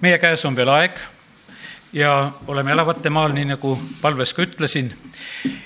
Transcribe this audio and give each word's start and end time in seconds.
meie 0.00 0.18
käes 0.18 0.44
on 0.44 0.56
veel 0.56 0.68
aeg 0.68 0.98
ja 1.94 2.32
oleme 2.46 2.72
elavate 2.72 3.10
maal, 3.10 3.32
nii 3.34 3.46
nagu 3.54 3.76
palves 4.00 4.34
ka 4.34 4.42
ütlesin. 4.42 4.90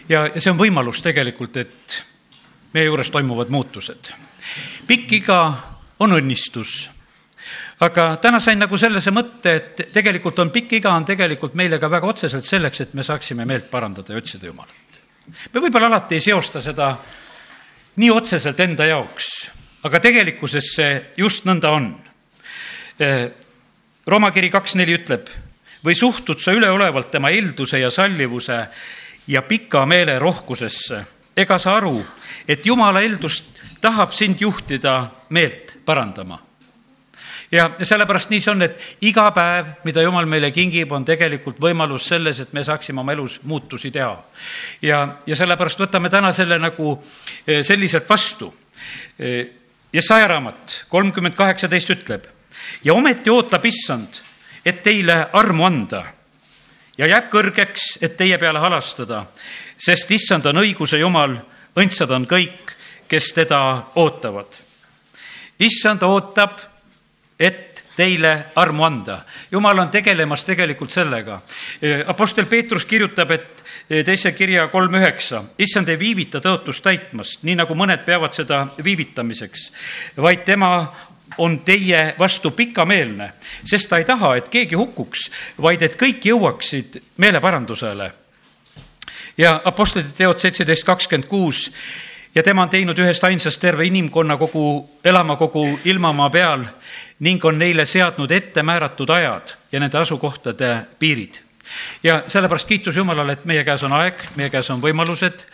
ja, 0.09 0.27
ja 0.27 0.41
see 0.41 0.53
on 0.53 0.61
võimalus 0.61 1.03
tegelikult, 1.03 1.57
et 1.57 2.03
meie 2.75 2.87
juures 2.89 3.11
toimuvad 3.11 3.49
muutused. 3.49 4.13
pikk 4.87 5.13
iga 5.13 5.41
on 5.99 6.13
õnnistus. 6.13 6.91
aga 7.81 8.17
täna 8.17 8.41
sain 8.41 8.59
nagu 8.59 8.77
sellise 8.77 9.11
mõtte, 9.11 9.55
et 9.55 9.89
tegelikult 9.93 10.39
on 10.39 10.51
pikk 10.51 10.73
iga 10.83 10.93
on 10.93 11.05
tegelikult 11.05 11.55
meile 11.55 11.79
ka 11.79 11.91
väga 11.91 12.07
otseselt 12.07 12.45
selleks, 12.45 12.81
et 12.81 12.95
me 12.95 13.03
saaksime 13.03 13.45
meelt 13.45 13.71
parandada 13.71 14.13
ja 14.13 14.19
otsida 14.19 14.47
Jumalat. 14.47 15.01
me 15.53 15.61
võib-olla 15.61 15.87
alati 15.87 16.15
ei 16.15 16.21
seosta 16.21 16.63
seda 16.63 16.97
nii 17.97 18.11
otseselt 18.11 18.61
enda 18.61 18.85
jaoks, 18.87 19.51
aga 19.83 20.01
tegelikkuses 20.01 20.75
see 20.75 21.03
just 21.17 21.45
nõnda 21.45 21.71
on. 21.71 21.93
Rooma 24.09 24.31
kiri 24.33 24.51
kaks 24.51 24.75
neli 24.81 24.97
ütleb 24.97 25.29
või 25.85 25.95
suhtud 25.95 26.41
sa 26.41 26.55
üleolevalt 26.57 27.11
tema 27.13 27.31
eelduse 27.31 27.79
ja 27.79 27.91
sallivuse 27.93 28.59
ja 29.29 29.43
pika 29.43 29.85
meele 29.87 30.19
rohkusesse. 30.19 31.05
ega 31.37 31.59
sa 31.59 31.77
aru, 31.77 32.05
et 32.49 32.67
Jumala 32.67 33.01
eeldust 33.01 33.45
tahab 33.81 34.13
sind 34.13 34.41
juhtida 34.41 35.11
meelt 35.29 35.79
parandama 35.85 36.49
ja 37.53 37.71
sellepärast 37.83 38.31
nii 38.31 38.41
see 38.41 38.53
on, 38.53 38.63
et 38.63 39.05
iga 39.09 39.29
päev, 39.35 39.73
mida 39.85 40.03
Jumal 40.03 40.27
meile 40.27 40.51
kingib, 40.53 40.93
on 40.93 41.05
tegelikult 41.05 41.61
võimalus 41.61 42.09
selles, 42.09 42.41
et 42.41 42.53
me 42.53 42.65
saaksime 42.65 43.01
oma 43.01 43.13
elus 43.13 43.39
muutusi 43.43 43.91
teha. 43.91 44.17
ja, 44.83 44.99
ja 45.27 45.37
sellepärast 45.37 45.81
võtame 45.81 46.11
täna 46.11 46.33
selle 46.33 46.59
nagu 46.59 46.97
eh, 47.47 47.63
selliselt 47.65 48.09
vastu. 48.09 48.53
Eh, 49.19 49.47
Jesaja 49.93 50.27
raamat 50.29 50.85
kolmkümmend 50.89 51.35
kaheksateist 51.35 51.91
ütleb 51.97 52.27
ja 52.85 52.95
ometi 52.95 53.31
ootab 53.31 53.65
issand 53.67 54.23
et 54.69 54.83
teile 54.83 55.17
armu 55.33 55.65
anda 55.65 56.03
ja 56.99 57.07
jääb 57.07 57.29
kõrgeks, 57.33 57.99
et 58.03 58.17
teie 58.19 58.39
peale 58.43 58.61
halastada, 58.61 59.23
sest 59.79 60.11
issand 60.11 60.49
on 60.51 60.61
õiguse 60.65 60.99
Jumal, 60.99 61.37
õndsad 61.79 62.11
on 62.11 62.27
kõik, 62.29 62.75
kes 63.09 63.31
teda 63.37 63.61
ootavad. 64.03 64.59
issand 65.59 66.03
ootab, 66.03 66.59
et 67.39 67.85
teile 67.99 68.45
armu 68.55 68.85
anda. 68.85 69.19
jumal 69.51 69.79
on 69.79 69.91
tegelemas 69.91 70.45
tegelikult 70.45 70.91
sellega. 70.91 71.41
Apostel 72.07 72.47
Peetrus 72.47 72.85
kirjutab, 72.85 73.31
et 73.31 73.65
teise 74.07 74.33
kirja 74.33 74.69
kolm 74.69 74.95
üheksa, 74.95 75.43
issand 75.59 75.89
ei 75.89 75.99
viivita 75.99 76.41
tõotust 76.45 76.85
täitmast, 76.85 77.43
nii 77.43 77.57
nagu 77.59 77.75
mõned 77.75 78.05
peavad 78.07 78.37
seda 78.39 78.61
viivitamiseks, 78.85 79.71
vaid 80.17 80.45
tema 80.47 80.71
on 81.39 81.59
teie 81.61 82.15
vastu 82.19 82.51
pikameelne, 82.51 83.33
sest 83.65 83.89
ta 83.89 83.99
ei 83.99 84.05
taha, 84.05 84.35
et 84.37 84.49
keegi 84.49 84.77
hukkuks, 84.77 85.31
vaid 85.63 85.83
et 85.83 85.97
kõik 86.01 86.25
jõuaksid 86.25 87.01
meeleparandusele. 87.17 88.13
ja 89.39 89.61
Apostlite 89.65 90.13
teod 90.17 90.39
seitseteist 90.39 90.85
kakskümmend 90.85 91.29
kuus 91.29 91.71
ja 92.35 92.43
tema 92.43 92.63
on 92.63 92.69
teinud 92.69 92.99
ühest 92.99 93.25
ainsast 93.25 93.61
terve 93.61 93.87
inimkonna 93.87 94.37
kogu, 94.37 94.91
elama 95.05 95.37
kogu 95.37 95.81
ilmamaa 95.85 96.31
peal 96.31 96.65
ning 97.19 97.45
on 97.45 97.59
neile 97.59 97.85
seadnud 97.85 98.31
ette 98.31 98.63
määratud 98.63 99.11
ajad 99.11 99.55
ja 99.73 99.81
nende 99.81 99.99
asukohtade 99.99 100.77
piirid 100.99 101.48
ja 102.03 102.23
sellepärast 102.27 102.69
kiitus 102.69 102.97
Jumalale, 102.97 103.33
et 103.33 103.45
meie 103.45 103.65
käes 103.65 103.85
on 103.85 103.93
aeg, 103.93 104.23
meie 104.37 104.51
käes 104.51 104.71
on 104.71 104.83
võimalused 104.83 105.45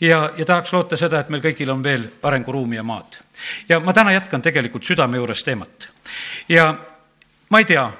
ja, 0.00 0.30
ja 0.36 0.44
tahaks 0.44 0.72
loota 0.72 0.96
seda, 1.00 1.20
et 1.20 1.30
meil 1.32 1.42
kõigil 1.44 1.70
on 1.72 1.82
veel 1.84 2.08
arenguruumi 2.22 2.76
ja 2.76 2.82
maad. 2.82 3.20
ja 3.68 3.80
ma 3.80 3.92
täna 3.92 4.12
jätkan 4.12 4.42
tegelikult 4.42 4.84
südame 4.84 5.16
juures 5.16 5.44
teemat. 5.44 5.88
ja 6.48 6.74
ma 7.50 7.58
ei 7.58 7.64
tea, 7.64 7.90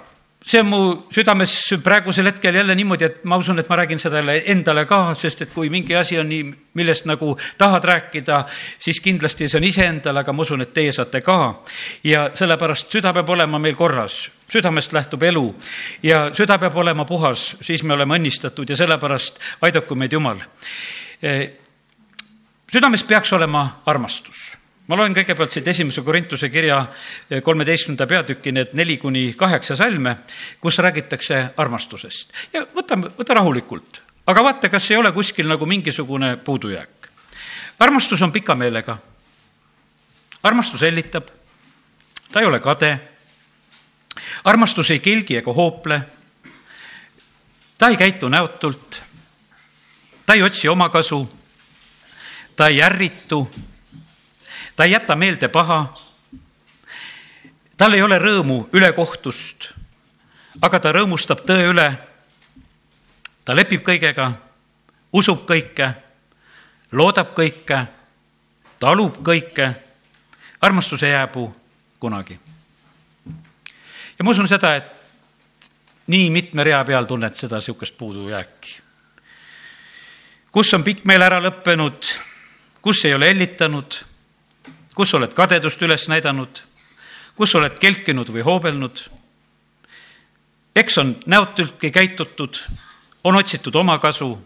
see 0.45 0.61
on 0.61 0.69
mu 0.69 0.81
südames 1.13 1.53
praegusel 1.83 2.29
hetkel 2.29 2.55
jälle 2.55 2.75
niimoodi, 2.75 3.05
et 3.05 3.25
ma 3.25 3.37
usun, 3.41 3.59
et 3.59 3.69
ma 3.69 3.77
räägin 3.77 3.99
seda 3.99 4.21
jälle 4.21 4.43
endale 4.53 4.85
ka, 4.87 5.15
sest 5.15 5.43
et 5.43 5.53
kui 5.55 5.71
mingi 5.73 5.97
asi 5.97 6.19
on 6.21 6.29
nii, 6.29 6.45
millest 6.75 7.09
nagu 7.09 7.37
tahad 7.59 7.85
rääkida, 7.85 8.45
siis 8.79 9.01
kindlasti 9.01 9.49
see 9.49 9.59
on 9.59 9.65
iseendale, 9.65 10.21
aga 10.21 10.33
ma 10.33 10.45
usun, 10.45 10.63
et 10.63 10.75
teie 10.75 10.93
saate 10.93 11.21
ka. 11.25 11.39
ja 12.05 12.31
sellepärast 12.35 12.93
süda 12.93 13.13
peab 13.13 13.29
olema 13.29 13.59
meil 13.59 13.77
korras, 13.77 14.29
südamest 14.51 14.93
lähtub 14.93 15.23
elu 15.23 15.45
ja 16.03 16.31
süda 16.35 16.59
peab 16.59 16.77
olema 16.77 17.05
puhas, 17.05 17.57
siis 17.63 17.83
me 17.83 17.95
oleme 17.95 18.19
õnnistatud 18.19 18.71
ja 18.71 18.77
sellepärast 18.77 19.41
aidaku 19.61 19.95
meid 19.95 20.13
Jumal. 20.13 20.43
südames 22.73 23.05
peaks 23.05 23.33
olema 23.33 23.83
armastus 23.87 24.55
ma 24.89 24.99
loen 24.99 25.15
kõigepealt 25.17 25.55
siit 25.55 25.69
esimese 25.73 26.03
Korintuse 26.05 26.51
kirja 26.53 26.81
kolmeteistkümnenda 27.45 28.07
peatüki 28.09 28.53
need 28.53 28.75
neli 28.77 28.99
kuni 29.01 29.31
kaheksa 29.39 29.77
salme, 29.81 30.17
kus 30.61 30.79
räägitakse 30.85 31.41
armastusest 31.57 32.35
ja 32.53 32.67
võtame, 32.75 33.13
võta 33.17 33.39
rahulikult, 33.39 34.03
aga 34.29 34.45
vaata, 34.45 34.69
kas 34.73 34.91
ei 34.91 35.01
ole 35.01 35.13
kuskil 35.17 35.49
nagu 35.49 35.67
mingisugune 35.67 36.37
puudujääk. 36.37 37.09
armastus 37.79 38.23
on 38.23 38.33
pika 38.33 38.55
meelega. 38.55 38.99
armastus 40.43 40.81
hellitab, 40.81 41.29
ta 42.33 42.41
ei 42.41 42.47
ole 42.47 42.61
kade. 42.61 42.99
Armastus 44.45 44.91
ei 44.91 44.99
kilgi 44.99 45.37
ega 45.37 45.53
hoople. 45.53 46.01
ta 47.79 47.89
ei 47.89 47.97
käitu 47.97 48.29
näotult. 48.29 49.03
ta 50.27 50.35
ei 50.35 50.43
otsi 50.43 50.69
omakasu. 50.69 51.39
ta 52.57 52.67
ei 52.67 52.83
ärritu 52.83 53.51
ta 54.77 54.85
ei 54.85 54.91
jäta 54.91 55.17
meelde 55.17 55.49
paha. 55.49 55.95
tal 57.77 57.93
ei 57.93 58.03
ole 58.03 58.19
rõõmu 58.19 58.69
ülekohtust, 58.73 59.73
aga 60.63 60.81
ta 60.81 60.93
rõõmustab 60.93 61.45
tõe 61.47 61.67
üle. 61.71 61.89
ta 63.45 63.57
lepib 63.57 63.83
kõigega, 63.83 64.33
usub 65.13 65.47
kõike, 65.47 65.93
loodab 66.93 67.35
kõike, 67.35 67.87
talub 68.79 69.19
kõike. 69.23 69.75
armastus 70.61 71.03
ei 71.03 71.11
jääbu 71.11 71.55
kunagi. 71.99 72.54
Ja 74.19 74.25
ma 74.25 74.31
usun 74.31 74.49
seda, 74.49 74.77
et 74.77 74.91
nii 76.07 76.31
mitme 76.31 76.65
rea 76.65 76.85
peal 76.85 77.05
tunned 77.05 77.35
seda 77.35 77.61
niisugust 77.61 77.97
puudujääki. 77.99 78.81
kus 80.53 80.75
on 80.75 80.85
pikk 80.85 81.05
meel 81.05 81.23
ära 81.23 81.41
lõppenud, 81.43 82.11
kus 82.83 83.05
ei 83.05 83.15
ole 83.15 83.33
hellitanud 83.33 84.05
kus 84.95 85.15
oled 85.15 85.35
kadedust 85.35 85.83
üles 85.83 86.07
näidanud, 86.11 86.63
kus 87.37 87.55
oled 87.59 87.79
kelkinud 87.83 88.31
või 88.31 88.47
hoobelnud. 88.47 89.05
eks 90.75 90.99
on 90.99 91.17
näotülki 91.27 91.91
käitutud, 91.91 92.59
on 93.25 93.37
otsitud 93.37 93.75
omakasu, 93.75 94.39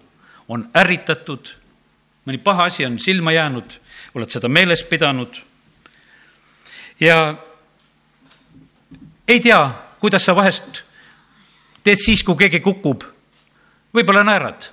on 0.49 0.69
ärritatud, 0.77 1.53
mõni 2.27 2.39
paha 2.39 2.65
asi 2.65 2.85
on 2.85 2.99
silma 2.99 3.33
jäänud, 3.33 3.79
oled 4.15 4.31
seda 4.31 4.49
meeles 4.49 4.85
pidanud. 4.85 5.37
ja 7.01 7.35
ei 9.29 9.41
tea, 9.41 9.61
kuidas 10.01 10.25
sa 10.25 10.35
vahest 10.37 10.83
teed 11.85 12.01
siis, 12.01 12.25
kui 12.25 12.37
keegi 12.37 12.61
kukub. 12.65 13.05
võib-olla 13.95 14.25
naerad 14.25 14.73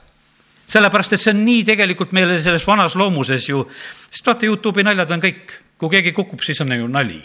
sellepärast, 0.68 1.14
et 1.14 1.22
see 1.22 1.34
on 1.34 1.44
nii 1.46 1.64
tegelikult 1.68 2.14
meile 2.16 2.40
selles 2.42 2.66
vanas 2.68 2.96
loomuses 2.98 3.50
ju, 3.50 3.64
sest 4.10 4.26
vaata, 4.26 4.48
Youtube'i 4.50 4.86
naljad 4.86 5.14
on 5.14 5.22
kõik 5.24 5.60
kui 5.78 5.92
keegi 5.92 6.14
kukub, 6.16 6.42
siis 6.44 6.62
on 6.64 6.74
ju 6.74 6.88
nali. 6.88 7.22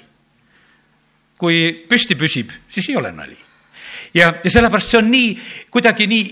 kui 1.40 1.86
püsti 1.88 2.18
püsib, 2.20 2.50
siis 2.68 2.90
ei 2.90 2.96
ole 2.96 3.12
nali. 3.12 3.36
ja, 4.14 4.34
ja 4.44 4.50
sellepärast 4.50 4.90
see 4.90 4.98
on 4.98 5.10
nii, 5.10 5.38
kuidagi 5.70 6.06
nii 6.06 6.24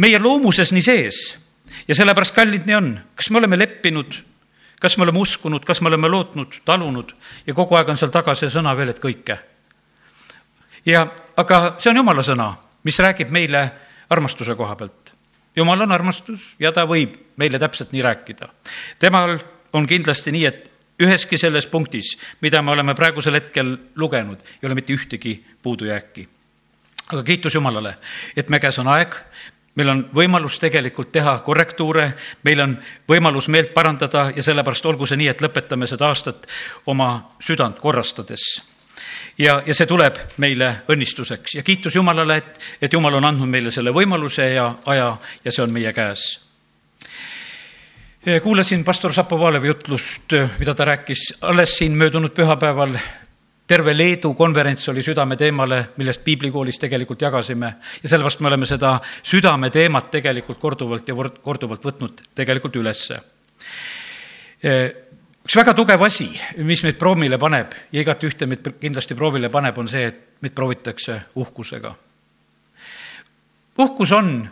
meie 0.00 0.18
loomuses 0.18 0.72
nii 0.72 0.82
sees 0.82 1.20
ja 1.88 1.94
sellepärast, 1.94 2.34
kallid, 2.34 2.66
nii 2.66 2.74
on. 2.74 2.90
kas 3.14 3.30
me 3.30 3.38
oleme 3.38 3.58
leppinud, 3.58 4.16
kas 4.80 4.96
me 4.96 5.04
oleme 5.04 5.18
uskunud, 5.18 5.64
kas 5.64 5.80
me 5.80 5.92
oleme 5.92 6.08
lootnud, 6.08 6.62
talunud 6.64 7.12
ja 7.46 7.54
kogu 7.54 7.76
aeg 7.76 7.88
on 7.88 8.00
seal 8.00 8.12
taga 8.14 8.34
see 8.34 8.48
sõna 8.48 8.76
veel, 8.76 8.94
et 8.94 9.02
kõike. 9.02 9.38
Ja, 10.86 11.06
aga 11.36 11.60
see 11.78 11.90
on 11.90 12.00
jumala 12.02 12.24
sõna, 12.26 12.52
mis 12.84 12.98
räägib 12.98 13.30
meile 13.30 13.64
armastuse 14.10 14.54
koha 14.54 14.76
pealt. 14.76 15.14
jumal 15.56 15.80
on 15.80 15.92
armastus 15.92 16.54
ja 16.58 16.72
ta 16.72 16.86
võib 16.86 17.16
meile 17.36 17.58
täpselt 17.58 17.92
nii 17.92 18.02
rääkida. 18.02 18.48
temal 18.98 19.38
on 19.72 19.86
kindlasti 19.86 20.32
nii, 20.32 20.46
et 20.46 20.70
üheski 21.00 21.38
selles 21.38 21.66
punktis, 21.66 22.18
mida 22.40 22.62
me 22.62 22.70
oleme 22.70 22.94
praegusel 22.94 23.34
hetkel 23.34 23.76
lugenud, 23.96 24.42
ei 24.62 24.66
ole 24.66 24.74
mitte 24.74 24.92
ühtegi 24.92 25.44
puudujääki. 25.62 26.28
aga 27.12 27.22
kiitus 27.22 27.54
Jumalale, 27.54 27.96
et 28.36 28.50
me 28.50 28.60
käes 28.60 28.78
on 28.78 28.88
aeg, 28.88 29.14
meil 29.74 29.88
on 29.88 30.08
võimalus 30.14 30.58
tegelikult 30.58 31.12
teha 31.12 31.38
korrektuure, 31.38 32.12
meil 32.42 32.60
on 32.60 32.78
võimalus 33.08 33.48
meelt 33.48 33.74
parandada 33.74 34.32
ja 34.36 34.42
sellepärast 34.42 34.86
olgu 34.86 35.06
see 35.06 35.16
nii, 35.16 35.28
et 35.28 35.42
lõpetame 35.42 35.86
seda 35.86 36.08
aastat 36.08 36.46
oma 36.86 37.36
südant 37.40 37.78
korrastades 37.78 38.60
ja, 39.38 39.62
ja 39.66 39.74
see 39.74 39.86
tuleb 39.86 40.18
meile 40.42 40.74
õnnistuseks. 40.90 41.56
Ja 41.58 41.62
kiitus 41.62 41.96
Jumalale, 41.96 42.36
et, 42.36 42.60
et 42.82 42.92
Jumal 42.92 43.18
on 43.18 43.24
andnud 43.24 43.48
meile 43.48 43.70
selle 43.70 43.94
võimaluse 43.94 44.52
ja 44.54 44.74
aja 44.86 45.16
ja 45.44 45.52
see 45.52 45.64
on 45.64 45.72
meie 45.72 45.92
käes. 45.96 46.28
Kuulasin 48.42 48.84
pastor 48.84 49.14
Šapovalevi 49.16 49.70
jutlust, 49.70 50.34
mida 50.58 50.74
ta 50.76 50.84
rääkis 50.84 51.38
alles 51.40 51.78
siin 51.78 51.96
möödunud 51.96 52.34
pühapäeval. 52.36 52.98
Terve 53.66 53.94
Leedu 53.96 54.34
konverents 54.34 54.88
oli 54.88 55.02
südameteemale, 55.02 55.78
millest 55.96 56.24
piiblikoolis 56.24 56.78
tegelikult 56.78 57.22
jagasime. 57.22 57.74
Ja 58.02 58.08
sellepärast 58.08 58.40
me 58.40 58.50
oleme 58.50 58.66
seda 58.66 58.98
südameteemat 59.22 60.10
tegelikult 60.10 60.58
korduvalt 60.58 61.08
ja 61.08 61.14
korduvalt 61.42 61.86
võtnud 61.86 62.20
tegelikult 62.34 62.76
ülesse. 62.76 63.20
Üks 65.44 65.56
väga 65.56 65.74
tugev 65.74 66.02
asi, 66.02 66.28
mis 66.64 66.82
meid 66.84 66.98
proovile 66.98 67.38
paneb 67.38 67.74
ja 67.92 68.00
igat 68.04 68.24
ühte 68.24 68.46
meid 68.46 68.72
kindlasti 68.80 69.16
proovile 69.18 69.50
paneb, 69.50 69.78
on 69.78 69.88
see, 69.88 70.06
et 70.06 70.40
meid 70.40 70.54
proovitakse 70.54 71.20
uhkusega. 71.34 71.94
uhkus 73.78 74.12
on, 74.12 74.48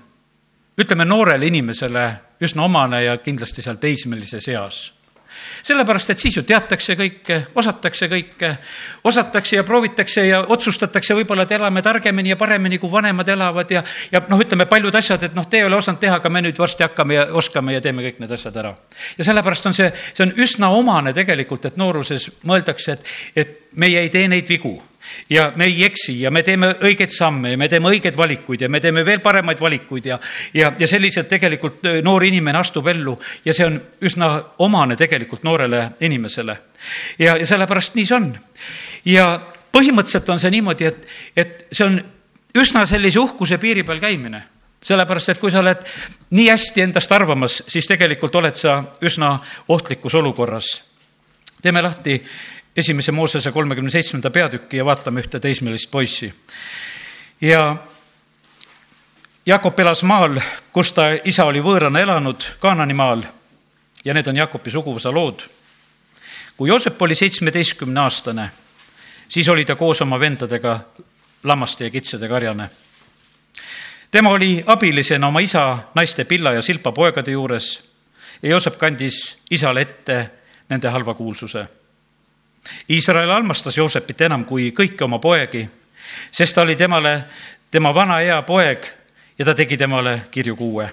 ütleme 0.79 1.05
noorele 1.05 1.46
inimesele 1.46 2.06
üsna 2.40 2.64
omane 2.64 3.02
ja 3.05 3.17
kindlasti 3.19 3.62
seal 3.62 3.76
teismelises 3.82 4.49
eas 4.49 4.98
sellepärast, 5.63 6.11
et 6.11 6.23
siis 6.23 6.37
ju 6.37 6.43
teatakse 6.47 6.97
kõike, 6.99 7.39
osatakse 7.59 8.09
kõike, 8.11 8.53
osatakse 9.05 9.57
ja 9.57 9.65
proovitakse 9.65 10.27
ja 10.27 10.41
otsustatakse 10.49 11.17
võib-olla, 11.19 11.47
et 11.47 11.55
elame 11.57 11.83
targemini 11.83 12.33
ja 12.33 12.39
paremini, 12.41 12.79
kui 12.79 12.93
vanemad 12.93 13.29
elavad 13.29 13.71
ja, 13.71 13.83
ja 14.13 14.23
noh, 14.29 14.41
ütleme 14.41 14.67
paljud 14.71 14.95
asjad, 14.95 15.29
et 15.29 15.39
noh, 15.39 15.47
te 15.47 15.61
ei 15.61 15.69
ole 15.69 15.77
osanud 15.77 16.01
teha, 16.01 16.19
aga 16.21 16.33
me 16.33 16.43
nüüd 16.47 16.59
varsti 16.59 16.87
hakkame 16.87 17.19
ja 17.19 17.27
oskame 17.39 17.77
ja 17.77 17.85
teeme 17.85 18.05
kõik 18.07 18.23
need 18.23 18.35
asjad 18.35 18.57
ära. 18.57 18.75
ja 19.19 19.25
sellepärast 19.31 19.71
on 19.71 19.77
see, 19.77 19.91
see 20.13 20.27
on 20.27 20.35
üsna 20.37 20.73
omane 20.75 21.15
tegelikult, 21.17 21.69
et 21.69 21.81
nooruses 21.81 22.31
mõeldakse, 22.49 22.99
et, 22.99 23.17
et 23.37 23.59
meie 23.77 24.01
ei 24.07 24.13
tee 24.13 24.29
neid 24.29 24.49
vigu 24.49 24.79
ja 25.31 25.53
me 25.57 25.65
ei 25.65 25.85
eksi 25.85 26.21
ja 26.21 26.31
me 26.31 26.43
teeme 26.43 26.73
õigeid 26.75 27.13
samme 27.15 27.53
ja 27.53 27.59
me 27.59 27.69
teeme 27.69 27.91
õigeid 27.93 28.17
valikuid 28.17 28.65
ja 28.67 28.69
me 28.69 28.81
teeme 28.81 29.05
veel 29.07 29.21
paremaid 29.25 29.61
valikuid 29.61 30.07
ja, 30.07 30.19
ja, 30.55 30.73
ja 30.79 30.89
selliselt 30.89 31.29
tegelikult 31.29 31.87
noor 32.03 32.25
inimene 32.25 32.59
astub 32.59 32.87
ellu 32.87 33.19
ja 33.45 33.55
see 33.55 33.67
on 33.67 33.81
üsna 34.01 34.31
omane 34.65 34.97
tegelikult 34.97 35.45
noorele 35.45 35.91
inimesele. 36.01 36.59
ja, 37.19 37.37
ja 37.37 37.47
sellepärast 37.47 37.95
nii 37.95 38.07
see 38.07 38.17
on. 38.17 38.31
ja 39.05 39.31
põhimõtteliselt 39.73 40.31
on 40.33 40.41
see 40.41 40.51
niimoodi, 40.51 40.85
et, 40.85 41.09
et 41.37 41.67
see 41.73 41.87
on 41.87 41.99
üsna 42.59 42.87
sellise 42.87 43.21
uhkuse 43.21 43.59
piiri 43.59 43.85
peal 43.87 44.01
käimine 44.03 44.45
sellepärast, 44.83 45.33
et 45.33 45.41
kui 45.41 45.51
sa 45.51 45.63
oled 45.63 45.83
nii 46.39 46.49
hästi 46.51 46.85
endast 46.85 47.13
arvamas, 47.13 47.63
siis 47.69 47.87
tegelikult 47.91 48.37
oled 48.39 48.55
sa 48.55 48.79
üsna 49.03 49.37
ohtlikus 49.69 50.15
olukorras. 50.15 50.69
teeme 51.63 51.83
lahti 51.83 52.23
esimese 52.79 53.13
Moosese 53.13 53.53
kolmekümne 53.53 53.91
seitsmenda 53.91 54.31
peatüki 54.31 54.77
ja 54.77 54.85
vaatame 54.85 55.21
ühte 55.21 55.41
teismelist 55.41 55.91
poissi. 55.91 56.35
ja 57.41 57.77
Jakob 59.47 59.79
elas 59.81 60.03
maal, 60.03 60.41
kus 60.73 60.93
ta 60.93 61.09
isa 61.25 61.45
oli 61.49 61.61
võõrana 61.65 62.03
elanud, 62.05 62.45
Kaanani 62.61 62.95
maal 62.95 63.23
ja 64.05 64.15
need 64.15 64.27
on 64.29 64.37
Jakobi 64.37 64.71
suguvõsa 64.71 65.13
lood. 65.15 65.43
kui 66.57 66.69
Joosep 66.69 67.03
oli 67.03 67.15
seitsmeteistkümne 67.15 68.01
aastane, 68.01 68.51
siis 69.29 69.49
oli 69.49 69.65
ta 69.65 69.77
koos 69.77 70.01
oma 70.03 70.21
vendadega 70.21 70.81
lammaste 71.45 71.85
ja 71.85 71.91
kitsede 71.91 72.29
karjane. 72.29 72.71
tema 74.11 74.31
oli 74.31 74.63
abilisena 74.67 75.27
oma 75.27 75.41
isa, 75.41 75.79
naiste 75.95 76.25
Pilla 76.25 76.53
ja 76.53 76.63
Silpa 76.63 76.93
poegade 76.93 77.31
juures 77.31 77.83
ja 78.43 78.49
Joosep 78.49 78.79
kandis 78.79 79.39
isale 79.51 79.81
ette 79.81 80.31
nende 80.69 80.89
halva 80.89 81.15
kuulsuse 81.15 81.67
Iisrael 82.91 83.31
armastas 83.31 83.76
Joosepit 83.76 84.20
enam 84.20 84.44
kui 84.44 84.70
kõiki 84.73 85.05
oma 85.05 85.19
poegi, 85.19 85.69
sest 86.32 86.55
ta 86.55 86.62
oli 86.62 86.76
temale 86.76 87.25
tema 87.70 87.93
vana 87.94 88.20
ea 88.25 88.43
poeg 88.43 88.87
ja 89.38 89.44
ta 89.44 89.55
tegi 89.55 89.76
temale 89.76 90.20
kirju 90.31 90.56
kuue. 90.56 90.88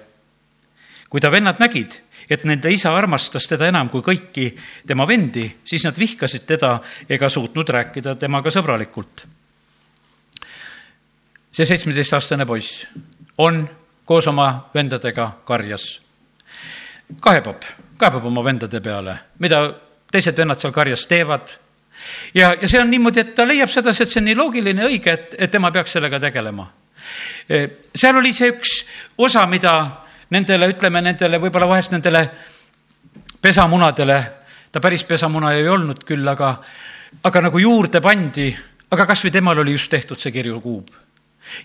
kui 1.09 1.21
ta 1.21 1.31
vennad 1.31 1.59
nägid, 1.59 1.93
et 2.29 2.43
nende 2.43 2.71
isa 2.73 2.91
armastas 2.97 3.47
teda 3.47 3.67
enam 3.69 3.89
kui 3.89 4.01
kõiki 4.01 4.49
tema 4.87 5.05
vendi, 5.07 5.45
siis 5.65 5.85
nad 5.85 5.97
vihkasid 5.99 6.45
teda 6.45 6.79
ega 7.09 7.29
suutnud 7.29 7.69
rääkida 7.69 8.15
temaga 8.15 8.49
sõbralikult. 8.49 9.25
see 11.51 11.65
seitsmeteistaastane 11.65 12.45
poiss 12.45 12.87
on 13.37 13.69
koos 14.05 14.27
oma 14.27 14.69
vendadega 14.73 15.31
karjas. 15.45 16.01
kaebab, 17.21 17.61
kaebab 17.97 18.25
oma 18.25 18.43
vendade 18.43 18.81
peale, 18.81 19.17
mida 19.39 19.73
teised 20.11 20.37
vennad 20.37 20.59
seal 20.59 20.73
karjas 20.73 21.07
teevad 21.07 21.64
ja, 22.33 22.53
ja 22.61 22.67
see 22.67 22.79
on 22.81 22.89
niimoodi, 22.91 23.21
et 23.21 23.35
ta 23.35 23.45
leiab 23.47 23.71
sedasi, 23.71 24.03
et 24.03 24.11
see 24.11 24.21
on 24.21 24.27
nii 24.29 24.37
loogiline 24.39 24.83
ja 24.83 24.89
õige, 24.89 25.13
et, 25.13 25.35
et 25.39 25.51
tema 25.51 25.71
peaks 25.71 25.95
sellega 25.97 26.19
tegelema. 26.19 26.67
E, 27.49 27.61
seal 27.95 28.17
oli 28.17 28.33
see 28.33 28.51
üks 28.53 28.79
osa, 29.21 29.45
mida 29.49 29.75
nendele, 30.33 30.69
ütleme 30.73 31.01
nendele, 31.05 31.39
võib-olla 31.41 31.69
vahest 31.69 31.93
nendele 31.93 32.25
pesamunadele, 33.41 34.19
ta 34.71 34.81
päris 34.81 35.05
pesamuna 35.07 35.53
ei 35.53 35.67
olnud 35.69 36.01
küll, 36.07 36.25
aga, 36.27 36.55
aga 37.23 37.45
nagu 37.47 37.61
juurde 37.61 38.01
pandi, 38.01 38.49
aga 38.91 39.05
kasvõi 39.05 39.31
temal 39.33 39.61
oli 39.61 39.75
just 39.75 39.91
tehtud 39.91 40.19
see 40.19 40.33
kirjukuub. 40.33 40.89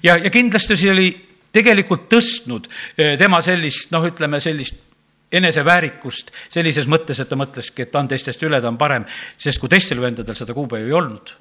ja, 0.02 0.16
ja 0.16 0.30
kindlasti 0.30 0.76
see 0.76 0.92
oli 0.92 1.08
tegelikult 1.52 2.06
tõstnud 2.12 2.68
e, 2.96 3.16
tema 3.18 3.40
sellist, 3.42 3.90
noh, 3.90 4.04
ütleme 4.06 4.40
sellist 4.40 4.89
eneseväärikust 5.32 6.32
sellises 6.50 6.88
mõttes, 6.90 7.20
et 7.22 7.28
ta 7.28 7.38
mõtleski, 7.38 7.84
et 7.84 7.92
ta 7.92 8.00
on 8.02 8.08
teistest 8.10 8.42
üle, 8.42 8.60
ta 8.60 8.68
on 8.70 8.78
parem, 8.78 9.04
sest 9.38 9.60
kui 9.62 9.70
teistel 9.70 10.00
vendadel 10.02 10.36
seda 10.36 10.54
kuupäeva 10.54 10.86
ei 10.86 10.92
olnud. 10.92 11.34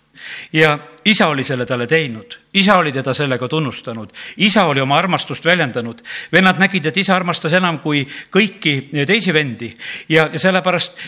ja 0.54 0.78
isa 1.06 1.28
oli 1.28 1.44
selle 1.44 1.66
talle 1.66 1.88
teinud, 1.88 2.38
isa 2.54 2.78
oli 2.78 2.92
teda 2.92 3.14
sellega 3.14 3.48
tunnustanud, 3.48 4.14
isa 4.38 4.66
oli 4.66 4.82
oma 4.82 4.98
armastust 4.98 5.46
väljendanud. 5.46 6.02
vennad 6.32 6.60
nägid, 6.60 6.86
et 6.86 6.98
isa 6.98 7.16
armastas 7.16 7.54
enam 7.54 7.80
kui 7.80 8.08
kõiki 8.32 9.06
teisi 9.08 9.34
vendi 9.34 9.76
ja, 10.10 10.30
ja 10.34 10.40
sellepärast 10.40 11.00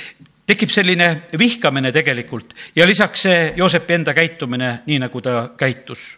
tekib 0.48 0.70
selline 0.70 1.28
vihkamine 1.40 1.92
tegelikult 1.92 2.56
ja 2.76 2.88
lisaks 2.88 3.22
see 3.22 3.54
Joosepi 3.56 3.94
enda 3.94 4.14
käitumine, 4.14 4.82
nii 4.86 5.00
nagu 5.00 5.22
ta 5.22 5.52
käitus. 5.58 6.18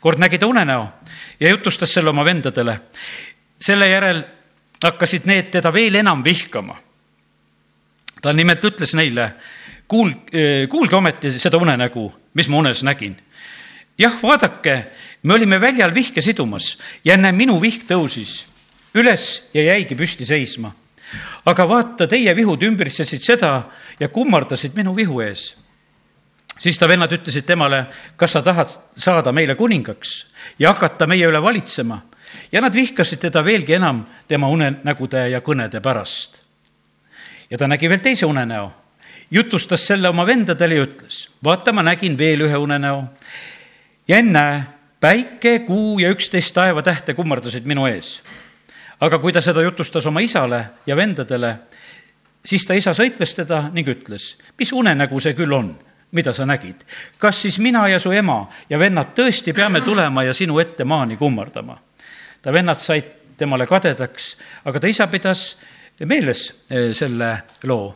kord 0.00 0.18
nägi 0.18 0.38
ta 0.38 0.46
unenäo 0.46 0.88
ja 1.40 1.50
jutustas 1.50 1.92
selle 1.92 2.10
oma 2.10 2.24
vendadele. 2.24 2.80
selle 3.60 3.88
järel 3.88 4.24
hakkasid 4.84 5.26
need 5.28 5.50
teda 5.52 5.72
veel 5.72 6.00
enam 6.00 6.24
vihkama. 6.24 6.76
ta 8.22 8.32
nimelt 8.32 8.64
ütles 8.64 8.92
neile, 8.94 9.32
kuul-, 9.88 10.16
eh, 10.32 10.68
kuulge 10.68 10.96
ometi 10.96 11.32
seda 11.40 11.56
unenägu, 11.56 12.12
mis 12.34 12.48
ma 12.48 12.56
unes 12.56 12.82
nägin. 12.82 13.16
jah, 13.98 14.22
vaadake, 14.22 14.86
me 15.22 15.34
olime 15.34 15.60
väljal 15.60 15.94
vihke 15.94 16.20
sidumas 16.20 16.78
ja 17.04 17.14
enne 17.14 17.32
minu 17.32 17.60
vihk 17.60 17.86
tõusis 17.88 18.46
üles 18.94 19.50
ja 19.54 19.62
jäigi 19.62 19.94
püsti 19.94 20.24
seisma. 20.24 20.72
aga 21.44 21.68
vaata, 21.68 22.06
teie 22.06 22.36
vihud 22.36 22.62
ümbritsesid 22.62 23.22
seda 23.22 23.70
ja 24.00 24.08
kummardasid 24.08 24.74
minu 24.74 24.96
vihu 24.96 25.20
ees 25.20 25.56
siis 26.60 26.78
ta 26.78 26.88
vennad 26.88 27.12
ütlesid 27.12 27.46
temale, 27.48 27.86
kas 28.16 28.36
sa 28.36 28.42
tahad 28.44 28.72
saada 28.96 29.32
meile 29.32 29.54
kuningaks 29.56 30.26
ja 30.58 30.74
hakata 30.74 31.06
meie 31.06 31.26
üle 31.26 31.42
valitsema 31.42 32.00
ja 32.52 32.60
nad 32.60 32.74
vihkasid 32.74 33.20
teda 33.20 33.44
veelgi 33.44 33.74
enam 33.74 34.04
tema 34.28 34.48
unenägude 34.48 35.28
ja 35.28 35.40
kõnede 35.40 35.80
pärast. 35.80 36.40
ja 37.50 37.58
ta 37.58 37.68
nägi 37.68 37.88
veel 37.88 38.00
teise 38.00 38.26
unenäo, 38.26 38.72
jutustas 39.30 39.86
selle 39.86 40.08
oma 40.08 40.26
vendadele 40.26 40.74
ja 40.74 40.84
ütles, 40.86 41.28
vaata, 41.44 41.72
ma 41.72 41.82
nägin 41.82 42.18
veel 42.18 42.40
ühe 42.40 42.56
unenäo 42.56 43.04
ja 44.08 44.16
ennäe, 44.16 44.62
päike, 45.00 45.58
kuu 45.58 45.98
ja 45.98 46.10
üksteist 46.10 46.54
taevatähte 46.54 47.14
kummardasid 47.14 47.64
minu 47.64 47.86
ees. 47.86 48.22
aga 49.00 49.18
kui 49.18 49.32
ta 49.32 49.40
seda 49.40 49.62
jutustas 49.62 50.06
oma 50.06 50.20
isale 50.20 50.64
ja 50.86 50.96
vendadele, 50.96 51.56
siis 52.44 52.66
ta 52.66 52.74
isa 52.74 52.92
sõitles 52.94 53.34
teda 53.34 53.70
ning 53.72 53.88
ütles, 53.88 54.36
mis 54.58 54.72
unenägu 54.72 55.20
see 55.20 55.34
küll 55.34 55.52
on 55.52 55.78
mida 56.12 56.32
sa 56.32 56.46
nägid. 56.46 56.74
kas 57.18 57.42
siis 57.42 57.58
mina 57.58 57.88
ja 57.88 57.98
su 57.98 58.12
ema 58.12 58.48
ja 58.70 58.78
vennad 58.78 59.14
tõesti 59.14 59.54
peame 59.54 59.80
tulema 59.80 60.22
ja 60.22 60.34
sinu 60.34 60.58
ette 60.58 60.84
maani 60.84 61.16
kummardama? 61.16 61.78
Ta 62.42 62.52
vennad 62.52 62.78
said 62.80 63.16
temale 63.40 63.66
kadedaks, 63.68 64.34
aga 64.68 64.80
ta 64.80 64.88
isa 64.88 65.06
pidas 65.12 65.56
meeles 66.08 66.46
eh, 66.70 66.92
selle 66.96 67.30
loo. 67.68 67.88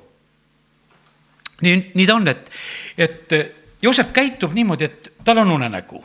nii, 1.65 1.77
nii 1.95 2.07
ta 2.07 2.17
on, 2.17 2.29
et, 2.29 2.51
et 2.99 3.37
eh, 3.37 3.53
Joosep 3.85 4.15
käitub 4.17 4.55
niimoodi, 4.57 4.87
et 4.89 5.11
tal 5.25 5.43
on 5.43 5.51
unenägu, 5.59 5.99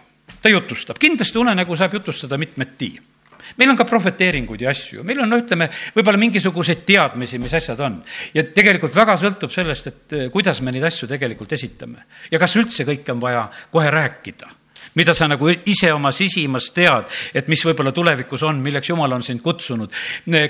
ta 0.44 0.52
jutustab, 0.52 0.98
kindlasti 1.00 1.40
unenägu 1.40 1.78
saab 1.80 1.94
jutustada 1.96 2.38
mitmeti. 2.38 2.92
Meil 3.56 3.72
on 3.72 3.78
ka 3.80 3.86
prohveteeringuid 3.88 4.66
ja 4.66 4.74
asju, 4.74 5.06
meil 5.08 5.22
on, 5.24 5.30
no 5.32 5.38
ütleme, 5.40 5.70
võib-olla 5.96 6.20
mingisuguseid 6.20 6.82
teadmisi, 6.86 7.40
mis 7.40 7.56
asjad 7.56 7.80
on. 7.88 8.02
ja 8.36 8.44
tegelikult 8.44 8.96
väga 8.96 9.16
sõltub 9.22 9.54
sellest, 9.54 9.88
et 9.88 10.18
eh, 10.18 10.28
kuidas 10.34 10.60
me 10.62 10.76
neid 10.76 10.84
asju 10.92 11.08
tegelikult 11.08 11.56
esitame. 11.56 12.04
Ja 12.32 12.40
kas 12.40 12.58
üldse 12.60 12.84
kõike 12.88 13.16
on 13.16 13.24
vaja 13.24 13.48
kohe 13.72 13.92
rääkida 13.96 14.59
mida 14.96 15.14
sa 15.14 15.28
nagu 15.30 15.50
ise 15.50 15.92
oma 15.94 16.12
sisimas 16.16 16.70
tead, 16.76 17.10
et 17.34 17.48
mis 17.52 17.62
võib-olla 17.66 17.94
tulevikus 17.96 18.44
on, 18.48 18.62
milleks 18.64 18.90
Jumal 18.90 19.14
on 19.18 19.24
sind 19.24 19.42
kutsunud. 19.46 19.94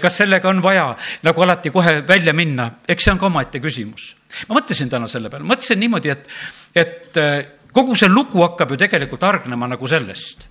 kas 0.01 0.17
sellega 0.21 0.49
on 0.49 0.61
vaja 0.63 0.95
nagu 1.23 1.41
alati 1.41 1.69
kohe 1.69 2.01
välja 2.07 2.33
minna, 2.33 2.69
eks 2.87 3.03
see 3.03 3.13
on 3.13 3.19
ka 3.19 3.27
omaette 3.27 3.59
küsimus. 3.59 4.15
ma 4.47 4.59
mõtlesin 4.59 4.89
täna 4.89 5.07
selle 5.07 5.29
peale, 5.29 5.45
mõtlesin 5.45 5.79
niimoodi, 5.79 6.09
et, 6.09 6.29
et 6.75 7.17
äh, 7.17 7.45
kogu 7.73 7.95
see 7.95 8.09
lugu 8.09 8.43
hakkab 8.43 8.71
ju 8.71 8.77
tegelikult 8.77 9.23
hargnema 9.23 9.67
nagu 9.67 9.87
sellest, 9.87 10.47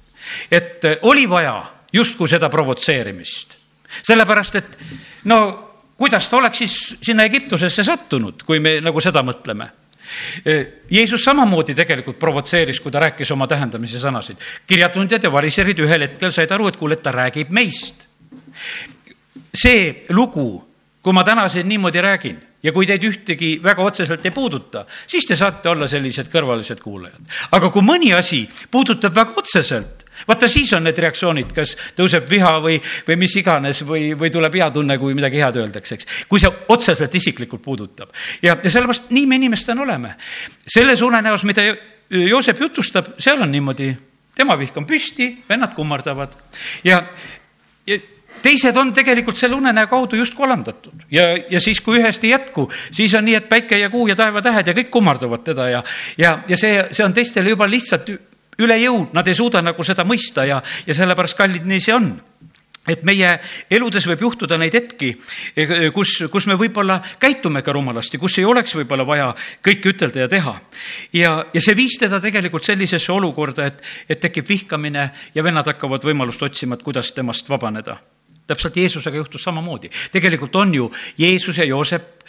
et 0.50 0.84
äh, 0.84 0.98
oli 1.02 1.28
vaja 1.28 1.62
justkui 1.92 2.28
seda 2.28 2.48
provotseerimist. 2.48 3.56
sellepärast, 4.02 4.54
et 4.54 4.78
no 5.24 5.40
kuidas 5.96 6.28
ta 6.28 6.36
oleks 6.36 6.58
siis 6.58 6.96
sinna 7.02 7.24
Egiptusesse 7.24 7.84
sattunud, 7.84 8.42
kui 8.46 8.60
me 8.60 8.78
nagu 8.84 9.00
seda 9.00 9.22
mõtleme 9.26 9.70
Jeesus 10.90 11.24
samamoodi 11.24 11.74
tegelikult 11.74 12.18
provotseeris, 12.18 12.80
kui 12.80 12.92
ta 12.92 13.02
rääkis 13.02 13.30
oma 13.30 13.46
tähendamise 13.46 14.00
sõnasid. 14.02 14.36
kirjatundjad 14.66 15.24
ja 15.24 15.32
variserid 15.32 15.78
ühel 15.78 16.06
hetkel 16.08 16.32
said 16.32 16.50
aru, 16.50 16.68
et 16.68 16.76
kuule, 16.76 16.94
et 16.94 17.02
ta 17.02 17.12
räägib 17.12 17.50
meist. 17.50 18.06
see 19.54 20.04
lugu, 20.10 20.64
kui 21.02 21.12
ma 21.12 21.24
täna 21.24 21.48
siin 21.48 21.68
niimoodi 21.68 22.00
räägin 22.00 22.47
ja 22.62 22.72
kui 22.74 22.86
teid 22.88 23.04
ühtegi 23.06 23.52
väga 23.62 23.84
otseselt 23.86 24.24
ei 24.26 24.34
puuduta, 24.34 24.84
siis 25.06 25.26
te 25.26 25.36
saate 25.38 25.70
olla 25.70 25.86
sellised 25.90 26.30
kõrvalised 26.32 26.82
kuulajad. 26.82 27.20
aga 27.54 27.70
kui 27.70 27.84
mõni 27.84 28.12
asi 28.16 28.42
puudutab 28.70 29.14
väga 29.14 29.36
otseselt, 29.38 30.04
vaata, 30.28 30.48
siis 30.50 30.72
on 30.74 30.84
need 30.88 30.98
reaktsioonid, 30.98 31.52
kas 31.54 31.76
tõuseb 31.98 32.26
viha 32.30 32.56
või, 32.64 32.80
või 33.06 33.18
mis 33.22 33.36
iganes 33.38 33.84
või, 33.86 34.10
või 34.18 34.32
tuleb 34.34 34.58
hea 34.58 34.70
tunne, 34.74 34.98
kui 34.98 35.14
midagi 35.14 35.42
head 35.42 35.60
öeldakse, 35.62 35.98
eks. 35.98 36.10
kui 36.28 36.42
see 36.42 36.50
otseselt 36.74 37.14
isiklikult 37.14 37.62
puudutab. 37.62 38.10
ja, 38.42 38.56
ja 38.56 38.70
sellepärast 38.70 39.12
nii 39.14 39.26
me 39.26 39.38
inimestena 39.38 39.82
oleme. 39.82 40.16
selles 40.66 41.02
unenäos, 41.02 41.44
mida 41.44 41.62
Joosep 42.08 42.60
jutustab, 42.60 43.18
seal 43.20 43.42
on 43.44 43.50
niimoodi, 43.52 43.90
tema 44.34 44.56
vihk 44.58 44.76
on 44.80 44.86
püsti, 44.88 45.26
vennad 45.48 45.74
kummardavad 45.76 46.32
ja, 46.86 47.02
ja 47.86 47.98
teised 48.42 48.76
on 48.76 48.92
tegelikult 48.94 49.36
selle 49.36 49.56
unenäo 49.58 49.86
kaudu 49.90 50.16
justkui 50.16 50.46
alandatud 50.46 51.06
ja, 51.10 51.30
ja 51.50 51.60
siis, 51.60 51.80
kui 51.84 52.00
ühest 52.00 52.24
ei 52.24 52.34
jätku, 52.34 52.68
siis 52.92 53.14
on 53.14 53.24
nii, 53.28 53.36
et 53.40 53.48
päike 53.48 53.78
ja 53.78 53.90
kuu 53.90 54.08
ja 54.08 54.16
taevatähed 54.18 54.70
ja 54.70 54.76
kõik 54.76 54.90
kummardavad 54.94 55.44
teda 55.44 55.68
ja, 55.72 55.84
ja, 56.18 56.38
ja 56.48 56.56
see, 56.60 56.82
see 56.92 57.04
on 57.04 57.14
teistele 57.16 57.54
juba 57.54 57.68
lihtsalt 57.70 58.10
üle 58.58 58.78
jõu, 58.82 59.04
nad 59.14 59.28
ei 59.28 59.38
suuda 59.38 59.62
nagu 59.62 59.84
seda 59.86 60.04
mõista 60.06 60.46
ja, 60.48 60.58
ja 60.86 60.94
sellepärast, 60.94 61.38
kallid, 61.38 61.66
nii 61.68 61.82
see 61.82 61.94
on 61.94 62.10
et 62.88 63.04
meie 63.04 63.34
eludes 63.70 64.06
võib 64.08 64.22
juhtuda 64.26 64.58
neid 64.60 64.74
hetki, 64.74 65.12
kus, 65.94 66.14
kus 66.32 66.46
me 66.48 66.56
võib-olla 66.58 66.98
käitume 67.20 67.62
ka 67.64 67.74
rumalasti, 67.76 68.20
kus 68.20 68.38
ei 68.40 68.46
oleks 68.48 68.74
võib-olla 68.78 69.06
vaja 69.08 69.30
kõike 69.64 69.92
ütelda 69.92 70.24
ja 70.24 70.28
teha. 70.32 70.54
ja, 71.12 71.32
ja 71.52 71.64
see 71.64 71.76
viis 71.76 71.98
teda 72.00 72.20
tegelikult 72.24 72.64
sellisesse 72.64 73.12
olukorda, 73.12 73.68
et, 73.68 73.82
et 74.08 74.20
tekib 74.20 74.48
vihkamine 74.48 75.10
ja 75.34 75.44
vennad 75.44 75.68
hakkavad 75.68 76.04
võimalust 76.08 76.42
otsima, 76.42 76.78
et 76.78 76.86
kuidas 76.86 77.12
temast 77.12 77.48
vabaneda. 77.48 77.98
Täpselt 78.48 78.76
Jeesusega 78.76 79.16
juhtus 79.16 79.42
samamoodi. 79.44 79.90
tegelikult 80.12 80.56
on 80.56 80.74
ju 80.74 80.92
Jeesus 81.18 81.58
ja 81.58 81.64
Joosep 81.64 82.24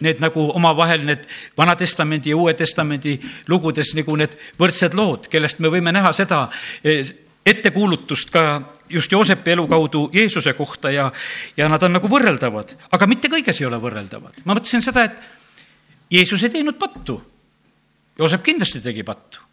need 0.00 0.20
nagu 0.20 0.46
omavahel 0.54 1.04
need 1.06 1.26
Vana-testamendi 1.58 2.32
ja 2.32 2.36
Uue 2.36 2.54
Testamendi 2.54 3.18
lugudes 3.48 3.94
nagu 3.94 4.16
need 4.18 4.34
võrdsed 4.58 4.96
lood, 4.98 5.28
kellest 5.30 5.62
me 5.62 5.70
võime 5.72 5.94
näha 5.94 6.12
seda 6.16 6.48
eh, 6.84 7.06
ettekuulutust 7.46 8.32
ka 8.34 8.44
just 8.90 9.12
Joosepi 9.12 9.54
elu 9.54 9.66
kaudu 9.70 10.08
Jeesuse 10.12 10.52
kohta 10.58 10.90
ja, 10.90 11.10
ja 11.56 11.68
nad 11.68 11.82
on 11.82 11.96
nagu 11.98 12.10
võrreldavad, 12.10 12.74
aga 12.90 13.08
mitte 13.10 13.30
kõiges 13.32 13.60
ei 13.60 13.70
ole 13.70 13.80
võrreldavad. 13.80 14.42
ma 14.44 14.56
mõtlesin 14.56 14.82
seda, 14.84 15.06
et 15.06 15.22
Jeesus 16.10 16.42
ei 16.44 16.52
teinud 16.52 16.76
pattu. 16.78 17.16
Joosep 18.18 18.44
kindlasti 18.46 18.80
tegi 18.84 19.02
pattu 19.02 19.43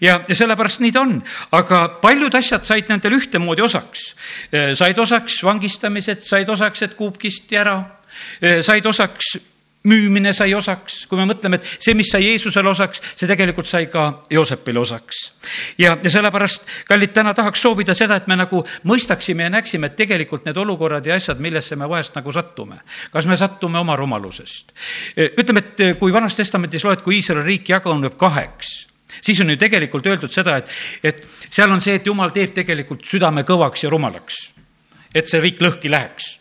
ja, 0.00 0.20
ja 0.28 0.34
sellepärast 0.36 0.82
nii 0.82 0.92
ta 0.92 1.04
on, 1.04 1.16
aga 1.52 1.82
paljud 2.02 2.34
asjad 2.34 2.66
said 2.66 2.90
nendel 2.92 3.18
ühtemoodi 3.18 3.64
osaks. 3.64 4.12
Eh, 4.52 4.72
said 4.78 4.98
osaks 4.98 5.40
vangistamised, 5.44 6.26
said 6.26 6.48
osaks, 6.52 6.82
et 6.82 6.98
kuup 6.98 7.18
kisti 7.20 7.58
ära, 7.60 7.78
eh, 8.42 8.60
said 8.62 8.86
osaks 8.86 9.36
müümine 9.82 10.32
sai 10.32 10.52
osaks, 10.54 11.06
kui 11.10 11.18
me 11.18 11.24
mõtleme, 11.26 11.58
et 11.58 11.66
see, 11.82 11.94
mis 11.98 12.10
sai 12.12 12.22
Jeesusele 12.28 12.70
osaks, 12.70 13.00
see 13.18 13.26
tegelikult 13.26 13.66
sai 13.66 13.88
ka 13.90 14.22
Joosepile 14.30 14.78
osaks. 14.78 15.22
ja, 15.78 15.96
ja 16.02 16.10
sellepärast, 16.10 16.68
kallid, 16.88 17.12
täna 17.12 17.34
tahaks 17.34 17.62
soovida 17.62 17.94
seda, 17.94 18.20
et 18.20 18.28
me 18.30 18.36
nagu 18.38 18.62
mõistaksime 18.86 19.48
ja 19.48 19.50
näeksime, 19.56 19.90
et 19.90 19.96
tegelikult 19.98 20.46
need 20.46 20.56
olukorrad 20.56 21.06
ja 21.06 21.18
asjad, 21.18 21.42
millesse 21.42 21.76
me 21.76 21.88
vahest 21.88 22.14
nagu 22.14 22.32
sattume, 22.32 22.78
kas 23.10 23.26
me 23.26 23.36
sattume 23.36 23.78
oma 23.78 23.96
rumalusest. 23.96 24.72
ütleme, 25.16 25.58
et 25.66 25.98
kui 25.98 26.12
Vanas 26.12 26.36
Testamendis 26.36 26.84
loed, 26.84 27.02
kui 27.02 27.18
Iisraeli 27.18 27.46
riik 27.46 27.74
jaguneb 27.74 28.14
kaheks, 28.16 28.91
siis 29.20 29.40
on 29.40 29.50
ju 29.50 29.56
tegelikult 29.60 30.06
öeldud 30.06 30.32
seda, 30.32 30.56
et, 30.62 30.70
et 31.02 31.26
seal 31.50 31.72
on 31.72 31.80
see, 31.80 31.98
et 31.98 32.06
jumal 32.06 32.32
teeb 32.34 32.54
tegelikult 32.54 33.04
südame 33.08 33.44
kõvaks 33.48 33.84
ja 33.84 33.90
rumalaks. 33.90 34.48
et 35.14 35.28
see 35.28 35.40
riik 35.40 35.60
lõhki 35.60 35.90
läheks 35.92 36.38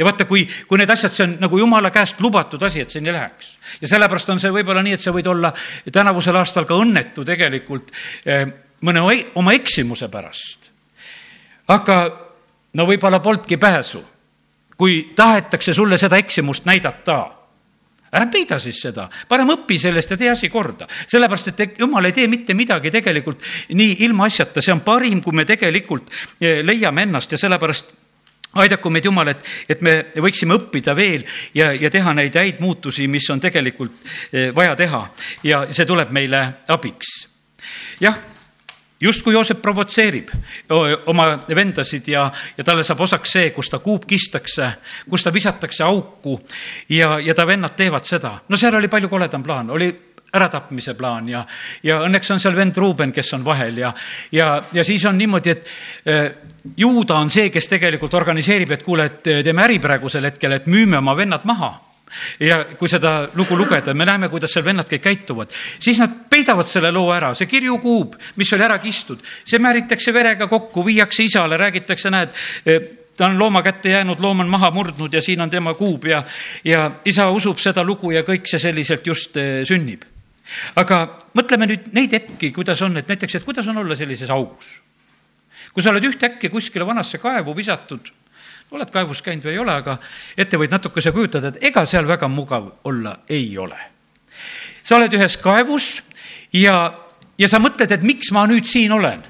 ja 0.00 0.04
vaata, 0.04 0.24
kui, 0.24 0.46
kui 0.68 0.78
need 0.80 0.90
asjad, 0.90 1.12
see 1.12 1.26
on 1.26 1.36
nagu 1.42 1.58
jumala 1.60 1.90
käest 1.92 2.20
lubatud 2.24 2.62
asi, 2.64 2.80
et 2.80 2.92
see 2.92 3.02
nii 3.04 3.12
läheks. 3.12 3.50
ja 3.82 3.88
sellepärast 3.88 4.30
on 4.32 4.40
see 4.40 4.52
võib-olla 4.54 4.82
nii, 4.86 4.96
et 4.96 5.04
sa 5.04 5.12
võid 5.12 5.28
olla 5.28 5.52
tänavusel 5.92 6.36
aastal 6.40 6.64
ka 6.68 6.78
õnnetu 6.80 7.24
tegelikult 7.28 7.92
eh, 8.24 8.46
mõne 8.86 9.02
oma 9.34 9.52
eksimuse 9.52 10.08
pärast. 10.08 10.70
aga 11.68 11.98
no 12.72 12.86
võib-olla 12.86 13.20
polnudki 13.20 13.60
pääsu, 13.60 14.00
kui 14.76 15.12
tahetakse 15.16 15.74
sulle 15.74 15.98
seda 15.98 16.16
eksimust 16.16 16.64
näidata 16.64 17.20
ära 18.12 18.26
peida 18.30 18.58
siis 18.58 18.80
seda, 18.82 19.06
parem 19.28 19.52
õpi 19.54 19.78
sellest 19.78 20.10
ja 20.10 20.18
tee 20.18 20.30
asi 20.30 20.48
korda. 20.50 20.86
sellepärast, 20.88 21.48
et 21.48 21.78
jumal 21.78 22.04
ei 22.04 22.12
tee 22.12 22.28
mitte 22.28 22.54
midagi 22.54 22.90
tegelikult 22.90 23.42
nii 23.74 23.96
ilmaasjata, 24.06 24.60
see 24.60 24.74
on 24.74 24.84
parim, 24.86 25.22
kui 25.22 25.36
me 25.36 25.44
tegelikult 25.44 26.10
eh, 26.40 26.62
leiame 26.66 27.06
ennast 27.06 27.32
ja 27.32 27.38
sellepärast 27.38 27.98
aidaku 28.58 28.90
meid 28.90 29.04
Jumal, 29.06 29.30
et, 29.30 29.44
et 29.70 29.82
me 29.86 29.94
võiksime 30.18 30.56
õppida 30.58 30.94
veel 30.98 31.22
ja, 31.54 31.70
ja 31.72 31.90
teha 31.90 32.14
neid 32.18 32.34
häid 32.34 32.58
muutusi, 32.62 33.06
mis 33.06 33.28
on 33.30 33.40
tegelikult 33.40 33.94
eh, 34.32 34.50
vaja 34.54 34.74
teha 34.78 35.04
ja 35.46 35.64
see 35.70 35.86
tuleb 35.86 36.10
meile 36.14 36.42
abiks. 36.68 37.14
jah, 38.00 38.18
justkui 39.00 39.34
Joosep 39.34 39.62
provotseerib 39.62 40.28
oma 41.06 41.26
vendasid 41.48 42.08
ja, 42.08 42.26
ja 42.56 42.64
talle 42.64 42.84
saab 42.84 43.00
osaks 43.06 43.32
see, 43.38 43.50
kus 43.56 43.70
ta 43.72 43.80
kuup 43.80 44.06
kistakse, 44.08 44.72
kus 45.08 45.24
ta 45.24 45.32
visatakse 45.32 45.84
auku 45.84 46.40
ja, 46.88 47.18
ja 47.18 47.34
ta 47.34 47.46
vennad 47.46 47.76
teevad 47.76 48.04
seda. 48.04 48.38
no 48.48 48.56
seal 48.60 48.76
oli 48.76 48.88
palju 48.88 49.08
koledam 49.08 49.42
plaan, 49.42 49.70
oli 49.70 49.90
äratapmise 50.32 50.94
plaan 50.94 51.28
ja, 51.28 51.44
ja 51.82 52.00
õnneks 52.06 52.30
on 52.30 52.40
seal 52.40 52.56
vend 52.56 52.76
Ruuben, 52.76 53.12
kes 53.12 53.34
on 53.34 53.44
vahel 53.44 53.78
ja, 53.78 53.92
ja, 54.32 54.62
ja 54.72 54.84
siis 54.84 55.04
on 55.06 55.18
niimoodi, 55.18 55.50
et 55.50 55.66
juuda 56.76 57.18
on 57.18 57.30
see, 57.30 57.50
kes 57.50 57.68
tegelikult 57.68 58.14
organiseerib, 58.14 58.70
et 58.76 58.82
kuule, 58.86 59.08
et 59.10 59.22
teeme 59.44 59.64
äri 59.64 59.80
praegusel 59.82 60.28
hetkel, 60.30 60.54
et 60.54 60.68
müüme 60.70 61.00
oma 61.00 61.16
vennad 61.16 61.46
maha 61.48 61.72
ja 62.40 62.62
kui 62.78 62.88
seda 62.90 63.30
lugu 63.38 63.58
lugeda, 63.58 63.94
me 63.94 64.06
näeme, 64.08 64.28
kuidas 64.32 64.52
seal 64.54 64.64
vennad 64.66 64.88
kõik 64.90 65.04
käituvad, 65.04 65.52
siis 65.78 66.00
nad 66.02 66.14
peidavad 66.30 66.68
selle 66.68 66.92
loo 66.94 67.10
ära, 67.14 67.32
see 67.38 67.48
kirjukuub, 67.50 68.16
mis 68.40 68.52
oli 68.56 68.66
ära 68.66 68.78
kistud, 68.82 69.22
see 69.44 69.62
määritakse 69.62 70.14
verega 70.14 70.48
kokku, 70.50 70.84
viiakse 70.86 71.26
isale, 71.26 71.58
räägitakse, 71.60 72.10
näed, 72.10 72.34
ta 73.16 73.26
on 73.26 73.38
looma 73.38 73.62
kätte 73.62 73.92
jäänud, 73.92 74.20
loom 74.20 74.40
on 74.40 74.48
maha 74.48 74.70
murdnud 74.70 75.12
ja 75.12 75.22
siin 75.22 75.40
on 75.40 75.50
tema 75.50 75.74
kuub 75.74 76.06
ja, 76.08 76.22
ja 76.64 76.90
isa 77.04 77.28
usub 77.30 77.58
seda 77.60 77.84
lugu 77.84 78.14
ja 78.14 78.22
kõik 78.24 78.48
see 78.48 78.62
selliselt 78.62 79.06
just 79.06 79.36
sünnib. 79.68 80.06
Aga 80.80 81.02
mõtleme 81.36 81.68
nüüd 81.68 81.90
neid 81.94 82.14
hetki, 82.16 82.50
kuidas 82.54 82.80
on, 82.82 82.96
et 82.98 83.10
näiteks, 83.10 83.36
et 83.36 83.44
kuidas 83.46 83.68
on 83.70 83.82
olla 83.82 83.96
sellises 83.96 84.30
augus. 84.30 84.78
kui 85.74 85.82
sa 85.82 85.90
oled 85.92 86.04
ühtäkki 86.04 86.48
kuskile 86.50 86.86
vanasse 86.86 87.18
kaevu 87.22 87.52
visatud, 87.56 88.08
oled 88.72 88.90
kaevus 88.92 89.22
käinud 89.22 89.46
või 89.46 89.54
ei 89.56 89.62
ole, 89.62 89.74
aga 89.82 89.96
ette 90.38 90.58
võid 90.60 90.74
natukese 90.74 91.12
kujutada, 91.14 91.50
et 91.50 91.64
ega 91.70 91.84
seal 91.86 92.06
väga 92.08 92.28
mugav 92.28 92.70
olla 92.84 93.16
ei 93.28 93.56
ole. 93.58 93.78
sa 94.82 94.96
oled 94.96 95.12
ühes 95.14 95.36
kaevus 95.42 96.02
ja, 96.52 96.92
ja 97.38 97.48
sa 97.48 97.58
mõtled, 97.58 97.90
et 97.92 98.06
miks 98.06 98.32
ma 98.32 98.46
nüüd 98.46 98.64
siin 98.64 98.92
olen. 98.92 99.22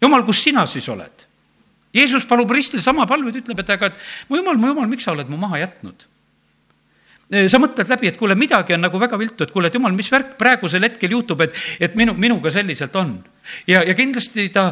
jumal, 0.00 0.24
kus 0.24 0.42
sina 0.42 0.66
siis 0.66 0.88
oled? 0.88 1.24
Jeesus 1.94 2.26
palub 2.26 2.50
ristil 2.50 2.82
sama 2.84 3.06
palveid, 3.06 3.40
ütleb, 3.40 3.60
et 3.60 3.70
aga, 3.70 3.86
et 3.86 4.28
mu 4.28 4.36
jumal, 4.36 4.58
mu 4.60 4.74
jumal, 4.74 4.88
miks 4.90 5.04
sa 5.04 5.14
oled 5.16 5.30
mu 5.32 5.40
maha 5.40 5.62
jätnud 5.64 6.06
sa 7.26 7.58
mõtled 7.58 7.88
läbi, 7.90 8.10
et 8.10 8.18
kuule, 8.18 8.36
midagi 8.38 8.76
on 8.76 8.84
nagu 8.86 8.98
väga 9.02 9.18
viltu, 9.18 9.44
et 9.44 9.52
kuule, 9.52 9.70
et 9.70 9.74
jumal, 9.74 9.94
mis 9.96 10.08
värk 10.12 10.36
praegusel 10.38 10.84
hetkel 10.86 11.10
juhtub, 11.16 11.42
et, 11.42 11.56
et 11.82 11.96
minu, 11.98 12.14
minuga 12.14 12.52
selliselt 12.54 12.94
on. 12.96 13.16
Ja, 13.66 13.82
ja 13.82 13.94
kindlasti 13.94 14.48
ta 14.54 14.70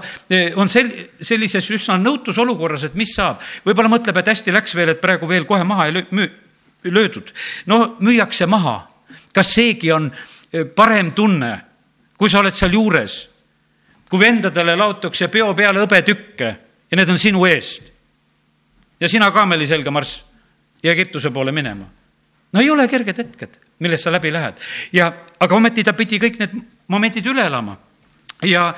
on 0.57 0.69
sel-, 0.69 0.93
sellises 1.23 1.71
üsna 1.71 1.99
nõutus 2.01 2.39
olukorras, 2.39 2.85
et 2.85 2.95
mis 2.95 3.15
saab. 3.17 3.43
võib-olla 3.67 3.93
mõtleb, 3.93 4.17
et 4.21 4.33
hästi 4.33 4.55
läks 4.55 4.75
veel, 4.75 4.95
et 4.95 5.01
praegu 5.01 5.29
veel 5.29 5.47
kohe 5.49 5.65
maha 5.65 5.87
ei 5.89 5.97
löö, 5.99 6.29
löödud. 6.85 7.33
no 7.67 7.97
müüakse 8.01 8.47
maha. 8.47 8.91
kas 9.35 9.55
seegi 9.55 9.93
on 9.93 10.11
parem 10.75 11.13
tunne, 11.13 11.61
kui 12.17 12.31
sa 12.31 12.39
oled 12.39 12.55
seal 12.55 12.73
juures? 12.73 13.29
kui 14.11 14.21
vendadele 14.21 14.77
laotakse 14.77 15.29
peo 15.29 15.55
peale 15.55 15.81
hõbetükke 15.83 16.49
ja 16.91 16.97
need 16.97 17.11
on 17.11 17.19
sinu 17.19 17.45
eest. 17.47 17.83
ja 19.01 19.09
sina 19.09 19.31
kaameli 19.31 19.67
selga 19.67 19.91
marss 19.91 20.23
ja 20.83 20.93
Egiptuse 20.93 21.31
poole 21.31 21.53
minema 21.53 21.89
no 22.53 22.61
ei 22.61 22.71
ole 22.71 22.87
kerged 22.89 23.19
hetked, 23.19 23.59
millest 23.79 24.05
sa 24.05 24.13
läbi 24.13 24.33
lähed 24.33 24.61
ja, 24.93 25.13
aga 25.41 25.57
ometi 25.57 25.85
ta 25.85 25.93
pidi 25.93 26.21
kõik 26.23 26.39
need 26.39 26.55
momendid 26.89 27.27
üle 27.27 27.47
elama 27.47 27.77
ja 28.45 28.75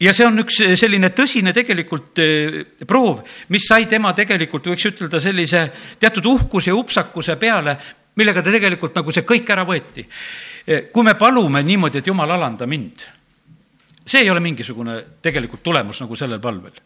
ja 0.00 0.12
see 0.12 0.26
on 0.26 0.42
üks 0.42 0.60
selline 0.78 1.10
tõsine 1.16 1.52
tegelikult 1.54 2.22
eh, 2.22 2.60
proov, 2.86 3.22
mis 3.54 3.66
sai 3.68 3.86
tema 3.90 4.12
tegelikult, 4.16 4.72
võiks 4.72 4.88
ütelda, 4.90 5.20
sellise 5.22 5.66
teatud 6.00 6.26
uhkuse 6.32 6.72
ja 6.72 6.78
upsakuse 6.78 7.36
peale, 7.40 7.76
millega 8.18 8.42
ta 8.42 8.52
tegelikult 8.54 8.96
nagu 8.98 9.14
see 9.14 9.26
kõik 9.26 9.52
ära 9.54 9.66
võeti. 9.68 10.06
Eh, 10.66 10.88
kui 10.92 11.06
me 11.06 11.14
palume 11.18 11.62
niimoodi, 11.62 12.02
et 12.02 12.10
jumal, 12.10 12.34
alanda 12.36 12.66
mind, 12.66 13.06
see 14.04 14.24
ei 14.24 14.30
ole 14.30 14.42
mingisugune 14.44 14.98
tegelikult 15.22 15.62
tulemus 15.64 16.02
nagu 16.04 16.18
sellel 16.18 16.42
palvel 16.42 16.82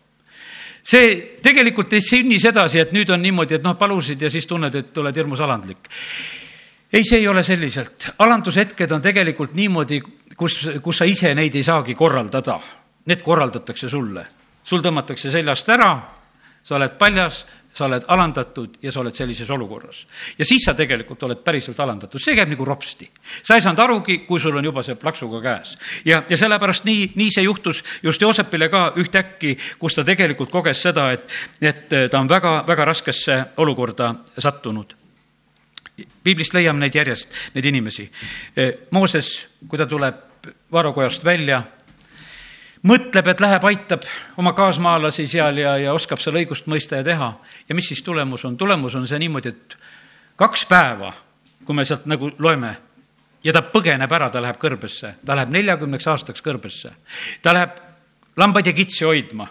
see 0.89 1.39
tegelikult 1.43 1.93
ei 1.93 2.03
sünni 2.05 2.39
sedasi, 2.41 2.79
et 2.81 2.93
nüüd 2.97 3.11
on 3.13 3.21
niimoodi, 3.21 3.59
et 3.59 3.65
noh, 3.67 3.75
palusid 3.77 4.23
ja 4.23 4.31
siis 4.33 4.47
tunned, 4.49 4.75
et 4.75 5.01
oled 5.03 5.17
hirmus 5.17 5.43
alandlik. 5.45 5.91
ei, 6.93 7.05
see 7.05 7.19
ei 7.19 7.29
ole 7.29 7.43
selliselt, 7.45 8.13
alandushetked 8.25 8.93
on 8.97 9.03
tegelikult 9.05 9.53
niimoodi, 9.59 9.99
kus, 10.39 10.61
kus 10.83 11.03
sa 11.03 11.09
ise 11.09 11.35
neid 11.35 11.55
ei 11.59 11.67
saagi 11.67 11.97
korraldada. 11.99 12.59
Need 13.09 13.25
korraldatakse 13.25 13.89
sulle, 13.89 14.27
sul 14.65 14.83
tõmmatakse 14.85 15.33
seljast 15.33 15.69
ära, 15.73 15.93
sa 16.69 16.77
oled 16.77 16.99
paljas, 17.01 17.39
sa 17.73 17.87
oled 17.87 18.05
alandatud 18.11 18.77
ja 18.83 18.93
sa 18.93 19.01
oled 19.01 19.17
sellises 19.17 19.49
olukorras. 19.51 20.03
ja 20.39 20.45
siis 20.45 20.65
sa 20.67 20.75
tegelikult 20.75 21.23
oled 21.23 21.41
päriselt 21.45 21.81
alandatud, 21.81 22.21
see 22.21 22.35
käib 22.37 22.51
nagu 22.51 22.65
ropsti. 22.65 23.09
sa 23.43 23.55
ei 23.55 23.65
saanud 23.65 23.81
arugi, 23.81 24.19
kui 24.27 24.41
sul 24.41 24.57
on 24.57 24.65
juba 24.65 24.83
see 24.83 24.95
plaksuga 24.95 25.41
käes. 25.41 25.79
ja, 26.05 26.23
ja 26.29 26.37
sellepärast 26.37 26.85
nii, 26.85 27.13
nii 27.15 27.31
see 27.31 27.47
juhtus 27.47 27.85
just 28.03 28.23
Joosepile 28.23 28.69
ka 28.69 28.93
ühtäkki, 28.97 29.57
kus 29.79 29.95
ta 29.95 30.05
tegelikult 30.05 30.51
koges 30.51 30.83
seda, 30.83 31.13
et, 31.13 31.29
et 31.63 31.89
ta 32.11 32.21
on 32.21 32.29
väga, 32.29 32.65
väga 32.67 32.85
raskesse 32.85 33.45
olukorda 33.57 34.15
sattunud 34.39 34.95
piiblist 36.23 36.55
leiame 36.55 36.79
neid 36.79 36.95
järjest, 36.95 37.33
neid 37.57 37.67
inimesi. 37.67 38.05
Mooses, 38.95 39.33
kui 39.67 39.79
ta 39.81 39.87
tuleb 39.91 40.28
varokojast 40.73 41.25
välja, 41.25 41.63
mõtleb, 42.87 43.27
et 43.27 43.41
läheb, 43.41 43.65
aitab 43.65 44.05
oma 44.37 44.53
kaasmaalasi 44.53 45.27
seal 45.27 45.59
ja, 45.63 45.77
ja 45.79 45.95
oskab 45.95 46.21
seal 46.23 46.39
õigust 46.41 46.69
mõista 46.71 47.01
ja 47.01 47.05
teha. 47.05 47.33
ja 47.69 47.75
mis 47.75 47.89
siis 47.89 48.03
tulemus 48.03 48.45
on? 48.45 48.57
tulemus 48.57 48.95
on 48.95 49.07
see 49.07 49.19
niimoodi, 49.19 49.49
et 49.49 49.79
kaks 50.37 50.67
päeva, 50.67 51.13
kui 51.65 51.75
me 51.75 51.85
sealt 51.85 52.07
nagu 52.07 52.31
loeme, 52.39 52.77
ja 53.45 53.53
ta 53.53 53.63
põgeneb 53.63 54.13
ära, 54.13 54.31
ta 54.31 54.43
läheb 54.43 54.59
kõrbesse, 54.61 55.15
ta 55.27 55.37
läheb 55.37 55.53
neljakümneks 55.55 56.07
aastaks 56.07 56.43
kõrbesse. 56.45 56.93
ta 57.43 57.55
läheb 57.55 57.79
lambaid 58.37 58.67
ja 58.67 58.73
kitsi 58.73 59.05
hoidma. 59.05 59.49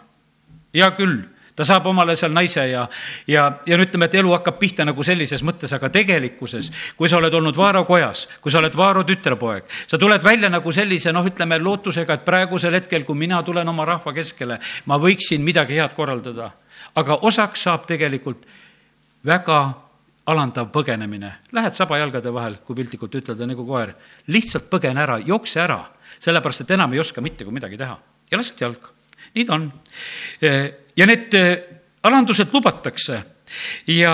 hea 0.74 0.92
küll 0.92 1.24
ta 1.58 1.66
saab 1.66 1.88
omale 1.90 2.16
seal 2.16 2.34
naise 2.36 2.68
ja, 2.70 2.84
ja, 3.28 3.48
ja 3.66 3.78
no 3.78 3.86
ütleme, 3.88 4.06
et 4.06 4.18
elu 4.20 4.34
hakkab 4.36 4.60
pihta 4.62 4.86
nagu 4.86 5.04
sellises 5.06 5.42
mõttes, 5.46 5.74
aga 5.74 5.90
tegelikkuses, 5.94 6.70
kui 6.98 7.10
sa 7.10 7.18
oled 7.18 7.34
olnud 7.34 7.58
Vaaro 7.58 7.82
kojas, 7.88 8.28
kui 8.44 8.54
sa 8.54 8.62
oled 8.62 8.78
Vaaro 8.78 9.04
tütrepoeg, 9.08 9.66
sa 9.90 9.98
tuled 9.98 10.24
välja 10.24 10.52
nagu 10.54 10.74
sellise, 10.74 11.14
noh, 11.16 11.26
ütleme 11.26 11.58
lootusega, 11.62 12.20
et 12.20 12.28
praegusel 12.28 12.78
hetkel, 12.78 13.08
kui 13.08 13.18
mina 13.18 13.42
tulen 13.46 13.68
oma 13.74 13.88
rahva 13.90 14.14
keskele, 14.14 14.60
ma 14.86 15.02
võiksin 15.02 15.44
midagi 15.44 15.80
head 15.82 15.98
korraldada. 15.98 16.52
aga 16.96 17.18
osaks 17.26 17.64
saab 17.66 17.86
tegelikult 17.90 18.46
väga 19.26 19.60
alandav 20.28 20.70
põgenemine. 20.72 21.32
Lähed 21.52 21.74
sabajalgade 21.74 22.34
vahel, 22.34 22.58
kui 22.66 22.76
piltlikult 22.76 23.16
ütelda, 23.16 23.48
nagu 23.48 23.66
koer, 23.66 23.94
lihtsalt 24.28 24.70
põgene 24.70 25.02
ära, 25.02 25.18
jookse 25.20 25.62
ära, 25.64 25.80
sellepärast 26.20 26.66
et 26.66 26.72
enam 26.76 26.94
ei 26.94 27.00
oska 27.00 27.22
mitte 27.22 27.46
kui 27.48 27.54
midagi 27.54 27.78
teha 27.78 27.98
ja 28.32 28.38
lased 28.38 28.60
jalga. 28.62 28.94
nii 29.36 29.46
ta 29.46 29.54
on 29.54 29.72
ja 30.98 31.06
need 31.06 31.34
äh, 31.38 31.58
alandused 32.04 32.54
lubatakse. 32.54 33.22
Ja 33.88 34.14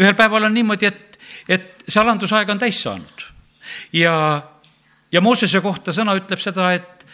ühel 0.00 0.14
päeval 0.14 0.48
on 0.48 0.54
niimoodi, 0.54 0.88
et, 0.88 1.18
et 1.48 1.84
see 1.88 2.00
alandusaeg 2.02 2.50
on 2.52 2.60
täis 2.60 2.82
saanud. 2.82 3.28
ja, 3.92 4.42
ja 5.12 5.20
Moosese 5.20 5.60
kohta 5.60 5.92
sõna 5.92 6.16
ütleb 6.18 6.40
seda, 6.42 6.72
et 6.74 7.06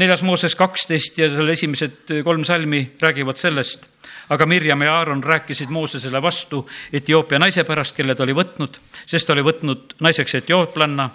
neljas 0.00 0.22
Mooses 0.26 0.54
kaksteist 0.58 1.18
ja 1.18 1.28
seal 1.30 1.52
esimesed 1.52 2.14
kolm 2.26 2.44
salmi 2.44 2.82
räägivad 3.00 3.38
sellest, 3.38 3.86
aga 4.34 4.46
Mirjam 4.46 4.82
ja 4.82 4.96
Aaron 4.98 5.22
rääkisid 5.22 5.70
Moosesele 5.70 6.22
vastu 6.22 6.64
Etioopia 6.92 7.38
naise 7.38 7.64
pärast, 7.64 7.94
kelle 7.96 8.14
ta 8.14 8.24
oli 8.24 8.34
võtnud, 8.34 8.80
sest 9.06 9.26
ta 9.26 9.36
oli 9.36 9.44
võtnud 9.46 10.00
naiseks 10.00 10.40
etiooplanna. 10.42 11.10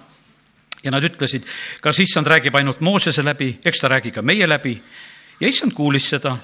Ja 0.80 0.94
nad 0.96 1.04
ütlesid, 1.04 1.44
kas 1.84 1.98
issand 2.00 2.28
räägib 2.32 2.56
ainult 2.56 2.80
Moosese 2.80 3.24
läbi, 3.26 3.58
eks 3.66 3.82
ta 3.82 3.90
räägi 3.92 4.14
ka 4.16 4.22
meie 4.24 4.48
läbi 4.48 4.78
ja 5.40 5.48
issand 5.48 5.74
kuulis 5.74 6.10
seda. 6.10 6.38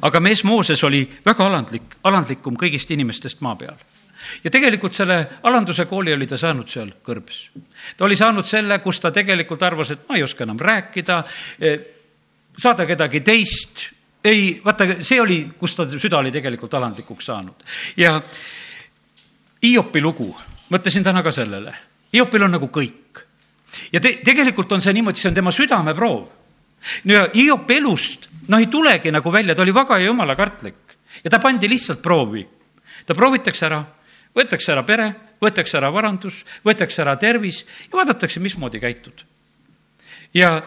aga 0.00 0.20
mees 0.20 0.44
Mooses 0.44 0.84
oli 0.84 1.02
väga 1.24 1.46
alandlik, 1.46 1.96
alandlikum 2.04 2.56
kõigist 2.56 2.90
inimestest 2.90 3.40
maa 3.40 3.56
peal 3.56 3.76
ja 4.44 4.50
tegelikult 4.50 4.94
selle 4.94 5.18
alanduse 5.42 5.86
kooli 5.90 6.14
oli 6.14 6.26
ta 6.26 6.38
saanud 6.38 6.68
seal 6.68 6.92
kõrbes. 7.04 7.48
ta 7.96 8.04
oli 8.04 8.16
saanud 8.16 8.46
selle, 8.46 8.78
kus 8.78 9.00
ta 9.00 9.10
tegelikult 9.10 9.62
arvas, 9.62 9.90
et 9.90 10.08
ma 10.08 10.16
ei 10.16 10.22
oska 10.22 10.44
enam 10.44 10.60
rääkida, 10.60 11.22
e, 11.60 11.78
saada 12.58 12.86
kedagi 12.86 13.20
teist, 13.20 13.86
ei, 14.24 14.60
vaata, 14.64 14.86
see 15.02 15.20
oli, 15.20 15.38
kus 15.58 15.74
ta 15.76 15.86
süda 15.90 16.18
oli 16.18 16.32
tegelikult 16.32 16.74
alandlikuks 16.74 17.24
saanud. 17.24 17.64
ja 17.96 18.20
Hiopi 19.62 20.00
lugu, 20.02 20.26
mõtlesin 20.70 21.04
täna 21.04 21.22
ka 21.22 21.32
sellele, 21.32 21.74
Hiopil 22.12 22.42
on 22.42 22.58
nagu 22.58 22.68
kõik. 22.68 23.24
ja 23.92 24.00
te, 24.00 24.18
tegelikult 24.24 24.72
on 24.72 24.80
see 24.80 24.92
niimoodi, 24.92 25.20
see 25.20 25.28
on 25.28 25.34
tema 25.34 25.50
südameproov 25.50 26.41
no 27.04 27.14
ja 27.14 27.26
Hiop 27.34 27.70
elust, 27.70 28.28
noh, 28.48 28.58
ei 28.58 28.66
tulegi 28.66 29.12
nagu 29.14 29.32
välja, 29.32 29.54
ta 29.54 29.62
oli 29.62 29.74
vaga 29.74 29.98
ja 29.98 30.10
jumala 30.10 30.36
kartlik 30.36 30.96
ja 31.24 31.30
ta 31.30 31.38
pandi 31.38 31.68
lihtsalt 31.68 32.02
proovi. 32.02 32.46
ta 33.06 33.14
proovitakse 33.14 33.66
ära, 33.66 33.82
võetakse 34.34 34.72
ära 34.72 34.82
pere, 34.86 35.08
võetakse 35.42 35.76
ära 35.78 35.90
varandus, 35.92 36.44
võetakse 36.64 37.02
ära 37.02 37.16
tervis 37.16 37.64
ja 37.90 37.96
vaadatakse, 37.96 38.40
mismoodi 38.40 38.80
käitud. 38.80 39.24
ja 40.34 40.62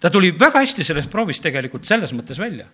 ta 0.00 0.10
tuli 0.10 0.32
väga 0.32 0.60
hästi 0.60 0.84
sellest 0.84 1.10
proovist 1.10 1.42
tegelikult 1.42 1.84
selles 1.84 2.12
mõttes 2.12 2.38
välja 2.38 2.66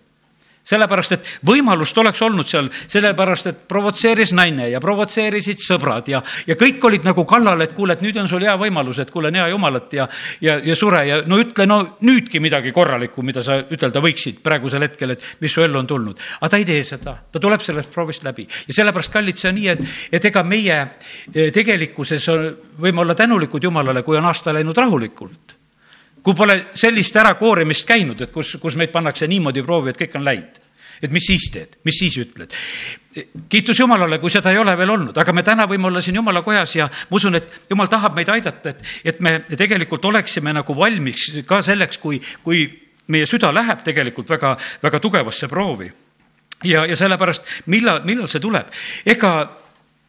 sellepärast, 0.67 1.15
et 1.15 1.29
võimalust 1.47 1.97
oleks 1.97 2.21
olnud 2.25 2.47
seal, 2.49 2.69
sellepärast 2.87 3.51
et 3.51 3.63
provotseeris 3.69 4.33
naine 4.37 4.69
ja 4.71 4.81
provotseerisid 4.83 5.61
sõbrad 5.63 6.09
ja, 6.11 6.21
ja 6.47 6.57
kõik 6.59 6.83
olid 6.89 7.07
nagu 7.07 7.25
kallal, 7.29 7.61
et 7.63 7.75
kuule, 7.77 7.95
et 7.97 8.03
nüüd 8.05 8.19
on 8.21 8.29
sul 8.29 8.45
hea 8.45 8.55
võimalus, 8.59 8.99
et 9.03 9.11
kuule, 9.13 9.31
hea 9.33 9.47
jumalat 9.53 9.97
ja, 9.97 10.07
ja, 10.43 10.57
ja 10.63 10.77
sure 10.77 11.03
ja 11.07 11.21
no 11.27 11.39
ütle 11.41 11.67
no 11.69 11.79
nüüdki 12.05 12.41
midagi 12.43 12.73
korralikku, 12.75 13.25
mida 13.25 13.43
sa 13.45 13.59
ütelda 13.63 14.03
võiksid 14.03 14.41
praegusel 14.45 14.85
hetkel, 14.87 15.15
et 15.15 15.27
mis 15.41 15.53
su 15.53 15.63
ellu 15.63 15.79
on 15.81 15.89
tulnud. 15.89 16.23
aga 16.41 16.51
ta 16.51 16.61
ei 16.61 16.67
tee 16.67 16.83
seda, 16.87 17.17
ta 17.31 17.41
tuleb 17.43 17.63
sellest 17.63 17.91
proovist 17.93 18.25
läbi. 18.27 18.47
Ja 18.67 18.75
sellepärast, 18.81 19.13
kallid, 19.13 19.39
see 19.39 19.51
on 19.51 19.59
nii, 19.59 19.69
et, 19.73 19.99
et 20.19 20.31
ega 20.31 20.43
meie 20.43 20.79
eh, 20.79 21.51
tegelikkuses 21.53 22.27
võime 22.81 23.03
olla 23.03 23.15
tänulikud 23.15 23.63
Jumalale, 23.63 24.03
kui 24.03 24.17
on 24.19 24.27
aasta 24.27 24.53
läinud 24.55 24.77
rahulikult 24.77 25.56
kui 26.27 26.35
pole 26.35 26.55
sellist 26.75 27.15
ärakoorimist 27.15 27.87
käinud, 27.87 28.21
et 28.25 28.31
kus, 28.35 28.57
kus 28.59 28.75
meid 28.75 28.91
pannakse 28.91 29.29
niimoodi 29.31 29.63
proovi, 29.63 29.93
et 29.93 29.99
kõik 30.01 30.17
on 30.19 30.25
läinud. 30.27 30.63
et 30.97 31.11
mis 31.13 31.27
siis 31.29 31.43
teed, 31.53 31.77
mis 31.85 31.99
siis 31.99 32.17
ütled? 32.17 32.53
kiitus 33.49 33.79
Jumalale, 33.79 34.17
kui 34.19 34.29
seda 34.33 34.51
ei 34.51 34.57
ole 34.57 34.73
veel 34.77 34.89
olnud, 34.89 35.17
aga 35.17 35.33
me 35.33 35.43
täna 35.45 35.67
võime 35.69 35.87
olla 35.87 36.01
siin 36.01 36.19
Jumala 36.19 36.41
kojas 36.41 36.75
ja 36.75 36.89
ma 36.89 37.15
usun, 37.15 37.35
et 37.39 37.69
Jumal 37.69 37.87
tahab 37.87 38.17
meid 38.17 38.29
aidata, 38.33 38.73
et, 38.73 38.83
et 39.05 39.21
me 39.23 39.39
tegelikult 39.55 40.05
oleksime 40.05 40.53
nagu 40.53 40.75
valmis 40.75 41.29
ka 41.47 41.61
selleks, 41.65 41.97
kui, 41.97 42.19
kui 42.43 42.65
meie 43.07 43.25
süda 43.25 43.53
läheb 43.55 43.85
tegelikult 43.85 44.29
väga, 44.29 44.57
väga 44.83 44.99
tugevasse 44.99 45.47
proovi. 45.47 45.91
ja, 46.63 46.85
ja 46.85 46.95
sellepärast, 46.95 47.47
millal, 47.67 48.03
millal 48.03 48.27
see 48.27 48.43
tuleb? 48.43 48.73
ega 49.05 49.37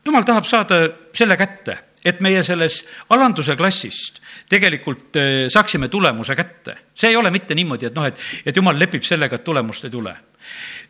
Jumal 0.04 0.24
tahab 0.24 0.46
saada 0.48 0.88
selle 1.14 1.36
kätte 1.36 1.78
et 2.04 2.20
meie 2.20 2.42
selles 2.46 2.82
alanduse 3.10 3.56
klassist 3.56 4.22
tegelikult 4.48 5.16
eh, 5.16 5.48
saaksime 5.52 5.88
tulemuse 5.88 6.36
kätte. 6.36 6.76
see 6.94 7.10
ei 7.10 7.16
ole 7.16 7.30
mitte 7.30 7.54
niimoodi, 7.54 7.86
et 7.86 7.94
noh, 7.94 8.06
et, 8.06 8.18
et 8.46 8.56
jumal 8.56 8.78
lepib 8.78 9.02
sellega, 9.02 9.36
et 9.36 9.44
tulemust 9.44 9.84
ei 9.84 9.90
tule. 9.90 10.14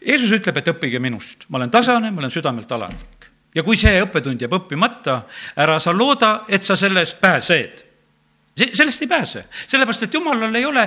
Jeesus 0.07 0.33
ütleb, 0.33 0.57
et 0.57 0.71
õppige 0.75 1.01
minust, 1.03 1.49
ma 1.49 1.59
olen 1.59 1.71
tasane, 1.71 2.11
ma 2.11 2.23
olen 2.23 2.35
südamelt 2.35 2.73
alandlik. 2.73 3.31
ja 3.55 3.63
kui 3.63 3.77
see 3.77 3.99
õppetund 4.03 4.41
jääb 4.41 4.55
õppimata, 4.61 5.23
ära 5.57 5.79
sa 5.81 5.93
looda, 5.93 6.45
et 6.49 6.63
sa 6.63 6.77
sellest 6.77 7.21
pääsed 7.21 7.88
sellest 8.59 9.03
ei 9.03 9.09
pääse, 9.11 9.45
sellepärast 9.67 10.07
et 10.07 10.15
jumalal 10.15 10.55
ei 10.59 10.67
ole 10.67 10.85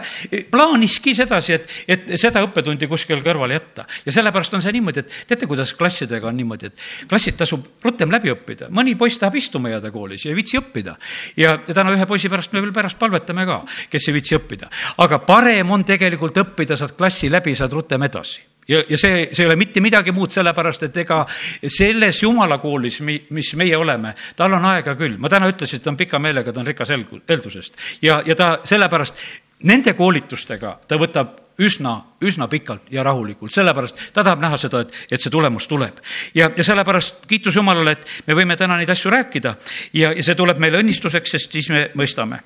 plaaniski 0.52 1.14
sedasi, 1.16 1.54
et, 1.58 1.68
et 1.88 2.14
seda 2.22 2.44
õppetundi 2.46 2.90
kuskil 2.92 3.24
kõrvale 3.26 3.58
jätta. 3.58 3.86
ja 4.06 4.16
sellepärast 4.16 4.54
on 4.58 4.64
see 4.64 4.76
niimoodi, 4.76 5.04
et 5.06 5.18
teate, 5.30 5.50
kuidas 5.50 5.74
klassidega 5.78 6.30
on 6.30 6.38
niimoodi, 6.38 6.72
et 6.72 6.86
klassid 7.10 7.40
tasub 7.40 7.68
rutem 7.84 8.12
läbi 8.12 8.34
õppida. 8.34 8.70
mõni 8.70 8.96
poiss 9.00 9.20
tahab 9.22 9.40
istuma 9.40 9.74
jääda 9.74 9.92
koolis 9.92 10.26
ja 10.26 10.32
ei 10.32 10.40
viitsi 10.40 10.60
õppida. 10.62 10.96
ja, 11.38 11.58
täna 11.58 11.96
ühe 11.96 12.06
poisi 12.06 12.30
pärast 12.30 12.54
me 12.54 12.62
veel 12.62 12.76
pärast 12.76 13.00
palvetame 13.00 13.46
ka, 13.46 13.64
kes 13.90 14.08
ei 14.08 14.20
viitsi 14.20 14.38
õppida. 14.38 14.72
aga 14.98 15.20
parem 15.26 15.72
on 15.72 15.86
tegelikult 15.86 16.38
õppida, 16.46 16.78
saad 16.78 16.98
klassi 16.98 17.32
läbi, 17.32 17.56
saad 17.56 17.74
rutem 17.74 18.10
edasi 18.10 18.51
ja, 18.68 18.84
ja 18.90 18.98
see, 18.98 19.30
see 19.34 19.44
ei 19.44 19.50
ole 19.50 19.56
mitte 19.60 19.82
midagi 19.82 20.14
muud, 20.16 20.32
sellepärast 20.34 20.88
et 20.88 20.98
ega 21.04 21.22
selles 21.68 22.24
jumala 22.24 22.58
koolis, 22.62 23.02
mis 23.02 23.54
meie 23.60 23.78
oleme, 23.78 24.16
tal 24.36 24.54
on 24.58 24.66
aega 24.74 24.96
küll. 24.96 25.18
ma 25.18 25.30
täna 25.30 25.50
ütlesin, 25.52 25.80
et 25.80 25.84
ta 25.84 25.94
on 25.94 26.00
pika 26.00 26.20
meelega, 26.20 26.54
ta 26.54 26.62
on 26.62 26.68
rikas 26.68 26.94
eeldusest 26.94 28.02
ja, 28.02 28.22
ja 28.26 28.36
ta 28.36 28.58
sellepärast 28.64 29.24
nende 29.68 29.94
koolitustega 29.94 30.80
ta 30.88 30.98
võtab 30.98 31.40
üsna, 31.62 31.96
üsna 32.26 32.48
pikalt 32.50 32.90
ja 32.94 33.04
rahulikult, 33.06 33.54
sellepärast 33.54 34.00
ta 34.14 34.24
tahab 34.24 34.42
näha 34.42 34.58
seda, 34.58 34.82
et, 34.86 34.96
et 35.12 35.22
see 35.22 35.32
tulemus 35.34 35.68
tuleb. 35.70 36.00
ja, 36.36 36.50
ja 36.56 36.64
sellepärast 36.64 37.26
kiitus 37.30 37.56
Jumalale, 37.56 37.98
et 37.98 38.08
me 38.28 38.38
võime 38.38 38.58
täna 38.58 38.78
neid 38.80 38.90
asju 38.90 39.12
rääkida 39.14 39.56
ja, 39.94 40.14
ja 40.14 40.24
see 40.24 40.36
tuleb 40.36 40.62
meile 40.62 40.82
õnnistuseks, 40.82 41.36
sest 41.38 41.52
siis 41.52 41.70
me 41.70 41.90
mõistame. 41.96 42.42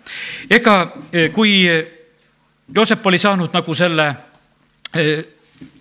ega 0.49 0.77
eh, 1.11 1.31
kui 1.31 1.63
Joosep 2.75 3.05
oli 3.05 3.19
saanud 3.21 3.53
nagu 3.53 3.75
selle 3.77 4.07
eh, 4.93 5.34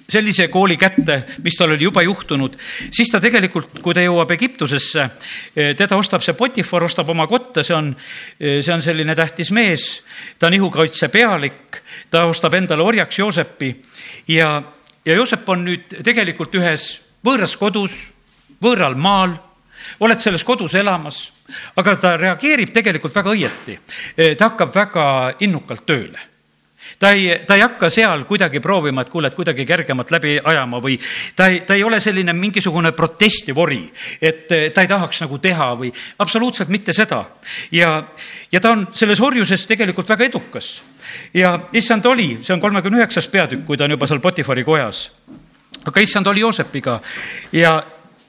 sellise 0.08 0.48
kooli 0.48 0.76
kätte, 0.76 1.22
mis 1.42 1.56
tal 1.58 1.72
oli 1.72 1.84
juba 1.84 2.02
juhtunud, 2.02 2.56
siis 2.92 3.10
ta 3.10 3.20
tegelikult, 3.20 3.80
kui 3.82 3.94
ta 3.96 4.02
jõuab 4.04 4.34
Egiptusesse, 4.36 5.06
eh, 5.56 5.72
teda 5.76 5.96
ostab 5.96 6.22
see 6.22 6.36
Potifar, 6.36 6.84
ostab 6.84 7.08
oma 7.10 7.26
kotta, 7.26 7.62
see 7.62 7.76
on, 7.76 7.94
eh, 8.40 8.60
see 8.62 8.74
on 8.74 8.82
selline 8.82 9.14
tähtis 9.14 9.50
mees, 9.50 10.02
ta 10.38 10.46
on 10.46 10.54
ihukaitse 10.54 11.08
pealik, 11.08 11.80
ta 12.10 12.26
ostab 12.26 12.54
endale 12.54 12.82
orjaks 12.82 13.18
Joosepi 13.18 13.74
ja, 14.28 14.62
ja 15.04 15.14
Joosep 15.14 15.48
on 15.48 15.64
nüüd 15.64 16.02
tegelikult 16.04 16.54
ühes 16.54 17.00
võõras 17.24 17.56
kodus, 17.56 17.96
võõral 18.62 18.96
maal 18.96 19.38
oled 20.00 20.20
selles 20.20 20.44
kodus 20.44 20.74
elamas, 20.74 21.32
aga 21.76 21.96
ta 21.96 22.16
reageerib 22.16 22.72
tegelikult 22.72 23.14
väga 23.14 23.30
õieti. 23.30 23.78
ta 24.38 24.48
hakkab 24.48 24.74
väga 24.74 25.34
innukalt 25.40 25.84
tööle 25.86 26.33
ta 27.04 27.10
ei, 27.10 27.44
ta 27.46 27.54
ei 27.54 27.60
hakka 27.60 27.90
seal 27.92 28.22
kuidagi 28.24 28.62
proovima, 28.64 29.02
et 29.04 29.10
kuule, 29.12 29.28
et 29.28 29.36
kuidagi 29.36 29.66
kergemalt 29.68 30.08
läbi 30.14 30.38
ajama 30.40 30.78
või 30.80 30.94
ta 31.36 31.50
ei, 31.52 31.60
ta 31.68 31.76
ei 31.76 31.84
ole 31.84 31.98
selline 32.00 32.32
mingisugune 32.32 32.94
protestiv 32.96 33.60
ori, 33.60 33.82
et 34.24 34.48
ta 34.48 34.80
ei 34.80 34.88
tahaks 34.88 35.20
nagu 35.20 35.38
teha 35.38 35.66
või 35.82 35.92
absoluutselt 36.24 36.72
mitte 36.72 36.96
seda. 36.96 37.24
ja, 37.72 37.90
ja 38.52 38.60
ta 38.60 38.72
on 38.72 38.86
selles 38.96 39.20
orjuses 39.20 39.66
tegelikult 39.68 40.08
väga 40.08 40.30
edukas. 40.30 40.82
ja 41.34 41.58
issand 41.72 42.06
oli, 42.08 42.38
see 42.40 42.56
on 42.56 42.60
kolmekümne 42.60 43.02
üheksas 43.02 43.28
peatükk, 43.28 43.66
kui 43.66 43.76
ta 43.76 43.84
on 43.84 43.98
juba 43.98 44.08
seal 44.08 44.24
Potifari 44.24 44.64
kojas. 44.64 45.10
aga 45.84 46.00
issand 46.00 46.26
oli 46.26 46.40
Joosepiga 46.40 47.00
ja 47.52 47.82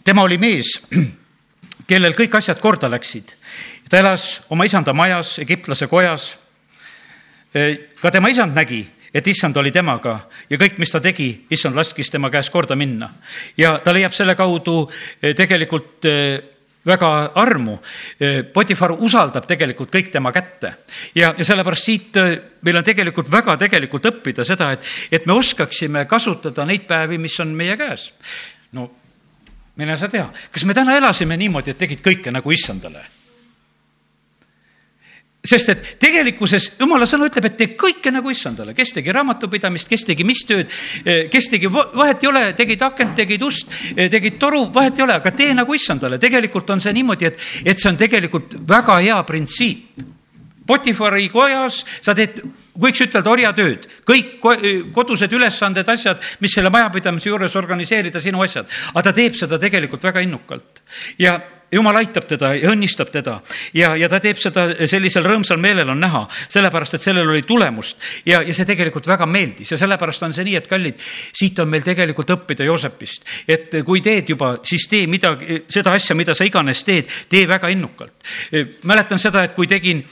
tema 0.03 0.27
oli 0.27 0.38
mees, 0.38 0.81
kellel 1.89 2.11
kõik 2.11 2.35
asjad 2.35 2.59
korda 2.59 2.91
läksid. 2.91 3.38
ta 3.89 4.03
elas 4.03 4.41
oma 4.49 4.67
isanda 4.67 4.93
majas, 4.93 5.39
egiptlase 5.39 5.88
kojas 5.88 6.33
ka 8.05 8.11
tema 8.13 8.29
isand 8.29 8.53
nägi, 8.53 8.83
et 9.13 9.27
issand 9.27 9.57
oli 9.57 9.71
temaga 9.73 10.19
ja 10.49 10.59
kõik, 10.61 10.77
mis 10.77 10.91
ta 10.93 11.01
tegi, 11.01 11.29
issand 11.49 11.77
laskis 11.77 12.11
tema 12.13 12.29
käest 12.29 12.51
korda 12.53 12.75
minna. 12.77 13.09
ja 13.57 13.79
ta 13.83 13.93
leiab 13.93 14.13
selle 14.13 14.35
kaudu 14.35 14.83
tegelikult 15.35 16.05
väga 16.85 17.09
armu. 17.41 17.79
Potifar 18.53 18.93
usaldab 18.93 19.47
tegelikult 19.49 19.89
kõik 19.89 20.11
tema 20.13 20.31
kätte 20.35 20.75
ja, 21.15 21.33
ja 21.37 21.45
sellepärast 21.45 21.89
siit 21.89 22.19
meil 22.61 22.77
on 22.77 22.85
tegelikult 22.85 23.31
väga 23.31 23.57
tegelikult 23.57 24.05
õppida 24.11 24.45
seda, 24.45 24.71
et, 24.75 24.85
et 25.11 25.25
me 25.25 25.33
oskaksime 25.33 26.05
kasutada 26.05 26.65
neid 26.65 26.85
päevi, 26.85 27.17
mis 27.17 27.39
on 27.41 27.57
meie 27.57 27.77
käes. 27.79 28.11
no 28.77 28.91
mine 29.75 29.97
sa 29.97 30.07
tea, 30.07 30.29
kas 30.51 30.65
me 30.65 30.77
täna 30.77 30.93
elasime 30.97 31.37
niimoodi, 31.37 31.73
et 31.73 31.81
tegid 31.81 32.05
kõike 32.05 32.31
nagu 32.31 32.51
issandale 32.51 33.14
sest 35.45 35.71
et 35.73 35.86
tegelikkuses 36.01 36.71
jumala 36.79 37.08
sõna 37.10 37.29
ütleb, 37.29 37.49
et 37.49 37.58
tee 37.60 37.75
kõike 37.79 38.12
nagu 38.13 38.31
issandale, 38.31 38.73
kes 38.77 38.95
tegi 38.97 39.13
raamatupidamist, 39.15 39.89
kes 39.89 40.05
tegi 40.10 40.25
mis 40.27 40.43
tööd, 40.47 40.71
eh, 41.05 41.25
kes 41.31 41.49
tegi, 41.53 41.69
vahet 41.71 42.23
ei 42.23 42.31
ole, 42.31 42.43
tegid 42.58 42.81
akent, 42.86 43.15
tegid 43.15 43.45
ust, 43.45 43.71
eh, 43.95 44.10
tegid 44.10 44.39
toru, 44.41 44.65
vahet 44.73 44.99
ei 44.99 45.05
ole, 45.05 45.19
aga 45.21 45.31
tee 45.31 45.53
nagu 45.53 45.73
issandale. 45.73 46.19
tegelikult 46.19 46.69
on 46.69 46.81
see 46.81 46.93
niimoodi, 46.93 47.25
et, 47.25 47.39
et 47.65 47.77
see 47.77 47.89
on 47.89 47.97
tegelikult 47.97 48.55
väga 48.67 48.99
hea 48.99 49.23
printsiip. 49.23 50.03
Potifari 50.65 51.29
kojas 51.29 51.84
sa 52.01 52.15
teed 52.17 52.39
võiks 52.81 53.01
ütelda 53.05 53.29
orjatööd, 53.31 53.86
kõik 54.08 54.39
kodused 54.93 55.31
ülesanded, 55.31 55.88
asjad, 55.88 56.21
mis 56.41 56.55
selle 56.55 56.71
majapidamise 56.73 57.29
juures 57.29 57.55
organiseerida, 57.55 58.19
sinu 58.19 58.41
asjad. 58.41 58.65
aga 58.93 59.03
ta 59.03 59.13
teeb 59.13 59.36
seda 59.36 59.60
tegelikult 59.62 60.03
väga 60.03 60.23
innukalt. 60.25 60.81
ja, 61.17 61.39
jumal 61.75 61.99
aitab 61.99 62.27
teda 62.29 62.53
ja 62.57 62.71
õnnistab 62.71 63.11
teda. 63.13 63.38
Ja, 63.75 63.93
ja 63.99 64.09
ta 64.11 64.19
teeb 64.23 64.39
seda 64.41 64.67
sellisel 64.89 65.25
rõõmsal 65.27 65.59
meelel 65.61 65.91
on 65.93 66.01
näha, 66.01 66.25
sellepärast 66.51 66.97
et 66.97 67.05
sellel 67.05 67.29
oli 67.29 67.43
tulemust. 67.47 67.99
Ja, 68.25 68.41
ja 68.45 68.55
see 68.55 68.67
tegelikult 68.67 69.07
väga 69.07 69.27
meeldis. 69.29 69.73
Ja 69.73 69.79
sellepärast 69.81 70.25
on 70.27 70.35
see 70.35 70.47
nii, 70.47 70.57
et 70.59 70.69
kallid, 70.71 70.99
siit 71.35 71.59
on 71.63 71.71
meil 71.71 71.85
tegelikult 71.85 72.31
õppida 72.35 72.67
Joosepist, 72.67 73.27
et 73.47 73.79
kui 73.85 74.01
teed 74.05 74.33
juba, 74.35 74.55
siis 74.65 74.88
tee 74.91 75.05
midagi, 75.11 75.63
seda 75.71 75.95
asja, 75.97 76.15
mida 76.17 76.35
sa 76.38 76.47
iganes 76.47 76.83
teed, 76.88 77.11
tee 77.29 77.45
väga 77.49 77.69
innukalt. 77.73 78.13
mäletan 78.83 79.19
seda, 79.19 79.43
et 79.43 79.53
kui 79.55 79.67
tegin 79.67 80.03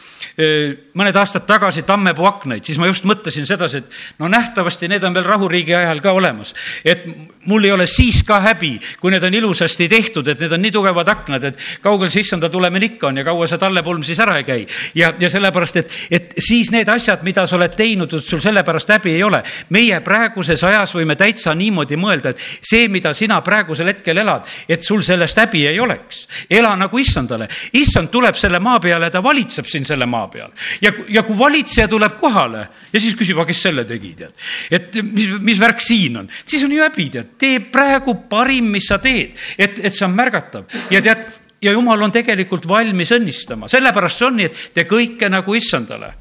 mõned 0.98 1.18
aastad 1.20 1.46
tagasi 1.46 1.84
Tammepuu 1.86 2.26
aknaid, 2.26 2.64
siis 2.66 2.80
ma 2.82 2.88
just 2.90 3.06
mõtlesin 3.06 3.46
sedasi, 3.46 3.84
et 3.84 4.20
no 4.20 4.30
nähtavasti 4.32 4.90
need 4.90 5.04
on 5.04 5.14
veel 5.14 5.28
rahuriigi 5.28 5.76
ajal 5.78 6.02
ka 6.02 6.14
olemas, 6.16 6.54
et 6.86 7.06
mul 7.46 7.68
ei 7.68 7.72
ole 7.72 7.88
siis 7.88 8.24
ka 8.26 8.40
häbi, 8.42 8.74
kui 9.02 9.14
need 9.14 9.24
on 9.24 9.38
ilusasti 9.38 9.88
tehtud, 9.92 10.28
et 10.28 10.42
need 10.42 10.56
on 10.56 10.64
nii 10.64 10.74
tugevad 10.74 11.12
aknad, 11.14 11.44
et 11.44 11.53
kaugel 11.82 12.12
see 12.12 12.24
issanda 12.24 12.50
tulemine 12.50 12.86
ikka 12.94 13.10
on 13.10 13.22
ja 13.22 13.26
kaua 13.28 13.48
see 13.50 13.62
tallepulm 13.62 14.04
siis 14.04 14.20
ära 14.24 14.38
ei 14.40 14.48
käi. 14.48 14.66
ja, 14.96 15.14
ja 15.20 15.30
sellepärast, 15.30 15.78
et, 15.82 15.98
et 16.12 16.34
siis 16.40 16.72
need 16.72 16.90
asjad, 16.90 17.24
mida 17.24 17.46
sa 17.48 17.58
oled 17.58 17.76
teinud, 17.78 18.18
sul 18.22 18.42
sellepärast 18.44 18.94
häbi 18.96 19.16
ei 19.16 19.24
ole. 19.24 19.44
meie 19.70 20.00
praeguses 20.06 20.64
ajas 20.64 20.96
võime 20.96 21.16
täitsa 21.20 21.56
niimoodi 21.56 21.98
mõelda, 22.00 22.34
et 22.34 22.42
see, 22.62 22.88
mida 22.88 23.14
sina 23.14 23.42
praegusel 23.42 23.92
hetkel 23.94 24.18
elad, 24.24 24.48
et 24.70 24.84
sul 24.84 25.04
sellest 25.04 25.38
häbi 25.38 25.66
ei 25.68 25.80
oleks. 25.80 26.28
ela 26.50 26.76
nagu 26.76 26.98
issandale. 27.00 27.48
issand 27.74 28.12
tuleb 28.14 28.36
selle 28.40 28.60
maa 28.60 28.80
peale, 28.80 29.10
ta 29.12 29.24
valitseb 29.24 29.68
siin 29.70 29.86
selle 29.86 30.06
maa 30.06 30.28
peal. 30.28 30.52
ja, 30.82 30.94
ja 31.10 31.24
kui 31.24 31.38
valitseja 31.40 31.88
tuleb 31.88 32.18
kohale 32.20 32.68
ja 32.94 33.00
siis 33.00 33.16
küsib, 33.20 33.38
aga 33.40 33.52
kes 33.52 33.62
selle 33.70 33.86
tegi, 33.86 34.14
tead. 34.18 34.34
et 34.72 35.02
mis, 35.04 35.30
mis 35.40 35.60
värk 35.60 35.82
siin 35.82 36.18
on, 36.24 36.30
siis 36.46 36.64
on 36.64 36.72
ju 36.72 36.84
häbi, 36.84 37.10
tead 37.14 37.34
tee 37.40 37.60
praegu 37.74 38.16
parim, 38.30 38.72
mis 38.74 38.88
sa 38.90 39.00
teed, 39.04 39.38
et, 39.58 39.80
et 39.80 39.94
see 39.94 40.06
on 40.08 40.16
märgatav 40.16 40.68
ja 40.94 41.02
tead, 41.04 41.26
ja 41.64 41.72
jumal 41.72 42.02
on 42.02 42.12
tegelikult 42.12 42.68
valmis 42.68 43.14
õnnistama, 43.16 43.70
sellepärast 43.72 44.20
see 44.20 44.28
on 44.28 44.38
nii, 44.40 44.50
et 44.50 44.68
tee 44.76 44.90
kõike 44.90 45.32
nagu 45.32 45.56
issandale 45.56 46.14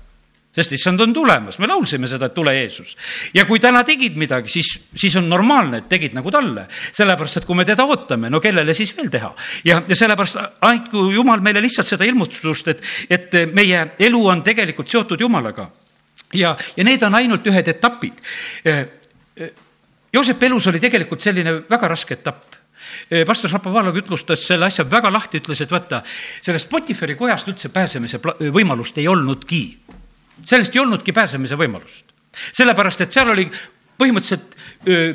sest 0.53 0.75
issand 0.77 1.01
on 1.01 1.13
tulemas, 1.17 1.57
me 1.59 1.69
laulsime 1.69 2.09
seda, 2.09 2.29
et 2.29 2.35
tule 2.37 2.53
Jeesus. 2.55 2.93
ja 3.35 3.47
kui 3.49 3.61
täna 3.61 3.81
tegid 3.89 4.19
midagi, 4.21 4.53
siis, 4.53 4.69
siis 4.95 5.17
on 5.17 5.29
normaalne, 5.29 5.81
et 5.81 5.89
tegid 5.89 6.13
nagu 6.15 6.31
talle. 6.31 6.67
sellepärast, 6.93 7.41
et 7.41 7.47
kui 7.49 7.57
me 7.57 7.65
teda 7.65 7.87
ootame, 7.89 8.31
no 8.31 8.41
kellele 8.41 8.75
siis 8.75 8.93
veel 8.97 9.09
teha. 9.11 9.33
ja, 9.65 9.83
ja 9.89 9.97
sellepärast 9.97 10.61
andku 10.61 11.09
Jumal 11.15 11.41
meile 11.41 11.63
lihtsalt 11.65 11.89
seda 11.89 12.05
ilmutust, 12.05 12.69
et, 12.69 12.83
et 13.11 13.39
meie 13.53 13.87
elu 13.99 14.27
on 14.29 14.43
tegelikult 14.43 14.89
seotud 14.89 15.21
Jumalaga. 15.21 15.71
ja, 16.35 16.57
ja 16.77 16.85
need 16.85 17.03
on 17.03 17.15
ainult 17.15 17.47
ühed 17.47 17.69
etapid 17.69 18.21
Joosepi 20.13 20.47
elus 20.47 20.67
oli 20.69 20.81
tegelikult 20.81 21.25
selline 21.25 21.63
väga 21.71 21.89
raske 21.89 22.21
etapp 22.21 22.62
pastor 23.27 23.51
Šapovalov 23.51 23.97
jutlustas 23.97 24.47
selle 24.47 24.67
asja 24.67 24.85
väga 24.89 25.11
lahti, 25.13 25.41
ütles, 25.43 25.61
et 25.65 25.71
vaata, 25.73 26.03
sellest 26.43 26.71
Potiferi 26.71 27.17
kojast 27.19 27.49
üldse 27.49 27.73
pääsemise 27.73 28.21
võimalust 28.53 28.99
ei 28.99 29.09
olnudki. 29.09 29.63
sellest 30.45 30.77
ei 30.77 30.81
olnudki 30.81 31.13
pääsemise 31.13 31.57
võimalust. 31.57 32.05
sellepärast, 32.53 33.01
et 33.01 33.13
seal 33.13 33.29
oli 33.29 33.51
põhimõtteliselt 33.99 34.57
öö, 34.89 35.13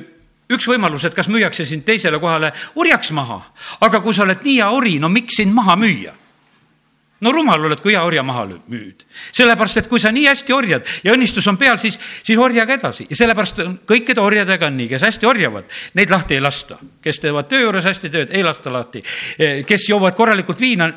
üks 0.50 0.68
võimalus, 0.68 1.06
et 1.06 1.16
kas 1.16 1.28
müüakse 1.28 1.66
sind 1.66 1.84
teisele 1.86 2.20
kohale 2.20 2.54
orjaks 2.76 3.12
maha, 3.12 3.42
aga 3.82 4.02
kui 4.02 4.14
sa 4.14 4.24
oled 4.24 4.44
nii 4.44 4.62
hea 4.62 4.70
ori, 4.72 5.00
no 5.00 5.10
miks 5.10 5.42
sind 5.42 5.54
maha 5.54 5.76
müüa 5.76 6.14
no 7.22 7.32
rumal 7.34 7.66
oled, 7.66 7.82
kui 7.82 7.96
hea 7.96 8.04
orja 8.06 8.24
maha 8.26 8.46
müüd. 8.70 9.06
sellepärast, 9.32 9.82
et 9.82 9.90
kui 9.90 10.00
sa 10.00 10.12
nii 10.14 10.28
hästi 10.30 10.54
orjad 10.54 10.86
ja 11.04 11.16
õnnistus 11.16 11.48
on 11.50 11.58
peal, 11.58 11.80
siis, 11.82 11.98
siis 12.24 12.38
orjaga 12.38 12.78
edasi 12.78 13.08
ja 13.10 13.18
sellepärast 13.18 13.64
kõikide 13.90 14.22
orjadega 14.22 14.70
on 14.70 14.78
nii, 14.78 14.92
kes 14.92 15.08
hästi 15.08 15.30
orjavad, 15.30 15.66
neid 15.98 16.14
lahti 16.14 16.38
ei 16.38 16.44
lasta. 16.44 16.78
kes 17.02 17.20
teevad 17.24 17.50
töö 17.50 17.66
juures 17.66 17.86
hästi 17.86 18.14
tööd, 18.14 18.32
ei 18.32 18.44
lasta 18.44 18.74
lahti. 18.74 19.04
kes 19.66 19.90
joovad 19.90 20.16
korralikult 20.16 20.62
viina, 20.62 20.92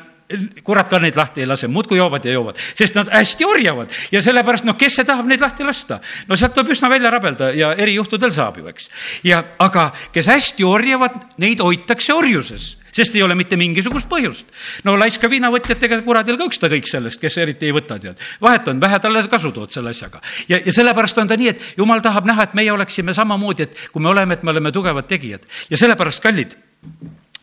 kurat 0.63 0.89
ka 0.89 0.99
neid 1.01 1.17
lahti 1.17 1.41
ei 1.43 1.49
lase, 1.49 1.67
muudkui 1.67 1.97
joovad 1.97 2.25
ja 2.25 2.35
joovad, 2.35 2.59
sest 2.75 2.95
nad 2.95 3.09
hästi 3.11 3.45
orjavad 3.45 3.91
ja 4.11 4.21
sellepärast 4.21 4.67
noh, 4.67 4.77
kes 4.79 4.99
see 4.99 5.07
tahab 5.07 5.27
neid 5.27 5.41
lahti 5.41 5.65
lasta? 5.67 5.99
no 6.27 6.37
sealt 6.39 6.53
tuleb 6.55 6.75
üsna 6.75 6.89
välja 6.91 7.11
rabelda 7.11 7.51
ja 7.57 7.73
erijuhtudel 7.73 8.31
saab 8.31 8.61
ju, 8.61 8.67
eks. 8.71 8.89
ja 9.27 9.43
aga 9.59 9.89
kes 10.13 10.29
hästi 10.31 10.67
orjavad, 10.67 11.17
neid 11.41 11.63
hoitakse 11.65 12.13
orjuses 12.13 12.75
sest 12.91 13.15
ei 13.15 13.23
ole 13.23 13.35
mitte 13.35 13.57
mingisugust 13.57 14.09
põhjust. 14.09 14.45
no 14.83 14.97
laiska 14.99 15.29
viinavõtjatega 15.29 16.01
kuradil 16.05 16.37
ka 16.37 16.47
ükskõik 16.49 16.87
sellest, 16.89 17.21
kes 17.21 17.37
eriti 17.37 17.69
ei 17.69 17.75
võta, 17.75 17.99
tead. 17.99 18.19
vahet 18.41 18.67
on, 18.67 18.81
vähe 18.81 18.99
talle 18.99 19.23
kasu 19.27 19.51
tood 19.51 19.71
selle 19.71 19.89
asjaga. 19.95 20.21
ja, 20.49 20.59
ja 20.65 20.73
sellepärast 20.73 21.17
on 21.17 21.27
ta 21.27 21.37
nii, 21.37 21.47
et 21.47 21.73
jumal 21.77 22.01
tahab 22.01 22.25
näha, 22.25 22.49
et 22.49 22.53
meie 22.53 22.71
oleksime 22.71 23.13
samamoodi, 23.13 23.63
et 23.63 23.87
kui 23.91 24.01
me 24.01 24.09
oleme, 24.09 24.33
et 24.33 24.43
me 24.43 24.51
oleme 24.51 24.71
tugevad 24.71 25.07
tegijad. 25.07 25.45
ja 25.69 25.77
sellepärast, 25.77 26.23
kallid, 26.23 26.55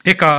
ega 0.04 0.32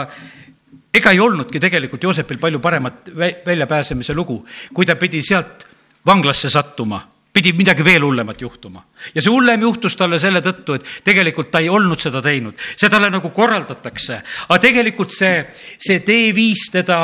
ega 0.93 1.11
ei 1.13 1.19
olnudki 1.19 1.59
tegelikult 1.59 2.03
Joosepil 2.03 2.39
palju 2.41 2.59
paremat 2.59 3.11
väljapääsemise 3.45 4.13
lugu, 4.13 4.41
kui 4.73 4.85
ta 4.85 4.95
pidi 4.95 5.21
sealt 5.21 5.67
vanglasse 6.05 6.49
sattuma 6.49 7.01
pidi 7.33 7.53
midagi 7.53 7.83
veel 7.85 8.03
hullemat 8.03 8.41
juhtuma. 8.41 8.83
ja 9.15 9.21
see 9.21 9.31
hullem 9.31 9.61
juhtus 9.61 9.95
talle 9.95 10.19
selle 10.19 10.41
tõttu, 10.41 10.75
et 10.75 10.87
tegelikult 11.03 11.51
ta 11.51 11.59
ei 11.59 11.69
olnud 11.69 12.01
seda 12.01 12.21
teinud, 12.21 12.57
see 12.57 12.89
talle 12.89 13.09
nagu 13.13 13.29
korraldatakse, 13.29 14.21
aga 14.47 14.59
tegelikult 14.59 15.13
see, 15.13 15.45
see 15.77 15.99
tee 16.05 16.33
viis 16.35 16.69
teda 16.73 16.99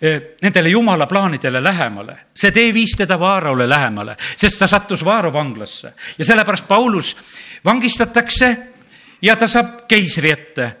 eh, 0.00 0.36
nendele 0.42 0.74
jumala 0.74 1.06
plaanidele 1.08 1.62
lähemale, 1.64 2.16
see 2.34 2.52
tee 2.52 2.72
viis 2.74 2.96
teda 2.98 3.18
Vaarole 3.20 3.68
lähemale, 3.68 4.16
sest 4.36 4.60
ta 4.60 4.68
sattus 4.68 5.04
Vaaro 5.04 5.32
vanglasse 5.32 5.94
ja 6.18 6.24
sellepärast 6.24 6.68
Paulus 6.68 7.16
vangistatakse 7.64 8.56
ja 9.22 9.36
ta 9.36 9.48
saab 9.48 9.86
keisri 9.88 10.30
ette. 10.30 10.72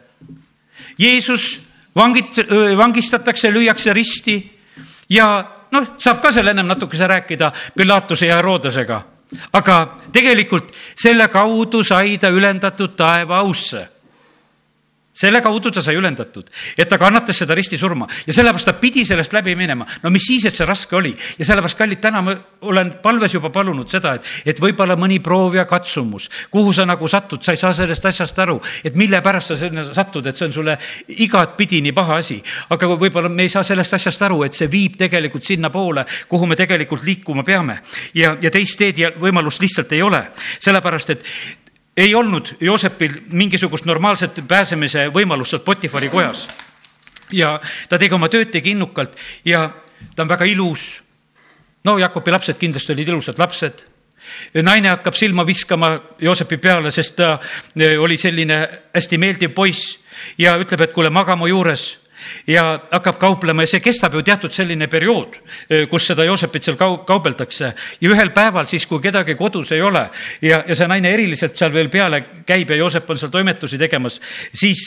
Jeesus 0.98 1.60
vangit-, 1.96 2.44
vangistatakse, 2.76 3.50
lüüakse 3.52 3.92
risti 3.92 4.36
ja 5.08 5.28
noh, 5.72 5.94
saab 5.98 6.20
ka 6.22 6.32
seal 6.32 6.52
ennem 6.52 6.68
natukese 6.68 7.06
rääkida 7.06 7.52
Pilatuse 7.76 8.26
ja 8.26 8.36
Herodesega, 8.40 9.02
aga 9.52 9.78
tegelikult 10.12 10.72
selle 10.96 11.28
kaudu 11.28 11.82
sai 11.82 12.18
ta 12.18 12.28
ülendatud 12.28 12.96
taeva 12.96 13.38
ausse. 13.42 13.88
Selle 15.12 15.42
kaudu 15.44 15.70
ta 15.70 15.82
sai 15.84 15.94
ülendatud, 15.98 16.48
et 16.78 16.88
ta 16.88 16.96
kannatas 16.98 17.42
seda 17.42 17.54
ristisurma 17.54 18.06
ja 18.26 18.32
sellepärast 18.32 18.70
ta 18.70 18.72
pidi 18.80 19.04
sellest 19.04 19.32
läbi 19.32 19.54
minema. 19.56 19.86
no 20.02 20.10
mis 20.10 20.24
siis, 20.26 20.46
et 20.48 20.56
see 20.56 20.66
raske 20.66 20.96
oli 20.96 21.12
ja 21.38 21.44
sellepärast, 21.44 21.78
kallid, 21.78 22.00
täna 22.00 22.22
ma 22.24 22.34
olen 22.62 22.94
palves 23.02 23.34
juba 23.34 23.50
palunud 23.52 23.90
seda, 23.92 24.14
et, 24.16 24.30
et 24.46 24.60
võib-olla 24.60 24.96
mõni 24.96 25.20
proov 25.20 25.58
ja 25.58 25.66
katsumus, 25.68 26.30
kuhu 26.50 26.72
sa 26.72 26.86
nagu 26.88 27.08
satud, 27.08 27.44
sa 27.44 27.52
ei 27.52 27.60
saa 27.60 27.74
sellest 27.76 28.08
asjast 28.08 28.38
aru, 28.44 28.58
et 28.84 28.96
mille 28.96 29.20
pärast 29.22 29.52
sa 29.52 29.60
sinna 29.60 29.84
satud, 29.92 30.26
et 30.26 30.36
see 30.36 30.48
on 30.48 30.56
sulle 30.56 30.78
igatpidi 31.08 31.82
nii 31.84 31.96
paha 31.96 32.20
asi. 32.24 32.40
aga 32.70 32.92
võib-olla 32.96 33.28
me 33.28 33.44
ei 33.44 33.52
saa 33.52 33.62
sellest 33.62 34.00
asjast 34.00 34.22
aru, 34.22 34.42
et 34.48 34.56
see 34.56 34.70
viib 34.72 34.96
tegelikult 34.96 35.44
sinnapoole, 35.44 36.06
kuhu 36.28 36.48
me 36.48 36.56
tegelikult 36.56 37.04
liikuma 37.04 37.44
peame. 37.44 37.82
ja, 38.14 38.36
ja 38.40 38.50
teist 38.50 38.78
teed 38.78 38.98
ja 38.98 39.12
võimalust 39.20 39.60
lihtsalt 39.60 39.92
ei 39.92 40.02
ole, 40.02 40.24
sellepärast 40.60 41.10
et 41.10 41.28
ei 41.96 42.14
olnud 42.14 42.56
Joosepil 42.60 43.12
mingisugust 43.28 43.84
normaalset 43.84 44.40
pääsemise 44.48 45.08
võimalust 45.12 45.50
sealt 45.50 45.64
Potifari 45.64 46.08
kojas. 46.08 46.46
ja 47.32 47.60
ta 47.88 47.98
tegi 47.98 48.14
oma 48.14 48.28
tööd, 48.28 48.50
tegi 48.52 48.70
innukalt 48.70 49.16
ja 49.44 49.70
ta 50.16 50.22
on 50.22 50.28
väga 50.28 50.44
ilus. 50.44 51.02
no 51.84 51.98
Jakobi 51.98 52.30
lapsed 52.30 52.58
kindlasti 52.58 52.92
olid 52.92 53.08
ilusad 53.08 53.38
lapsed. 53.38 53.86
naine 54.54 54.88
hakkab 54.88 55.14
silma 55.14 55.46
viskama 55.46 56.00
Joosepi 56.18 56.56
peale, 56.56 56.90
sest 56.90 57.16
ta 57.16 57.38
eh, 57.76 57.98
oli 58.00 58.16
selline 58.16 58.68
hästi 58.94 59.18
meeldiv 59.18 59.50
poiss 59.54 59.98
ja 60.38 60.56
ütleb, 60.56 60.80
et 60.80 60.92
kuule, 60.92 61.10
maga 61.10 61.36
mu 61.36 61.46
juures 61.46 62.01
ja 62.46 62.64
hakkab 62.90 63.18
kauplema 63.20 63.62
ja 63.66 63.72
see 63.74 63.80
kestab 63.84 64.14
ju 64.14 64.22
teatud 64.26 64.52
selline 64.52 64.88
periood, 64.90 65.38
kus 65.90 66.06
seda 66.10 66.24
Joosepit 66.26 66.68
seal 66.68 66.78
kau-, 66.80 67.02
kaubeldakse. 67.06 67.72
ja 68.00 68.10
ühel 68.10 68.30
päeval 68.34 68.66
siis, 68.70 68.86
kui 68.86 69.00
kedagi 69.02 69.34
kodus 69.38 69.72
ei 69.72 69.82
ole 69.82 70.06
ja, 70.42 70.62
ja 70.66 70.76
see 70.76 70.88
naine 70.88 71.12
eriliselt 71.12 71.56
seal 71.58 71.72
veel 71.74 71.90
peale 71.92 72.22
käib 72.46 72.70
ja 72.70 72.76
Joosep 72.76 73.10
on 73.10 73.18
seal 73.18 73.32
toimetusi 73.32 73.78
tegemas, 73.78 74.20
siis, 74.54 74.84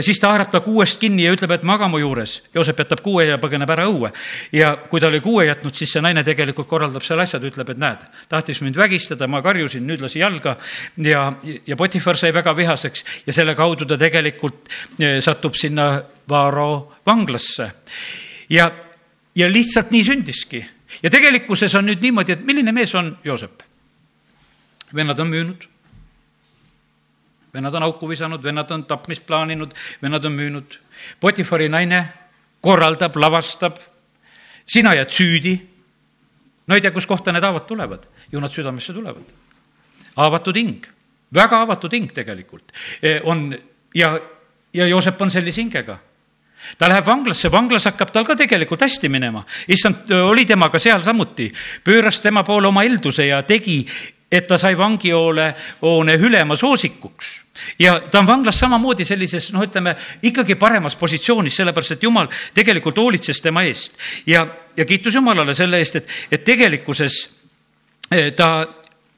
siis 0.00 0.20
ta 0.20 0.32
haarab 0.32 0.50
ta 0.52 0.60
kuuest 0.64 1.00
kinni 1.00 1.26
ja 1.26 1.34
ütleb, 1.34 1.52
et 1.56 1.66
maga 1.66 1.88
mu 1.88 2.00
juures. 2.00 2.38
Joosep 2.54 2.82
jätab 2.84 3.02
kuue 3.04 3.26
ja 3.28 3.38
põgeneb 3.42 3.70
ära 3.72 3.86
õue. 3.90 4.12
ja 4.52 4.74
kui 4.90 5.00
ta 5.00 5.10
oli 5.10 5.20
kuue 5.24 5.46
jätnud, 5.46 5.74
siis 5.76 5.92
see 5.92 6.04
naine 6.04 6.24
tegelikult 6.26 6.68
korraldab 6.68 7.04
seal 7.06 7.20
asjad, 7.22 7.44
ütleb, 7.44 7.70
et 7.72 7.80
näed, 7.80 8.04
tahtis 8.28 8.60
mind 8.64 8.76
vägistada, 8.76 9.28
ma 9.30 9.42
karjusin, 9.44 9.86
nüüd 9.86 10.02
lasi 10.04 10.20
jalga 10.20 10.56
ja, 11.04 11.28
ja 11.66 11.76
Potifar 11.76 12.18
sai 12.18 12.32
väga 12.34 12.56
vihaseks 12.56 13.04
ja 13.26 13.32
selle 13.36 13.54
kaudu 13.58 13.86
ta 13.88 13.98
tegelikult 14.00 14.70
satub 15.24 15.56
sinna 15.58 15.90
Vaaro 16.28 16.96
vanglasse. 17.06 17.70
ja, 18.50 18.70
ja 19.34 19.52
lihtsalt 19.52 19.90
nii 19.90 20.04
sündiski. 20.04 20.66
ja 21.02 21.10
tegelikkuses 21.10 21.74
on 21.74 21.86
nüüd 21.86 22.02
niimoodi, 22.02 22.32
et 22.32 22.44
milline 22.44 22.72
mees 22.72 22.94
on 22.94 23.18
Joosep? 23.24 23.62
vennad 24.94 25.18
on 25.18 25.26
müünud. 25.26 25.68
vennad 27.54 27.74
on 27.74 27.82
auku 27.82 28.08
visanud, 28.08 28.42
vennad 28.42 28.70
on 28.70 28.84
tapmist 28.84 29.26
plaaninud, 29.26 29.72
vennad 30.02 30.24
on 30.24 30.32
müünud. 30.32 30.78
Potifari 31.20 31.68
naine 31.68 32.08
korraldab, 32.60 33.16
lavastab. 33.16 33.76
sina 34.66 34.94
jääd 34.94 35.10
süüdi. 35.10 35.60
no 36.66 36.74
ei 36.74 36.80
tea, 36.80 36.90
kuskohta 36.90 37.32
need 37.32 37.42
haavad 37.42 37.66
tulevad, 37.66 38.06
ju 38.32 38.40
nad 38.40 38.50
südamesse 38.50 38.92
tulevad. 38.92 39.24
avatud 40.16 40.56
hing, 40.56 40.86
väga 41.34 41.60
avatud 41.60 41.92
hing 41.92 42.12
tegelikult 42.12 42.72
e, 43.02 43.20
on 43.24 43.58
ja, 43.94 44.20
ja 44.72 44.86
Joosep 44.86 45.20
on 45.22 45.30
sellise 45.30 45.60
hingega 45.60 45.98
ta 46.78 46.88
läheb 46.88 47.06
vanglasse, 47.06 47.50
vanglas 47.52 47.86
hakkab 47.88 48.12
tal 48.12 48.24
ka 48.24 48.36
tegelikult 48.36 48.82
hästi 48.82 49.08
minema. 49.08 49.44
issand 49.68 50.10
oli 50.10 50.46
temaga 50.46 50.78
seal 50.78 51.02
samuti, 51.02 51.50
pööras 51.84 52.20
tema 52.20 52.44
poole 52.44 52.68
oma 52.68 52.84
eelduse 52.84 53.26
ja 53.26 53.42
tegi, 53.42 53.84
et 54.32 54.46
ta 54.46 54.58
sai 54.58 54.74
vangihoone, 54.78 55.54
hoone 55.82 56.14
ülema 56.18 56.56
soosikuks 56.56 57.42
ja 57.78 58.00
ta 58.00 58.18
on 58.18 58.26
vanglas 58.26 58.58
samamoodi 58.58 59.04
sellises, 59.04 59.52
noh, 59.54 59.62
ütleme 59.64 59.94
ikkagi 60.22 60.56
paremas 60.58 60.96
positsioonis, 60.96 61.56
sellepärast 61.56 61.96
et 61.96 62.02
jumal 62.02 62.28
tegelikult 62.54 62.98
hoolitses 62.98 63.40
tema 63.40 63.62
eest 63.68 63.94
ja, 64.26 64.46
ja 64.76 64.84
kiitus 64.84 65.14
Jumalale 65.14 65.54
selle 65.54 65.78
eest, 65.78 65.96
et, 66.02 66.10
et 66.30 66.44
tegelikkuses 66.44 67.20
eh, 68.10 68.32
ta 68.36 68.66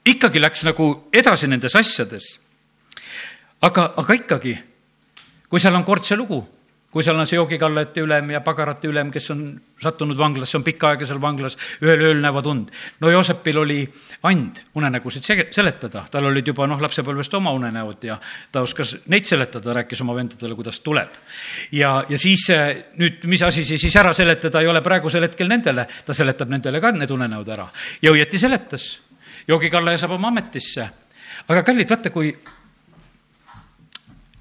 ikkagi 0.05 0.41
läks 0.41 0.63
nagu 0.69 0.91
edasi 1.13 1.49
nendes 1.49 1.75
asjades. 1.75 2.29
aga, 3.61 3.93
aga 3.97 4.13
ikkagi, 4.13 4.55
kui 5.49 5.59
seal 5.59 5.75
on 5.75 5.83
kord 5.83 6.05
see 6.05 6.17
lugu 6.17 6.43
kui 6.89 7.03
seal 7.05 7.19
on 7.21 7.27
see 7.29 7.37
joogikallete 7.37 8.01
ülem 8.01 8.31
ja 8.33 8.39
pagarate 8.41 8.89
ülem, 8.89 9.11
kes 9.13 9.29
on 9.29 9.43
sattunud 9.79 10.17
vanglasse, 10.17 10.57
on 10.57 10.63
pikka 10.65 10.93
aega 10.93 11.05
seal 11.05 11.19
vanglas, 11.21 11.55
ühel 11.85 12.01
ööl 12.07 12.21
näevad 12.23 12.47
und. 12.49 12.71
no 12.99 13.11
Joosepil 13.13 13.59
oli 13.61 13.77
and 14.25 14.63
unenägusid 14.75 15.27
seletada, 15.53 16.05
tal 16.11 16.25
olid 16.31 16.49
juba 16.49 16.65
noh, 16.67 16.81
lapsepõlvest 16.81 17.35
oma 17.37 17.53
unenäod 17.53 18.07
ja 18.09 18.17
ta 18.51 18.63
oskas 18.65 18.95
neid 19.13 19.29
seletada, 19.29 19.75
rääkis 19.77 20.01
oma 20.01 20.15
vendadele, 20.17 20.57
kuidas 20.57 20.81
tuleb. 20.85 21.13
ja, 21.71 22.03
ja 22.09 22.17
siis 22.17 22.47
nüüd, 22.97 23.21
mis 23.29 23.45
asi 23.45 23.63
siis, 23.63 23.81
siis 23.81 23.95
ära 23.95 24.13
seletada 24.13 24.61
ei 24.61 24.67
ole 24.67 24.81
praegusel 24.81 25.29
hetkel 25.29 25.47
nendele, 25.47 25.85
ta 26.05 26.13
seletab 26.13 26.49
nendele 26.49 26.81
ka 26.81 26.91
need 26.97 27.13
unenäod 27.13 27.53
ära 27.53 27.69
ja 28.01 28.15
õieti 28.15 28.41
seletas. 28.41 28.89
joogikallaja 29.47 30.01
saab 30.01 30.17
oma 30.17 30.33
ametisse. 30.33 30.89
aga 31.47 31.63
kallid, 31.63 31.89
vaata, 31.89 32.09
kui 32.09 32.33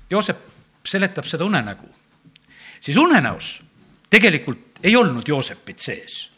Joosep 0.08 0.38
seletab 0.88 1.26
seda 1.28 1.44
unenägu 1.44 1.97
siis 2.80 2.96
unenäos. 2.96 3.62
Tegelikult 4.10 4.80
ei 4.82 4.96
olnud 4.96 5.28
Joosepit 5.28 5.78
sees. 5.78 6.30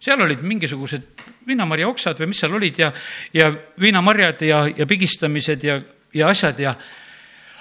seal 0.00 0.20
olid 0.20 0.42
mingisugused 0.46 1.02
viinamarja 1.46 1.88
oksad 1.88 2.20
või 2.20 2.30
mis 2.30 2.40
seal 2.40 2.54
olid 2.54 2.78
ja, 2.78 2.92
ja 3.34 3.48
viinamarjad 3.80 4.42
ja, 4.46 4.60
ja 4.76 4.86
pigistamised 4.86 5.64
ja, 5.64 5.80
ja 6.14 6.28
asjad 6.28 6.60
ja 6.62 6.74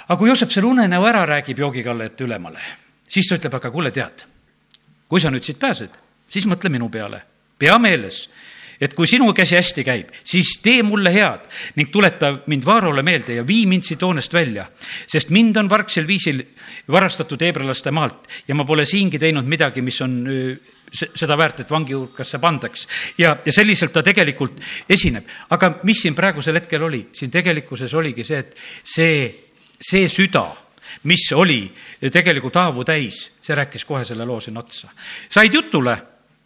aga 0.08 0.18
kui 0.20 0.30
Joosep 0.30 0.52
selle 0.54 0.70
unenäo 0.70 1.06
ära 1.08 1.26
räägib 1.26 1.60
joogikallete 1.60 2.24
ülemale, 2.24 2.62
siis 3.10 3.28
ta 3.30 3.40
ütleb, 3.40 3.58
aga 3.58 3.72
kuule, 3.72 3.92
tead, 3.92 4.24
kui 5.10 5.24
sa 5.24 5.32
nüüd 5.34 5.44
siit 5.44 5.60
pääsed, 5.60 5.98
siis 6.30 6.46
mõtle 6.48 6.72
minu 6.72 6.92
peale, 6.94 7.24
pea 7.58 7.78
meeles 7.82 8.28
et 8.82 8.94
kui 8.94 9.08
sinu 9.10 9.32
käsi 9.34 9.58
hästi 9.58 9.84
käib, 9.84 10.14
siis 10.24 10.58
tee 10.64 10.84
mulle 10.86 11.14
head 11.14 11.48
ning 11.76 11.92
tuleta 11.92 12.34
mind 12.48 12.66
Vaarole 12.66 13.04
meelde 13.04 13.40
ja 13.40 13.48
vii 13.48 13.66
mind 13.70 13.88
siit 13.88 14.02
hoonest 14.02 14.34
välja, 14.34 14.68
sest 15.08 15.30
mind 15.34 15.58
on 15.58 15.70
vargsel 15.70 16.08
viisil 16.08 16.44
varastatud 16.92 17.42
heebrealaste 17.42 17.92
maalt 17.92 18.28
ja 18.48 18.56
ma 18.56 18.66
pole 18.66 18.86
siingi 18.86 19.20
teinud 19.20 19.48
midagi, 19.48 19.82
mis 19.82 20.02
on 20.02 20.18
seda 20.92 21.36
väärt, 21.38 21.64
et 21.64 21.72
vangi 21.72 21.94
hulkasse 21.94 22.40
pandaks. 22.40 22.88
ja, 23.18 23.38
ja 23.46 23.54
selliselt 23.54 23.94
ta 23.94 24.04
tegelikult 24.04 24.60
esineb. 24.90 25.26
aga 25.50 25.80
mis 25.84 26.02
siin 26.02 26.16
praegusel 26.16 26.56
hetkel 26.56 26.84
oli? 26.84 27.08
siin 27.14 27.32
tegelikkuses 27.32 27.94
oligi 27.94 28.24
see, 28.24 28.40
et 28.40 28.56
see, 28.84 29.18
see 29.80 30.08
süda, 30.10 30.46
mis 31.04 31.28
oli 31.36 31.66
tegelikult 32.12 32.56
haavu 32.56 32.86
täis, 32.88 33.20
see 33.42 33.56
rääkis 33.56 33.86
kohe 33.86 34.06
selle 34.06 34.26
loo 34.26 34.40
sinna 34.42 34.64
otsa. 34.64 34.90
said 35.30 35.54
jutule 35.54 35.98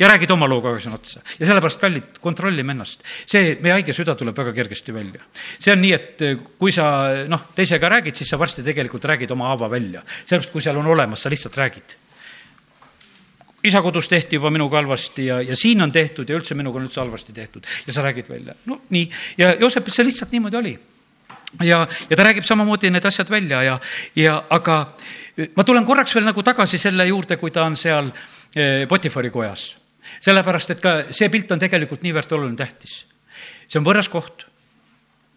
ja 0.02 0.10
räägid 0.10 0.32
oma 0.34 0.48
looga 0.50 0.74
sinna 0.80 0.98
otsa. 0.98 1.22
ja 1.40 1.46
sellepärast, 1.46 1.80
kallid, 1.80 2.20
kontrollime 2.22 2.74
ennast. 2.74 3.04
see, 3.26 3.56
meie 3.62 3.78
haige 3.78 3.94
süda 3.94 4.16
tuleb 4.18 4.38
väga 4.38 4.54
kergesti 4.58 4.94
välja. 4.94 5.22
see 5.60 5.74
on 5.74 5.82
nii, 5.82 5.94
et 5.94 6.22
eh, 6.26 6.38
kui 6.60 6.74
sa 6.74 6.86
noh, 7.30 7.50
teisega 7.56 7.90
räägid, 7.98 8.18
siis 8.18 8.32
sa 8.34 8.40
varsti 8.42 8.66
tegelikult 8.66 9.06
räägid 9.06 9.32
oma 9.32 9.52
haava 9.54 9.70
välja. 9.72 10.02
sellepärast, 10.26 10.54
kui 10.54 10.62
seal 10.66 10.80
on 10.82 10.90
olemas, 10.96 11.22
sa 11.22 11.30
lihtsalt 11.30 11.58
räägid 11.58 11.98
isa 13.64 13.82
kodus 13.86 14.08
tehti 14.10 14.40
juba 14.40 14.50
minuga 14.50 14.80
halvasti 14.80 15.26
ja, 15.26 15.42
ja 15.42 15.56
siin 15.56 15.82
on 15.86 15.92
tehtud 15.92 16.30
ja 16.30 16.38
üldse 16.38 16.58
minuga 16.58 16.80
on 16.80 16.88
üldse 16.88 17.02
halvasti 17.02 17.34
tehtud 17.34 17.68
ja 17.88 17.94
sa 17.94 18.02
räägid 18.02 18.30
välja. 18.30 18.56
no 18.66 18.82
nii, 18.90 19.10
ja 19.38 19.54
Joosepil 19.60 19.94
see 19.94 20.06
lihtsalt 20.08 20.32
niimoodi 20.34 20.58
oli. 20.58 20.80
ja, 21.62 21.86
ja 22.10 22.18
ta 22.18 22.24
räägib 22.24 22.48
samamoodi 22.48 22.90
need 22.90 23.06
asjad 23.06 23.30
välja 23.30 23.62
ja, 23.64 23.78
ja 24.16 24.40
aga 24.50 24.80
ma 25.56 25.64
tulen 25.64 25.86
korraks 25.86 26.16
veel 26.16 26.26
nagu 26.26 26.44
tagasi 26.44 26.82
selle 26.82 27.06
juurde, 27.06 27.38
kui 27.38 27.54
ta 27.54 27.68
on 27.70 27.78
seal 27.78 28.10
eh, 28.56 28.88
Potifari 28.90 29.30
kojas 29.30 29.81
sellepärast, 30.20 30.76
et 30.76 30.84
ka 30.84 30.96
see 31.12 31.30
pilt 31.34 31.52
on 31.52 31.62
tegelikult 31.62 32.04
niivõrd 32.06 32.38
oluline, 32.38 32.58
tähtis. 32.58 33.06
see 33.68 33.80
on 33.80 33.88
võõras 33.88 34.10
koht, 34.12 34.46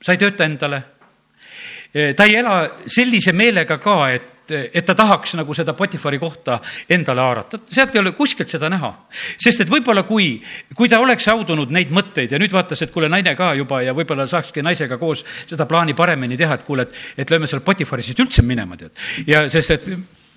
sa 0.02 0.12
ei 0.12 0.20
tööta 0.20 0.44
endale, 0.44 0.82
ta 2.16 2.26
ei 2.26 2.38
ela 2.40 2.68
sellise 2.86 3.32
meelega 3.32 3.78
ka, 3.78 3.98
et 4.10 4.30
et 4.52 4.84
ta 4.84 4.94
tahaks 4.94 5.34
nagu 5.38 5.54
seda 5.56 5.72
Potifari 5.72 6.18
kohta 6.20 6.58
endale 6.92 7.22
haarata, 7.24 7.58
sealt 7.72 7.94
ei 7.94 8.00
ole 8.00 8.12
kuskilt 8.12 8.50
seda 8.52 8.68
näha. 8.68 8.90
sest 9.40 9.64
et 9.64 9.70
võib-olla 9.70 10.02
kui, 10.04 10.42
kui 10.74 10.88
ta 10.88 11.00
oleks 11.00 11.28
audunud 11.32 11.70
neid 11.72 11.90
mõtteid 11.94 12.32
ja 12.32 12.38
nüüd 12.38 12.52
vaatas, 12.52 12.82
et 12.82 12.92
kuule, 12.92 13.08
naine 13.08 13.34
ka 13.34 13.54
juba 13.54 13.82
ja 13.82 13.94
võib-olla 13.96 14.26
saakski 14.28 14.62
naisega 14.62 14.98
koos 14.98 15.24
seda 15.46 15.66
plaani 15.66 15.94
paremini 15.94 16.36
teha, 16.36 16.54
et 16.54 16.66
kuule, 16.66 16.82
et, 16.82 17.00
et 17.16 17.30
lööme 17.30 17.48
seal 17.48 17.64
Potifari 17.64 18.02
siit 18.02 18.20
üldse 18.20 18.44
minema, 18.44 18.76
tead. 18.76 18.92
ja 19.26 19.46
sest, 19.48 19.70
et 19.70 19.88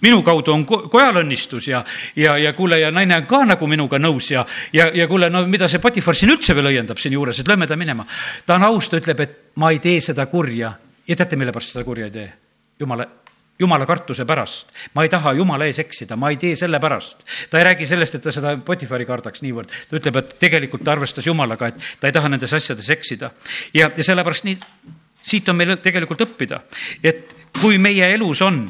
minu 0.01 0.21
kaudu 0.25 0.53
on 0.53 0.65
kojal 0.65 1.21
õnnistus 1.23 1.69
ja, 1.71 1.83
ja, 2.15 2.37
ja 2.37 2.53
kuule, 2.53 2.79
ja 2.79 2.91
naine 2.93 3.17
on 3.21 3.29
ka 3.29 3.43
nagu 3.53 3.69
minuga 3.69 3.99
nõus 4.01 4.31
ja, 4.31 4.45
ja, 4.73 4.89
ja 4.93 5.07
kuule, 5.07 5.29
no 5.33 5.45
mida 5.49 5.69
see 5.71 5.81
Potifar 5.83 6.15
siin 6.17 6.33
üldse 6.35 6.55
veel 6.57 6.71
õiendab 6.73 7.01
siin 7.01 7.15
juures, 7.17 7.39
et 7.39 7.47
lööme 7.47 7.67
ta 7.67 7.77
minema. 7.79 8.05
ta 8.45 8.57
on 8.59 8.67
aus, 8.69 8.89
ta 8.89 9.01
ütleb, 9.01 9.23
et 9.23 9.39
ma 9.55 9.71
ei 9.73 9.79
tee 9.83 10.01
seda 10.01 10.27
kurja 10.29 10.73
ja 11.07 11.15
teate, 11.15 11.39
mille 11.39 11.55
pärast 11.55 11.73
seda 11.73 11.85
kurja 11.87 12.09
ei 12.09 12.13
tee? 12.13 12.27
jumala, 12.79 13.07
jumala 13.59 13.85
kartuse 13.85 14.25
pärast. 14.25 14.67
ma 14.93 15.03
ei 15.03 15.09
taha 15.09 15.33
jumala 15.33 15.65
ees 15.65 15.79
eksida, 15.81 16.15
ma 16.15 16.29
ei 16.29 16.37
tee 16.37 16.55
selle 16.55 16.79
pärast. 16.79 17.25
ta 17.49 17.57
ei 17.57 17.67
räägi 17.71 17.87
sellest, 17.89 18.15
et 18.15 18.23
ta 18.23 18.31
seda 18.31 18.57
Potifari 18.57 19.05
kardaks 19.05 19.41
niivõrd. 19.45 19.73
ta 19.89 19.97
ütleb, 19.97 20.21
et 20.21 20.37
tegelikult 20.39 20.83
ta 20.83 20.93
arvestas 20.93 21.25
jumalaga, 21.25 21.71
et 21.73 21.89
ta 21.99 22.07
ei 22.07 22.15
taha 22.15 22.29
nendes 22.29 22.53
asjades 22.53 22.89
eksida. 22.89 23.31
ja, 23.73 23.89
ja 23.97 24.03
sellepärast 24.03 24.45
nii, 24.45 24.57
siit 25.27 25.49
on 25.49 25.57
meil 25.59 25.75
tegelikult 25.83 26.21
õppida, 26.27 26.61
et 27.03 27.36
kui 27.61 27.77
meie 27.81 28.07
elus 28.13 28.41
on 28.45 28.61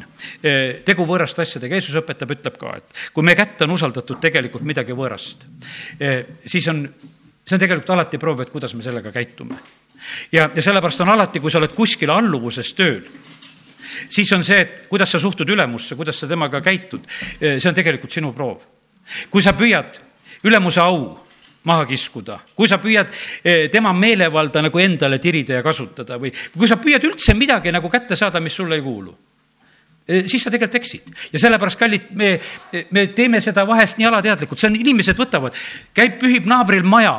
eh, 0.42 0.80
tegu 0.86 1.06
võõraste 1.08 1.42
asjadega, 1.44 1.78
Jeesus 1.78 1.98
õpetab, 2.00 2.32
ütleb 2.36 2.56
ka, 2.60 2.74
et 2.78 3.04
kui 3.14 3.26
meie 3.26 3.38
kätte 3.38 3.66
on 3.66 3.74
usaldatud 3.76 4.20
tegelikult 4.22 4.66
midagi 4.66 4.96
võõrast, 4.96 5.44
eh, 6.00 6.34
siis 6.44 6.66
on, 6.72 6.84
see 7.44 7.56
on 7.56 7.62
tegelikult 7.62 7.94
alati 7.96 8.20
proov, 8.20 8.42
et 8.44 8.52
kuidas 8.54 8.74
me 8.74 8.84
sellega 8.86 9.12
käitume. 9.14 9.58
ja, 10.32 10.48
ja 10.54 10.62
sellepärast 10.62 11.04
on 11.04 11.14
alati, 11.14 11.40
kui 11.40 11.50
sa 11.50 11.60
oled 11.60 11.74
kuskil 11.76 12.12
alluvuses 12.14 12.72
tööl, 12.78 13.02
siis 14.08 14.32
on 14.32 14.44
see, 14.44 14.60
et 14.64 14.82
kuidas 14.88 15.10
sa 15.12 15.20
suhtud 15.20 15.48
ülemusse, 15.48 15.96
kuidas 15.96 16.18
sa 16.20 16.28
temaga 16.30 16.60
käitud, 16.64 17.06
eh, 17.40 17.58
see 17.58 17.70
on 17.70 17.78
tegelikult 17.78 18.12
sinu 18.12 18.32
proov. 18.32 18.62
kui 19.30 19.42
sa 19.42 19.54
püüad 19.56 20.00
ülemuse 20.44 20.80
au 20.80 21.27
maha 21.66 21.86
kiskuda, 21.88 22.38
kui 22.54 22.68
sa 22.70 22.78
püüad 22.80 23.10
eh, 23.42 23.66
tema 23.72 23.92
meelevalda 23.96 24.62
nagu 24.62 24.82
endale 24.82 25.18
tirida 25.22 25.58
ja 25.58 25.64
kasutada 25.64 26.18
või 26.20 26.30
kui 26.30 26.68
sa 26.70 26.78
püüad 26.80 27.04
üldse 27.08 27.34
midagi 27.34 27.72
nagu 27.74 27.90
kätte 27.90 28.16
saada, 28.16 28.40
mis 28.40 28.54
sulle 28.54 28.78
ei 28.78 28.84
kuulu 28.84 29.14
eh, 30.06 30.28
siis 30.30 30.44
sa 30.44 30.52
tegelikult 30.54 30.78
eksid. 30.78 31.08
ja 31.32 31.40
sellepärast, 31.42 31.78
kallid, 31.80 32.12
me, 32.14 32.36
me 32.94 33.08
teeme 33.16 33.40
seda 33.44 33.66
vahest 33.68 33.98
nii 33.98 34.06
alateadlikult, 34.10 34.60
see 34.60 34.70
on, 34.70 34.78
inimesed 34.78 35.18
võtavad, 35.18 35.56
käib, 35.96 36.20
pühib 36.22 36.46
naabril 36.48 36.86
maja 36.86 37.18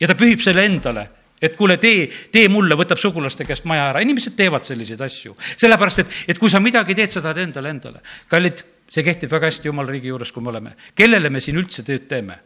ja 0.00 0.10
ta 0.10 0.16
pühib 0.18 0.40
selle 0.44 0.64
endale 0.68 1.08
et 1.42 1.56
kuule, 1.58 1.74
tee, 1.82 2.06
tee 2.30 2.46
mulle, 2.46 2.76
võtab 2.78 3.00
sugulaste 3.02 3.42
käest 3.42 3.66
maja 3.66 3.88
ära, 3.90 4.02
inimesed 4.04 4.36
teevad 4.38 4.62
selliseid 4.62 5.00
asju. 5.02 5.34
sellepärast, 5.56 6.04
et, 6.04 6.20
et 6.30 6.38
kui 6.38 6.50
sa 6.50 6.62
midagi 6.62 6.94
teed, 6.94 7.10
sa 7.10 7.24
tahad 7.24 7.42
endale, 7.42 7.72
endale. 7.74 8.02
kallid, 8.30 8.62
see 8.92 9.02
kehtib 9.02 9.32
väga 9.32 9.50
hästi 9.50 9.70
jumala 9.72 9.90
riigi 9.90 10.12
juures, 10.12 10.30
kui 10.30 10.44
me 10.44 10.52
oleme. 10.54 10.76
kellele 10.94 11.34
me 11.34 11.42
siin 11.42 11.58
üldse 11.58 11.82
tööd 11.82 12.06
teeme? 12.06 12.38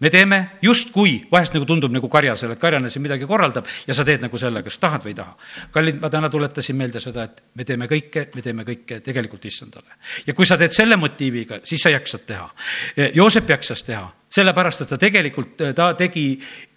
Me 0.00 0.10
teeme 0.10 0.40
justkui, 0.62 1.16
vahest 1.32 1.54
nagu 1.56 1.66
tundub 1.68 1.92
nagu 1.92 2.08
karjasele, 2.12 2.56
et 2.56 2.60
karjane 2.60 2.90
siin 2.92 3.04
midagi 3.04 3.28
korraldab 3.28 3.68
ja 3.86 3.94
sa 3.96 4.04
teed 4.04 4.24
nagu 4.24 4.38
selle, 4.40 4.62
kas 4.66 4.78
tahad 4.82 5.04
või 5.04 5.14
ei 5.14 5.18
taha. 5.20 5.36
kallid, 5.72 6.00
ma 6.02 6.10
täna 6.12 6.30
tuletasin 6.32 6.76
meelde 6.76 7.00
seda, 7.00 7.24
et 7.24 7.42
me 7.54 7.64
teeme 7.64 7.88
kõike, 7.90 8.26
me 8.34 8.44
teeme 8.44 8.66
kõike 8.68 9.00
tegelikult 9.04 9.44
issandale. 9.48 9.96
ja 10.26 10.34
kui 10.34 10.46
sa 10.46 10.58
teed 10.60 10.76
selle 10.76 10.96
motiiviga, 11.00 11.60
siis 11.64 11.82
sa 11.82 11.92
jaksad 11.94 12.26
teha. 12.26 12.48
Joosep 13.14 13.50
jaksas 13.56 13.82
teha, 13.86 14.04
sellepärast 14.28 14.84
et 14.84 14.92
ta 14.92 14.98
tegelikult, 15.00 15.56
ta 15.74 15.92
tegi 15.94 16.28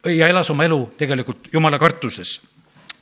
ja 0.05 0.27
elas 0.27 0.49
oma 0.49 0.63
elu 0.69 0.79
tegelikult 0.97 1.51
jumala 1.53 1.79
kartuses 1.79 2.39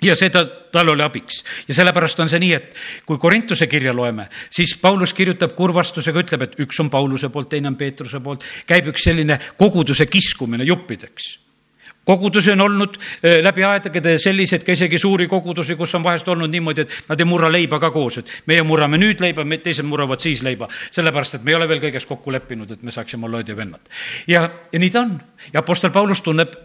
ja 0.01 0.15
see 0.15 0.29
ta, 0.33 0.43
tal 0.45 0.93
oli 0.93 1.03
abiks 1.03 1.41
ja 1.67 1.77
sellepärast 1.77 2.19
on 2.23 2.29
see 2.29 2.41
nii, 2.43 2.53
et 2.53 2.77
kui 3.07 3.17
Korintuse 3.21 3.67
kirja 3.67 3.95
loeme, 3.95 4.27
siis 4.49 4.77
Paulus 4.81 5.13
kirjutab 5.17 5.55
kurvastusega, 5.57 6.25
ütleb, 6.25 6.45
et 6.45 6.61
üks 6.67 6.79
on 6.83 6.91
Pauluse 6.93 7.31
poolt, 7.33 7.49
teine 7.49 7.71
on 7.71 7.79
Peetruse 7.79 8.21
poolt, 8.23 8.45
käib 8.69 8.91
üks 8.93 9.09
selline 9.09 9.39
koguduse 9.57 10.05
kiskumine 10.11 10.67
juppideks 10.67 11.37
kogudusi 12.07 12.51
on 12.51 12.61
olnud 12.61 12.95
eh, 13.23 13.41
läbi 13.43 13.65
aegade 13.67 14.15
selliseid, 14.21 14.63
ka 14.63 14.71
isegi 14.77 14.99
suuri 15.01 15.27
kogudusi, 15.27 15.75
kus 15.75 15.95
on 15.97 16.05
vahest 16.05 16.27
olnud 16.31 16.51
niimoodi, 16.53 16.85
et 16.85 17.09
nad 17.09 17.19
ei 17.19 17.27
murra 17.27 17.49
leiba 17.51 17.81
ka 17.83 17.91
koos, 17.91 18.21
et 18.21 18.31
meie 18.47 18.63
murrame 18.63 18.99
nüüd 19.01 19.19
leiba, 19.23 19.43
teised 19.63 19.83
murravad 19.87 20.23
siis 20.23 20.43
leiba. 20.45 20.69
sellepärast, 20.91 21.35
et 21.35 21.43
me 21.43 21.51
ei 21.51 21.59
ole 21.59 21.67
veel 21.67 21.83
kõiges 21.83 22.07
kokku 22.07 22.31
leppinud, 22.31 22.71
et 22.71 22.83
me 22.83 22.95
saaksime 22.95 23.27
olla 23.27 23.41
õed 23.41 23.51
ja 23.51 23.57
vennad. 23.57 23.91
ja, 24.27 24.47
ja 24.71 24.79
nii 24.79 24.93
ta 24.93 25.03
on. 25.03 25.17
ja 25.51 25.59
Apostel 25.59 25.91
Paulus 25.91 26.23
tunneb 26.23 26.55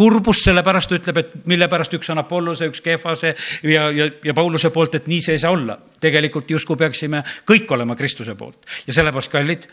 kurbust, 0.00 0.46
sellepärast 0.48 0.94
ütleb, 0.96 1.20
et 1.20 1.32
mille 1.50 1.68
pärast 1.68 1.92
üks 1.98 2.08
on 2.12 2.22
Apollose, 2.22 2.70
üks 2.70 2.80
Kehvase 2.84 3.34
ja, 3.68 3.90
ja, 3.92 4.08
ja 4.24 4.34
Pauluse 4.36 4.70
poolt, 4.72 4.96
et 4.96 5.10
nii 5.10 5.20
see 5.24 5.36
ei 5.36 5.42
saa 5.42 5.52
olla. 5.56 5.78
tegelikult 6.00 6.48
justkui 6.48 6.78
peaksime 6.80 7.18
kõik 7.44 7.68
olema 7.76 7.92
Kristuse 7.96 8.32
poolt 8.34 8.64
ja 8.86 8.94
sellepärast, 8.96 9.28
kallid, 9.32 9.66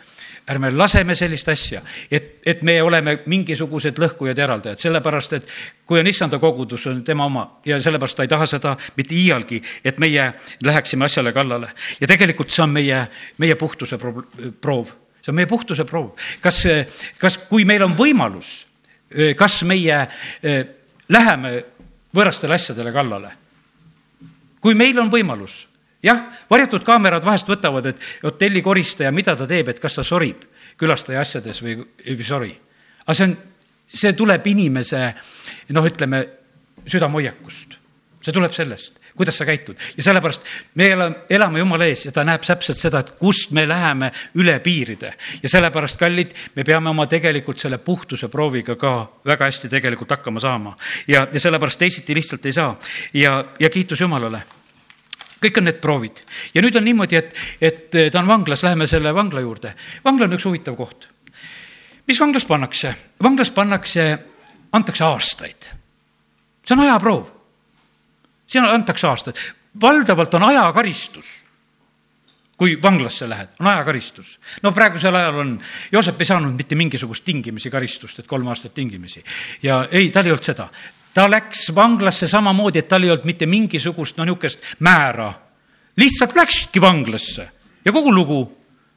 ärme 0.51 0.73
laseme 0.75 1.15
sellist 1.15 1.47
asja, 1.47 1.81
et, 2.11 2.41
et 2.45 2.65
me 2.67 2.75
oleme 2.83 3.21
mingisugused 3.31 3.99
lõhkujad 4.03 4.35
ja 4.35 4.43
eraldajad, 4.49 4.83
sellepärast 4.83 5.37
et 5.39 5.55
kui 5.87 6.01
on 6.01 6.11
issanda 6.11 6.39
kogudus, 6.43 6.89
on 6.91 6.99
tema 7.07 7.29
oma 7.31 7.47
ja 7.65 7.79
sellepärast 7.79 8.19
ta 8.19 8.27
ei 8.27 8.35
taha 8.35 8.51
seda 8.51 8.75
mitte 8.99 9.15
iialgi, 9.15 9.61
et 9.87 10.03
meie 10.03 10.33
läheksime 10.63 11.07
asjale 11.07 11.31
kallale. 11.31 11.71
ja 12.01 12.07
tegelikult 12.07 12.51
see 12.51 12.67
on 12.67 12.75
meie, 12.75 13.05
meie 13.37 13.55
puhtuse 13.55 13.95
proov, 13.95 14.91
see 15.21 15.31
on 15.31 15.39
meie 15.39 15.47
puhtuse 15.47 15.87
proov. 15.87 16.17
kas, 16.43 16.65
kas, 17.23 17.39
kui 17.47 17.63
meil 17.63 17.87
on 17.87 17.95
võimalus 17.95 18.66
kas 19.37 19.61
meie 19.63 19.99
läheme 21.09 21.51
võõrastele 22.15 22.57
asjadele 22.57 22.91
kallale. 22.91 23.31
kui 24.61 24.75
meil 24.75 24.99
on 24.99 25.09
võimalus, 25.09 25.67
jah, 26.03 26.25
varjatud 26.49 26.83
kaamerad 26.83 27.23
vahest 27.23 27.47
võtavad, 27.47 27.85
et 27.85 28.01
hotelli 28.23 28.61
koristaja, 28.61 29.11
mida 29.11 29.35
ta 29.35 29.47
teeb, 29.47 29.69
et 29.69 29.79
kas 29.79 29.95
ta 29.95 30.03
sorib 30.03 30.43
külastaja 30.77 31.21
asjades 31.21 31.61
või 31.61 31.77
ei 32.05 32.23
sori. 32.23 32.53
aga 33.05 33.13
see 33.13 33.27
on, 33.29 33.37
see 33.87 34.13
tuleb 34.13 34.47
inimese 34.47 35.13
noh, 35.69 35.85
ütleme 35.85 36.23
südamehoiakust, 36.85 37.77
see 38.21 38.33
tuleb 38.33 38.53
sellest 38.53 38.99
kuidas 39.17 39.37
sa 39.37 39.45
käitud. 39.45 39.75
ja 39.97 40.03
sellepärast 40.03 40.41
me 40.75 40.89
elame 41.29 41.59
Jumala 41.59 41.85
ees 41.85 42.05
ja 42.05 42.11
ta 42.11 42.23
näeb 42.23 42.43
täpselt 42.45 42.77
seda, 42.77 43.01
et 43.01 43.15
kust 43.19 43.51
me 43.51 43.67
läheme 43.67 44.11
üle 44.37 44.59
piiride. 44.59 45.13
ja 45.43 45.49
sellepärast, 45.49 45.99
kallid, 45.99 46.33
me 46.55 46.63
peame 46.63 46.89
oma 46.89 47.07
tegelikult 47.09 47.59
selle 47.59 47.77
puhtuse 47.77 48.29
prooviga 48.29 48.75
ka 48.75 48.93
väga 49.25 49.49
hästi 49.49 49.69
tegelikult 49.69 50.13
hakkama 50.15 50.39
saama. 50.39 50.77
ja, 51.07 51.27
ja 51.33 51.39
sellepärast 51.39 51.79
teisiti 51.79 52.15
lihtsalt 52.15 52.45
ei 52.45 52.53
saa. 52.53 52.77
ja, 53.13 53.43
ja 53.59 53.69
kiitus 53.69 54.01
Jumalale 54.01 54.41
kõik 55.41 55.57
on 55.57 55.67
need 55.69 55.81
proovid. 55.81 56.21
ja 56.53 56.61
nüüd 56.61 56.75
on 56.77 56.85
niimoodi, 56.85 57.15
et, 57.15 57.33
et 57.61 57.89
ta 58.11 58.19
on 58.19 58.27
vanglas, 58.27 58.63
läheme 58.63 58.87
selle 58.87 59.13
vangla 59.13 59.41
juurde. 59.41 59.73
vangla 60.05 60.25
on 60.25 60.37
üks 60.37 60.45
huvitav 60.45 60.77
koht. 60.77 61.09
mis 62.07 62.19
vanglas 62.19 62.45
pannakse? 62.45 62.93
vanglas 63.23 63.51
pannakse, 63.51 64.17
antakse 64.71 65.03
aastaid. 65.03 65.71
see 66.65 66.77
on 66.77 66.85
ajaproov 66.85 67.36
siin 68.47 68.65
antakse 68.65 69.07
aastaid. 69.07 69.37
valdavalt 69.81 70.33
on 70.33 70.43
ajakaristus 70.43 71.47
kui 72.57 72.77
vanglasse 72.81 73.29
lähed, 73.29 73.47
on 73.59 73.67
ajakaristus. 73.67 74.39
no 74.63 74.71
praegusel 74.71 75.15
ajal 75.15 75.35
on, 75.35 75.59
Joosep 75.91 76.21
ei 76.21 76.25
saanud 76.25 76.57
mitte 76.57 76.75
mingisugust 76.75 77.25
tingimisi 77.25 77.69
karistust, 77.69 78.19
et 78.19 78.27
kolm 78.27 78.47
aastat 78.47 78.73
tingimisi. 78.73 79.23
ja 79.63 79.87
ei, 79.91 80.09
tal 80.11 80.25
ei 80.25 80.31
olnud 80.31 80.45
seda. 80.45 80.67
ta 81.13 81.29
läks 81.31 81.69
vanglasse 81.75 82.27
samamoodi, 82.27 82.79
et 82.79 82.87
tal 82.87 83.03
ei 83.03 83.13
olnud 83.13 83.29
mitte 83.29 83.45
mingisugust, 83.45 84.17
no 84.17 84.25
niisugust 84.25 84.75
määra. 84.79 85.33
lihtsalt 85.97 86.35
läkski 86.35 86.81
vanglasse 86.81 87.49
ja 87.85 87.91
kogu 87.91 88.13
lugu 88.13 88.41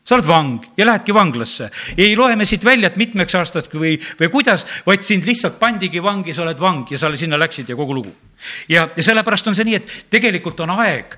sa 0.04 0.16
oled 0.16 0.26
vang 0.26 0.64
ja 0.76 0.86
lähedki 0.86 1.14
vanglasse. 1.14 1.70
ei 1.96 2.16
loe 2.16 2.36
me 2.36 2.46
siit 2.48 2.64
välja, 2.64 2.88
et 2.88 2.96
mitmeks 2.96 3.34
aastaks 3.34 3.74
või, 3.74 3.96
või 4.20 4.30
kuidas, 4.32 4.66
vaid 4.86 5.04
sind 5.06 5.26
lihtsalt 5.28 5.58
pandigi 5.60 6.02
vangi, 6.02 6.34
sa 6.34 6.42
oled 6.42 6.58
vang 6.60 6.88
ja 6.90 6.98
sa 6.98 7.12
sinna 7.16 7.38
läksid 7.38 7.68
ja 7.68 7.76
kogu 7.76 7.94
lugu. 7.94 8.14
ja, 8.68 8.88
ja 8.96 9.02
sellepärast 9.02 9.46
on 9.46 9.54
see 9.54 9.68
nii, 9.68 9.78
et 9.82 9.94
tegelikult 10.10 10.60
on 10.60 10.74
aeg, 10.78 11.16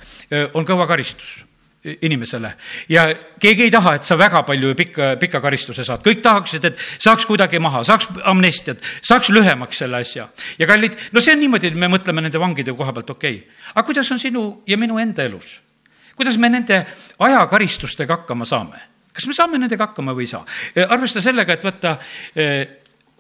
on 0.55 0.67
kõva 0.67 0.87
karistus 0.91 1.43
inimesele 1.83 2.53
ja 2.89 3.09
keegi 3.43 3.67
ei 3.67 3.71
taha, 3.75 3.97
et 3.99 4.07
sa 4.07 4.17
väga 4.19 4.45
palju 4.47 4.75
pikka, 4.79 5.15
pika 5.19 5.41
karistuse 5.43 5.85
saad, 5.87 6.05
kõik 6.07 6.23
tahaksid, 6.23 6.69
et 6.71 6.79
saaks 6.79 7.27
kuidagi 7.27 7.59
maha, 7.63 7.83
saaks 7.87 8.07
amnestiat, 8.31 8.83
saaks 9.03 9.33
lühemaks 9.35 9.83
selle 9.83 9.99
asja. 10.03 10.29
ja 10.59 10.69
kallid, 10.71 10.95
no 11.13 11.21
see 11.21 11.35
on 11.35 11.43
niimoodi, 11.43 11.73
et 11.73 11.79
me 11.79 11.91
mõtleme 11.91 12.23
nende 12.23 12.39
vangide 12.39 12.75
koha 12.77 12.95
pealt, 12.95 13.11
okei 13.11 13.43
okay., 13.43 13.69
aga 13.75 13.87
kuidas 13.89 14.11
on 14.15 14.23
sinu 14.23 14.47
ja 14.67 14.79
minu 14.79 15.01
enda 15.03 15.27
elus? 15.27 15.59
Kuidas 16.17 16.39
me 16.39 16.49
nende 16.49 16.87
ajakaristustega 17.19 18.17
hakkama 18.17 18.45
saame? 18.45 18.81
kas 19.13 19.27
me 19.29 19.35
saame 19.37 19.59
nendega 19.61 19.87
hakkama 19.87 20.15
või 20.17 20.27
ei 20.27 20.31
saa? 20.31 20.45
arvesta 20.89 21.21
sellega, 21.21 21.53
et 21.53 21.65
vaata, 21.65 21.97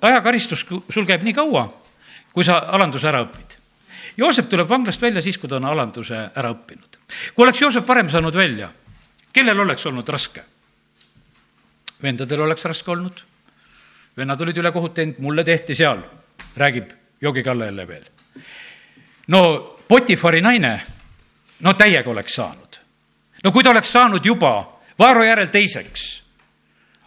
ajakaristus 0.08 0.64
sul 0.66 1.08
käib 1.08 1.24
nii 1.26 1.34
kaua, 1.36 1.66
kui 2.32 2.44
sa 2.44 2.62
alanduse 2.72 3.08
ära 3.08 3.20
õpid. 3.26 3.58
Joosep 4.16 4.48
tuleb 4.52 4.68
vanglast 4.68 5.02
välja 5.02 5.22
siis, 5.24 5.38
kui 5.40 5.48
ta 5.48 5.56
on 5.56 5.68
alanduse 5.68 6.16
ära 6.36 6.52
õppinud. 6.52 6.98
kui 7.34 7.44
oleks 7.44 7.60
Joosep 7.60 7.88
varem 7.88 8.08
saanud 8.08 8.34
välja, 8.36 8.70
kellel 9.32 9.60
oleks 9.60 9.86
olnud 9.86 10.08
raske? 10.08 10.44
vendadel 12.02 12.40
oleks 12.40 12.64
raske 12.64 12.90
olnud. 12.90 13.22
vennad 14.16 14.40
olid 14.40 14.56
ülekohut 14.56 14.94
teinud, 14.94 15.18
mulle 15.18 15.44
tehti 15.44 15.74
seal, 15.74 16.02
räägib 16.56 16.90
Jogi 17.20 17.42
Kalle 17.42 17.64
jälle 17.64 17.88
veel. 17.88 18.04
no 19.28 19.68
Potifari 19.88 20.40
naine, 20.40 20.80
no 21.60 21.74
täiega 21.74 22.10
oleks 22.10 22.34
saanud 22.34 22.61
no 23.42 23.52
kui 23.52 23.64
ta 23.64 23.70
oleks 23.70 23.92
saanud 23.92 24.24
juba 24.24 24.54
Vaaro 24.98 25.24
järel 25.24 25.48
teiseks, 25.48 26.02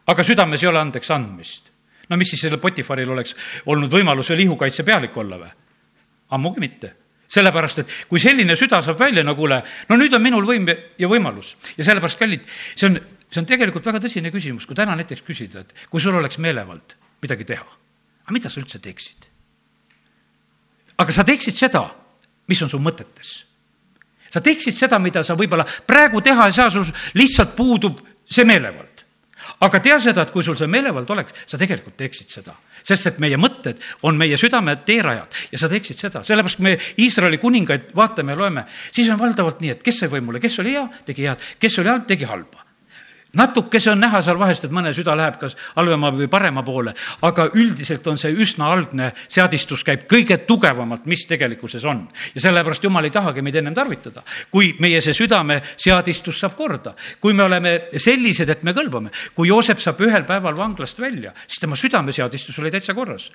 aga 0.10 0.24
südames 0.26 0.64
ei 0.64 0.68
ole 0.68 0.80
andeks 0.82 1.12
andmist, 1.14 1.70
no 2.10 2.18
mis 2.18 2.32
siis 2.34 2.42
sellel 2.42 2.60
Potifaril 2.60 3.12
oleks 3.14 3.36
olnud 3.70 3.92
võimalus 3.94 4.32
veel 4.34 4.46
ihukaitse 4.48 4.84
pealik 4.84 5.18
olla 5.18 5.40
või? 5.44 5.52
ammugi 6.36 6.60
mitte 6.60 6.92
sellepärast, 7.30 7.82
et 7.82 7.94
kui 8.10 8.22
selline 8.22 8.56
süda 8.58 8.82
saab 8.86 9.00
välja, 9.00 9.24
no 9.26 9.36
kuule, 9.38 9.58
no 9.90 9.98
nüüd 9.98 10.14
on 10.14 10.24
minul 10.24 10.46
võim 10.46 10.68
ja 10.70 11.10
võimalus 11.10 11.56
ja 11.78 11.86
sellepärast, 11.88 12.20
kallid, 12.20 12.46
see 12.76 12.90
on, 12.90 13.00
see 13.30 13.42
on 13.42 13.48
tegelikult 13.50 13.86
väga 13.90 14.02
tõsine 14.04 14.32
küsimus, 14.34 14.68
kui 14.70 14.78
täna 14.78 14.96
näiteks 15.00 15.26
küsida, 15.26 15.66
et 15.66 15.88
kui 15.90 16.04
sul 16.04 16.18
oleks 16.18 16.38
meelevald 16.42 16.98
midagi 17.24 17.48
teha, 17.50 17.66
aga 18.26 18.36
mida 18.36 18.52
sa 18.52 18.62
üldse 18.62 18.82
teeksid? 18.82 19.30
aga 21.02 21.12
sa 21.12 21.26
teeksid 21.28 21.58
seda, 21.58 21.88
mis 22.50 22.62
on 22.64 22.72
su 22.72 22.80
mõtetes 22.82 23.38
sa 24.36 24.44
teeksid 24.44 24.76
seda, 24.76 25.00
mida 25.00 25.24
sa 25.24 25.38
võib-olla 25.40 25.66
praegu 25.88 26.22
teha 26.24 26.50
ei 26.50 26.56
saa, 26.56 26.68
sul 26.74 26.86
lihtsalt 27.16 27.56
puudub 27.56 28.02
see 28.28 28.46
meelevald. 28.48 29.04
aga 29.62 29.80
tea 29.80 30.00
seda, 30.02 30.26
et 30.26 30.32
kui 30.34 30.44
sul 30.44 30.58
see 30.58 30.68
meelevald 30.68 31.10
oleks, 31.14 31.46
sa 31.48 31.58
tegelikult 31.62 31.96
teeksid 31.98 32.34
seda. 32.34 32.56
sest 32.86 33.08
et 33.08 33.20
meie 33.24 33.38
mõtted 33.38 33.80
on 34.06 34.18
meie 34.18 34.38
südame 34.38 34.76
teerajad 34.86 35.40
ja 35.52 35.62
sa 35.62 35.70
teeksid 35.70 35.98
seda, 35.98 36.24
sellepärast 36.24 36.60
me 36.60 36.76
Iisraeli 37.02 37.40
kuningaid 37.42 37.96
vaatame 37.96 38.36
ja 38.36 38.42
loeme, 38.44 38.66
siis 38.92 39.10
on 39.10 39.20
valdavalt 39.20 39.64
nii, 39.64 39.78
et 39.78 39.84
kes 39.84 40.04
sai 40.04 40.12
võimule, 40.12 40.44
kes 40.44 40.60
oli 40.60 40.76
hea, 40.76 40.86
tegi 41.06 41.30
head, 41.30 41.50
kes 41.60 41.80
oli 41.82 41.94
halb, 41.94 42.06
tegi 42.12 42.28
halba 42.30 42.65
natukese 43.36 43.92
on 43.92 44.00
näha 44.00 44.22
seal 44.26 44.40
vahest, 44.40 44.66
et 44.66 44.74
mõne 44.74 44.94
süda 44.96 45.16
läheb 45.18 45.38
kas 45.42 45.56
halvema 45.76 46.12
või 46.16 46.28
parema 46.32 46.64
poole, 46.66 46.94
aga 47.28 47.48
üldiselt 47.54 48.08
on 48.08 48.20
see 48.22 48.34
üsna 48.34 48.72
algne 48.74 49.12
seadistus 49.28 49.84
käib 49.86 50.08
kõige 50.12 50.38
tugevamalt, 50.48 51.06
mis 51.06 51.26
tegelikkuses 51.30 51.86
on. 51.86 52.08
ja 52.36 52.42
sellepärast 52.42 52.84
Jumal 52.84 53.06
ei 53.06 53.12
tahagi 53.12 53.42
meid 53.42 53.56
ennem 53.56 53.74
tarvitada. 53.74 54.24
kui 54.52 54.76
meie 54.80 55.02
see 55.02 55.14
südame 55.14 55.62
seadistus 55.78 56.40
saab 56.40 56.56
korda, 56.56 56.96
kui 57.20 57.34
me 57.34 57.44
oleme 57.44 57.80
sellised, 57.98 58.50
et 58.50 58.64
me 58.64 58.74
kõlbame, 58.74 59.12
kui 59.36 59.48
Joosep 59.48 59.80
saab 59.80 60.02
ühel 60.02 60.24
päeval 60.24 60.58
vanglast 60.58 61.00
välja, 61.00 61.34
siis 61.48 61.60
tema 61.60 61.76
südameseadistus 61.76 62.60
oli 62.60 62.72
täitsa 62.72 62.94
korras 62.94 63.32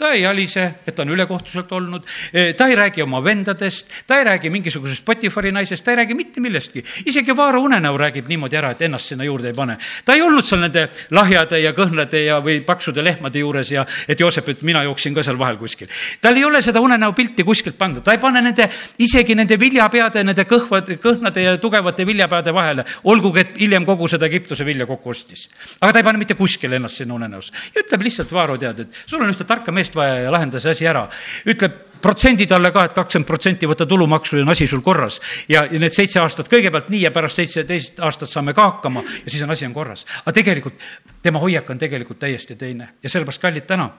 ta 0.00 0.14
ei 0.16 0.24
alise, 0.26 0.64
et 0.86 0.94
ta 0.96 1.04
on 1.04 1.12
ülekohtuselt 1.12 1.72
olnud, 1.76 2.06
eh, 2.32 2.54
ta 2.56 2.66
ei 2.70 2.76
räägi 2.78 3.02
oma 3.04 3.20
vendadest, 3.24 3.90
ta 4.06 4.18
ei 4.18 4.24
räägi 4.24 4.50
mingisugusest 4.50 5.04
Potifari 5.04 5.52
naisest, 5.52 5.84
ta 5.84 5.92
ei 5.92 6.00
räägi 6.00 6.14
mitte 6.14 6.40
millestki. 6.40 6.82
isegi 7.06 7.36
Vaaro 7.36 7.60
unenäo 7.60 7.98
räägib 7.98 8.28
niimoodi 8.28 8.56
ära, 8.56 8.70
et 8.70 8.82
ennast 8.82 9.12
sinna 9.12 9.24
juurde 9.24 9.48
ei 9.48 9.54
pane. 9.54 9.76
ta 10.04 10.14
ei 10.14 10.22
olnud 10.22 10.46
seal 10.46 10.60
nende 10.60 10.88
lahjade 11.10 11.60
ja 11.60 11.72
kõhnade 11.72 12.24
ja, 12.24 12.40
või 12.40 12.60
paksude 12.64 13.04
lehmade 13.04 13.38
juures 13.38 13.70
ja 13.70 13.84
et 14.08 14.20
Joosep, 14.20 14.48
et 14.48 14.62
mina 14.62 14.82
jooksin 14.82 15.14
ka 15.14 15.22
seal 15.22 15.38
vahel 15.38 15.56
kuskil. 15.56 15.88
tal 16.20 16.36
ei 16.36 16.44
ole 16.44 16.62
seda 16.62 16.80
unenäo 16.80 17.12
pilti 17.12 17.44
kuskilt 17.44 17.78
pandud, 17.78 18.02
ta 18.02 18.12
ei 18.12 18.18
pane 18.18 18.40
nende, 18.42 18.70
isegi 18.98 19.34
nende 19.34 19.60
viljapeade, 19.60 20.24
nende 20.24 20.44
kõhvad, 20.44 20.96
kõhnade 20.96 21.44
ja 21.44 21.56
tugevate 21.58 22.06
viljapeade 22.06 22.54
vahele, 22.54 22.84
olgugi 23.04 23.40
et 23.40 23.60
hiljem 23.60 23.84
kogu 23.84 24.08
seda 24.08 24.26
Egiptuse 24.26 24.64
vilja 24.64 24.86
kokku 24.86 25.10
ostis. 25.10 25.48
aga 25.80 25.92
ta 25.92 25.98
ei 25.98 26.08
pane 26.08 26.18
mitte 26.18 26.34
kuskile 26.34 26.76
ennast 26.76 26.96
sinna 26.96 27.14
unenäos 27.14 27.52
ja 27.74 27.84
ütleb 27.84 28.02
lihtsalt, 28.08 28.32
Vaaro, 28.32 28.56
tead, 28.56 28.80
et 28.80 29.04
sul 29.06 29.20
on 29.20 29.28
ühte 29.28 29.44
tarka 29.44 29.72
meest 29.72 29.89
meest 29.90 29.96
vaja 29.96 30.24
ja 30.24 30.32
lahenda 30.32 30.60
see 30.60 30.70
asi 30.70 30.86
ära. 30.86 31.08
ütleb 31.46 31.72
protsendi 32.00 32.46
talle 32.46 32.70
ka, 32.72 32.84
et 32.84 32.94
kakskümmend 32.96 33.26
protsenti 33.28 33.68
võta 33.68 33.86
tulumaksu 33.86 34.38
ja 34.38 34.42
on 34.42 34.50
asi 34.50 34.66
sul 34.66 34.80
korras. 34.80 35.20
ja, 35.48 35.66
ja 35.70 35.78
need 35.78 35.92
seitse 35.92 36.20
aastat 36.20 36.48
kõigepealt 36.48 36.88
nii 36.88 37.02
ja 37.02 37.10
pärast 37.10 37.36
seitseteist 37.36 38.00
aastat 38.00 38.30
saame 38.30 38.54
ka 38.54 38.62
hakkama 38.62 39.02
ja 39.02 39.30
siis 39.30 39.42
on 39.42 39.50
asi 39.50 39.66
on 39.66 39.74
korras. 39.74 40.06
aga 40.24 40.32
tegelikult 40.32 40.74
tema 41.22 41.38
hoiak 41.38 41.70
on 41.70 41.78
tegelikult 41.78 42.18
täiesti 42.18 42.56
teine 42.56 42.88
ja 43.02 43.08
sellepärast, 43.08 43.40
kallid, 43.40 43.66
täna 43.66 43.90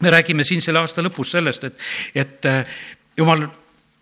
me 0.00 0.10
räägime 0.10 0.44
siin 0.44 0.62
selle 0.62 0.78
aasta 0.78 1.02
lõpus 1.02 1.30
sellest, 1.30 1.64
et, 1.64 1.78
et 2.14 2.46
äh, 2.46 2.64
jumal 3.16 3.46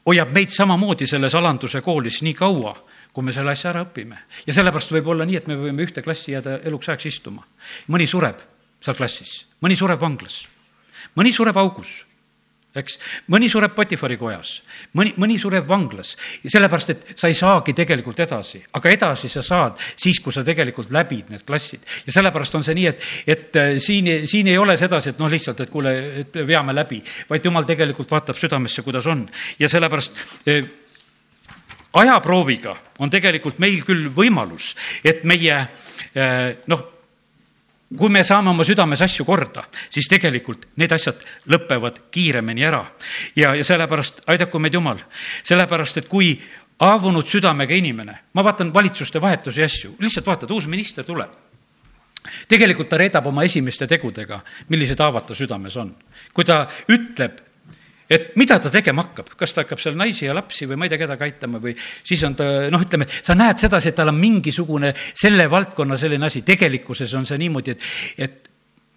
hoiab 0.07 0.33
meid 0.33 0.51
samamoodi 0.51 1.07
selles 1.07 1.35
alanduse 1.35 1.81
koolis 1.81 2.23
nii 2.23 2.35
kaua, 2.35 2.77
kui 3.13 3.25
me 3.25 3.33
selle 3.33 3.53
asja 3.53 3.71
ära 3.71 3.85
õpime. 3.85 4.17
ja 4.47 4.53
sellepärast 4.53 4.93
võib 4.93 5.09
olla 5.15 5.25
nii, 5.25 5.37
et 5.37 5.47
me 5.47 5.57
võime 5.57 5.85
ühte 5.85 6.03
klassi 6.03 6.33
jääda 6.33 6.61
eluks 6.65 6.89
ajaks 6.89 7.07
istuma. 7.07 7.45
mõni 7.89 8.07
sureb 8.07 8.41
seal 8.81 8.97
klassis, 8.97 9.47
mõni 9.61 9.77
sureb 9.77 10.01
vanglas 10.01 10.45
mõni 11.19 11.33
sureb 11.35 11.57
augus 11.61 12.01
eks, 12.77 12.97
mõni 13.33 13.49
sureb 13.51 13.73
Potifari 13.75 14.17
kojas, 14.19 14.53
mõni, 14.99 15.13
mõni 15.19 15.37
sureb 15.41 15.67
vanglas. 15.69 16.13
Sellepärast, 16.45 16.93
et 16.93 17.15
sa 17.19 17.31
ei 17.31 17.35
saagi 17.35 17.75
tegelikult 17.77 18.21
edasi, 18.23 18.61
aga 18.79 18.93
edasi 18.95 19.31
sa 19.33 19.43
saad 19.47 19.81
siis, 19.81 20.21
kui 20.23 20.35
sa 20.35 20.45
tegelikult 20.47 20.93
läbid 20.95 21.33
need 21.35 21.45
klassid. 21.47 21.83
ja 22.07 22.15
sellepärast 22.15 22.55
on 22.55 22.67
see 22.67 22.77
nii, 22.79 22.87
et, 22.93 23.09
et 23.27 23.59
äh, 23.59 23.73
siin, 23.83 24.11
siin 24.31 24.53
ei 24.53 24.59
ole 24.59 24.77
sedasi, 24.79 25.11
et 25.11 25.23
noh, 25.23 25.31
lihtsalt, 25.31 25.65
et 25.65 25.73
kuule, 25.73 25.95
et 26.23 26.41
veame 26.47 26.75
läbi, 26.77 27.03
vaid 27.31 27.45
jumal 27.45 27.67
tegelikult 27.67 28.11
vaatab 28.11 28.39
südamesse, 28.39 28.87
kuidas 28.87 29.09
on. 29.11 29.27
Ja 29.59 29.69
sellepärast 29.69 30.47
eh, 30.47 30.71
ajaprooviga 31.99 32.77
on 33.03 33.11
tegelikult 33.11 33.59
meil 33.59 33.83
küll 33.87 34.13
võimalus, 34.15 34.77
et 35.05 35.27
meie 35.27 35.59
eh, 36.15 36.57
noh 36.71 36.87
kui 37.99 38.09
me 38.09 38.23
saame 38.25 38.51
oma 38.51 38.65
südames 38.67 39.03
asju 39.03 39.25
korda, 39.27 39.65
siis 39.91 40.09
tegelikult 40.09 40.69
need 40.79 40.93
asjad 40.95 41.23
lõpevad 41.51 42.05
kiiremini 42.11 42.65
ära. 42.65 42.85
ja, 43.37 43.55
ja 43.55 43.65
sellepärast 43.65 44.23
aidaku 44.27 44.59
meid 44.59 44.75
Jumal, 44.75 44.99
sellepärast 45.43 45.99
et 45.99 46.09
kui 46.09 46.37
haavunud 46.81 47.27
südamega 47.27 47.75
inimene, 47.75 48.19
ma 48.33 48.45
vaatan 48.45 48.75
valitsuste 48.75 49.21
vahetusi 49.21 49.63
asju, 49.63 49.95
lihtsalt 49.99 50.27
vaatad, 50.27 50.51
uus 50.51 50.67
minister 50.67 51.05
tuleb 51.05 51.31
tegelikult 52.49 52.89
ta 52.91 52.99
reedab 53.01 53.27
oma 53.27 53.45
esimeste 53.49 53.87
tegudega, 53.89 54.41
millised 54.69 55.01
haavad 55.01 55.27
ta 55.27 55.35
südames 55.35 55.77
on. 55.81 55.95
kui 56.35 56.45
ta 56.45 56.67
ütleb 56.89 57.39
et 58.11 58.35
mida 58.41 58.59
ta 58.59 58.73
tegema 58.73 59.05
hakkab, 59.07 59.35
kas 59.39 59.55
ta 59.55 59.65
hakkab 59.65 59.81
seal 59.83 59.97
naisi 59.99 60.27
ja 60.27 60.35
lapsi 60.37 60.67
või 60.69 60.81
ma 60.81 60.87
ei 60.87 60.93
tea, 60.93 61.01
kedagi 61.05 61.29
aitama 61.29 61.63
või 61.63 61.77
siis 61.79 62.23
on 62.27 62.37
ta 62.39 62.47
noh, 62.73 62.83
ütleme, 62.83 63.07
sa 63.09 63.37
näed 63.39 63.63
sedasi, 63.63 63.93
et 63.93 63.99
tal 64.01 64.11
on 64.13 64.19
mingisugune 64.19 64.93
selle 64.97 65.47
valdkonna 65.51 65.99
selline 66.01 66.27
asi, 66.27 66.43
tegelikkuses 66.47 67.15
on 67.19 67.29
see 67.29 67.39
niimoodi, 67.41 67.77
et, 67.77 67.91
et 68.19 68.51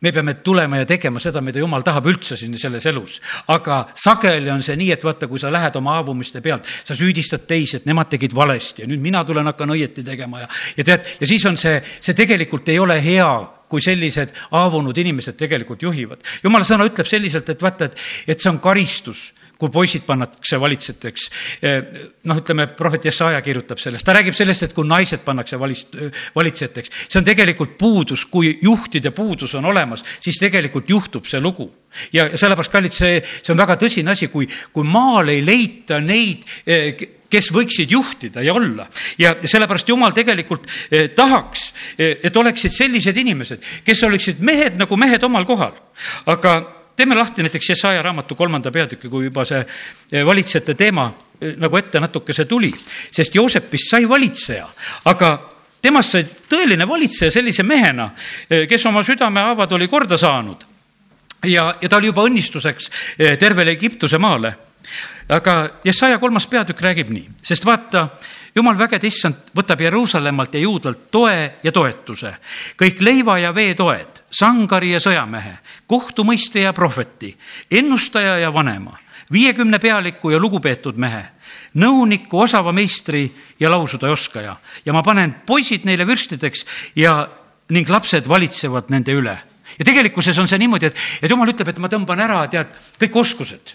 me 0.04 0.12
peame 0.12 0.34
tulema 0.44 0.82
ja 0.82 0.86
tegema 0.86 1.22
seda, 1.24 1.42
mida 1.42 1.62
jumal 1.62 1.84
tahab 1.86 2.10
üldse 2.12 2.36
siin 2.40 2.58
selles 2.60 2.86
elus. 2.92 3.20
aga 3.54 3.86
sageli 3.96 4.52
on 4.52 4.64
see 4.66 4.76
nii, 4.80 4.92
et 4.96 5.04
vaata, 5.04 5.30
kui 5.32 5.40
sa 5.40 5.52
lähed 5.54 5.78
oma 5.80 5.98
haavumiste 5.98 6.42
pealt, 6.44 6.68
sa 6.68 6.96
süüdistad 6.98 7.48
teisi, 7.48 7.80
et 7.80 7.88
nemad 7.88 8.12
tegid 8.12 8.36
valesti 8.36 8.84
ja 8.84 8.90
nüüd 8.90 9.02
mina 9.04 9.24
tulen, 9.24 9.48
hakkan 9.54 9.76
õieti 9.78 10.04
tegema 10.04 10.44
ja, 10.44 10.50
ja 10.78 10.88
tead, 10.90 11.08
ja 11.22 11.30
siis 11.30 11.46
on 11.48 11.58
see, 11.58 11.80
see 12.02 12.18
tegelikult 12.18 12.74
ei 12.74 12.82
ole 12.84 13.00
hea 13.04 13.30
kui 13.74 13.82
sellised 13.82 14.36
haavunud 14.52 14.98
inimesed 15.02 15.40
tegelikult 15.40 15.82
juhivad. 15.82 16.22
jumala 16.44 16.68
sõna 16.68 16.86
ütleb 16.90 17.10
selliselt, 17.10 17.50
et 17.50 17.66
vaata, 17.66 17.90
et, 17.90 18.04
et 18.28 18.40
see 18.40 18.52
on 18.54 18.62
karistus 18.62 19.32
kui 19.64 19.72
poisid 19.72 20.04
pannakse 20.08 20.60
valitsejateks. 20.60 21.30
noh, 22.28 22.42
ütleme, 22.42 22.68
prohvet 22.76 23.08
Jesaja 23.08 23.40
kirjutab 23.46 23.80
sellest, 23.80 24.06
ta 24.06 24.16
räägib 24.18 24.36
sellest, 24.36 24.68
et 24.68 24.76
kui 24.76 24.88
naised 24.88 25.24
pannakse 25.24 25.60
valist-, 25.60 25.96
valitsejateks, 26.36 26.92
see 27.08 27.22
on 27.22 27.28
tegelikult 27.28 27.78
puudus, 27.80 28.26
kui 28.28 28.58
juhtide 28.62 29.14
puudus 29.16 29.56
on 29.60 29.72
olemas, 29.72 30.04
siis 30.20 30.42
tegelikult 30.42 30.92
juhtub 30.92 31.30
see 31.30 31.42
lugu. 31.42 31.72
ja 32.12 32.26
sellepärast, 32.34 32.72
kallid, 32.74 32.94
see, 32.94 33.20
see 33.24 33.54
on 33.54 33.60
väga 33.60 33.78
tõsine 33.80 34.12
asi, 34.12 34.28
kui, 34.34 34.48
kui 34.74 34.88
maal 34.88 35.30
ei 35.30 35.44
leita 35.46 36.00
neid, 36.02 36.48
kes 37.34 37.50
võiksid 37.54 37.94
juhtida 37.94 38.44
ja 38.46 38.54
olla. 38.54 38.88
ja 39.18 39.36
sellepärast 39.42 39.90
Jumal 39.90 40.14
tegelikult 40.16 40.68
eh, 40.92 41.10
tahaks, 41.16 41.72
eh, 41.98 42.18
et 42.24 42.38
oleksid 42.38 42.74
sellised 42.74 43.18
inimesed, 43.18 43.64
kes 43.86 44.04
oleksid 44.04 44.42
mehed 44.44 44.78
nagu 44.80 44.98
mehed 45.00 45.24
omal 45.24 45.48
kohal. 45.50 45.78
aga 46.26 46.83
teeme 46.96 47.16
lahti 47.16 47.44
näiteks 47.44 47.70
Jesaja 47.70 48.02
raamatu 48.02 48.36
kolmanda 48.36 48.72
peatüki, 48.72 49.10
kui 49.10 49.26
juba 49.26 49.46
see 49.46 49.62
eh, 49.62 50.26
valitsejate 50.26 50.76
teema 50.80 51.12
nagu 51.60 51.78
ette 51.78 52.00
natukese 52.00 52.46
tuli, 52.46 52.72
sest 53.12 53.36
Joosepist 53.36 53.90
sai 53.92 54.10
valitseja, 54.10 54.68
aga 55.12 55.32
temast 55.84 56.16
sai 56.16 56.24
tõeline 56.24 56.88
valitseja 56.88 57.32
sellise 57.34 57.66
mehena, 57.68 58.10
kes 58.70 58.86
oma 58.88 59.04
südamehaavad 59.04 59.76
oli 59.76 59.88
korda 59.92 60.18
saanud. 60.18 60.64
ja, 61.44 61.76
ja 61.82 61.90
ta 61.90 61.98
oli 61.98 62.08
juba 62.08 62.24
õnnistuseks 62.24 62.90
tervele 63.40 63.72
Egiptuse 63.72 64.18
maale. 64.18 64.54
Aga 65.30 65.80
Jesaja 65.84 66.18
kolmas 66.20 66.48
peatükk 66.48 66.82
räägib 66.82 67.10
nii, 67.10 67.28
sest 67.44 67.66
vaata, 67.66 68.08
jumal 68.56 68.78
vägede 68.78 69.08
issand 69.08 69.54
võtab 69.56 69.82
Jeruusalemmalt 69.82 70.54
ja 70.54 70.64
juudlalt 70.64 71.08
toe 71.12 71.38
ja 71.64 71.72
toetuse, 71.72 72.36
kõik 72.80 73.02
leiva 73.02 73.38
ja 73.42 73.54
vee 73.56 73.74
toed, 73.78 74.24
sangari 74.32 74.94
ja 74.94 75.02
sõjamehe, 75.04 75.58
kohtumõistja 75.88 76.70
ja 76.70 76.74
prohveti, 76.74 77.34
ennustaja 77.72 78.38
ja 78.44 78.54
vanema, 78.54 78.98
viiekümne 79.34 79.80
pealiku 79.80 80.34
ja 80.34 80.42
lugupeetud 80.42 81.00
mehe, 81.02 81.24
nõuniku, 81.82 82.44
osava 82.46 82.74
meistri 82.76 83.26
ja 83.60 83.72
lausude 83.72 84.10
oskaja. 84.12 84.56
Ja 84.86 84.94
ma 84.94 85.04
panen 85.04 85.34
poisid 85.48 85.88
neile 85.90 86.06
vürstideks 86.08 86.66
ja 86.96 87.24
ning 87.74 87.90
lapsed 87.90 88.28
valitsevad 88.30 88.92
nende 88.94 89.16
üle. 89.16 89.38
Ja 89.80 89.86
tegelikkuses 89.88 90.38
on 90.38 90.50
see 90.50 90.60
niimoodi, 90.62 90.92
et, 90.92 91.00
et 91.24 91.32
jumal 91.32 91.50
ütleb, 91.50 91.72
et 91.72 91.80
ma 91.82 91.90
tõmban 91.90 92.20
ära, 92.22 92.44
tead, 92.52 92.74
kõik 93.02 93.16
oskused 93.24 93.74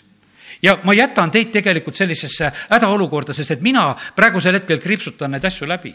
ja 0.62 0.78
ma 0.84 0.94
jätan 0.94 1.30
teid 1.30 1.52
tegelikult 1.52 1.96
sellisesse 1.96 2.52
hädaolukorda, 2.70 3.32
sest 3.36 3.56
et 3.56 3.64
mina 3.64 3.90
praegusel 4.16 4.58
hetkel 4.58 4.82
kriipsutan 4.82 5.30
neid 5.30 5.44
asju 5.44 5.68
läbi. 5.68 5.94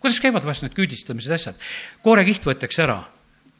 kuidas 0.00 0.20
käivad 0.20 0.44
vahest 0.44 0.62
need 0.62 0.74
küüdistamised, 0.74 1.32
asjad? 1.32 1.54
koorekiht 2.02 2.46
võetakse 2.46 2.82
ära 2.82 3.02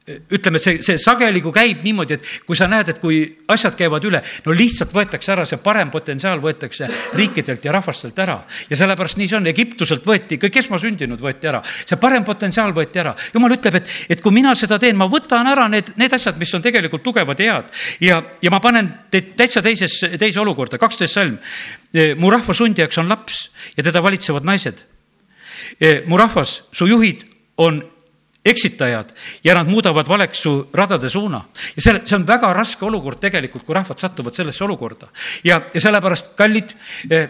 ütleme, 0.06 0.60
et 0.60 0.62
see, 0.62 0.82
see 0.86 0.98
sageli, 1.02 1.40
kui 1.42 1.50
käib 1.54 1.80
niimoodi, 1.82 2.14
et 2.14 2.28
kui 2.46 2.54
sa 2.58 2.68
näed, 2.70 2.92
et 2.92 2.98
kui 3.02 3.18
asjad 3.50 3.74
käivad 3.78 4.04
üle, 4.06 4.20
no 4.44 4.54
lihtsalt 4.54 4.92
võetakse 4.94 5.32
ära, 5.34 5.46
see 5.48 5.58
parem 5.62 5.90
potentsiaal 5.90 6.38
võetakse 6.42 6.86
riikidelt 7.18 7.64
ja 7.66 7.74
rahvastelt 7.74 8.18
ära. 8.22 8.36
ja 8.70 8.78
sellepärast 8.78 9.18
nii 9.18 9.26
see 9.32 9.38
on, 9.40 9.48
Egiptuselt 9.50 10.06
võeti, 10.06 10.38
kõik 10.38 10.60
esmasündinud 10.62 11.22
võeti 11.22 11.50
ära, 11.50 11.62
see 11.64 11.98
parem 11.98 12.24
potentsiaal 12.24 12.74
võeti 12.76 13.02
ära. 13.02 13.16
jumal 13.34 13.56
ütleb, 13.56 13.80
et, 13.80 13.90
et 14.08 14.22
kui 14.22 14.34
mina 14.34 14.54
seda 14.54 14.78
teen, 14.78 14.96
ma 14.96 15.08
võtan 15.10 15.50
ära 15.50 15.66
need, 15.72 15.90
need 15.98 16.14
asjad, 16.14 16.38
mis 16.38 16.54
on 16.54 16.62
tegelikult 16.62 17.02
tugevad 17.02 17.42
ja 17.42 17.56
head 17.56 17.74
ja, 18.06 18.20
ja 18.42 18.54
ma 18.54 18.62
panen 18.62 18.92
teid 19.10 19.34
täitsa 19.36 19.62
teises, 19.62 19.98
teise 20.18 20.40
olukorda, 20.40 20.78
kaksteist 20.78 21.18
salm. 21.18 21.38
mu 22.16 22.30
rahva 22.30 22.54
sundijaks 22.54 22.98
on 23.02 23.08
laps 23.10 23.48
ja 23.74 23.82
teda 23.82 24.02
valitsevad 24.02 24.46
naised. 24.46 24.84
mu 26.06 26.16
rahvas, 26.16 26.62
su 26.72 26.86
juhid 26.86 27.26
on 27.56 27.82
eksitajad 28.46 29.12
ja 29.44 29.54
nad 29.54 29.68
muudavad 29.68 30.08
valeks 30.08 30.38
su 30.38 30.54
radade 30.74 31.10
suuna. 31.10 31.44
ja 31.76 31.82
selle, 31.82 32.02
see 32.06 32.16
on 32.16 32.26
väga 32.26 32.52
raske 32.52 32.84
olukord 32.84 33.20
tegelikult, 33.20 33.64
kui 33.66 33.74
rahvad 33.74 33.98
satuvad 33.98 34.34
sellesse 34.34 34.64
olukorda. 34.64 35.08
ja, 35.44 35.60
ja 35.74 35.80
sellepärast, 35.80 36.34
kallid 36.36 36.74
eh,, 37.10 37.28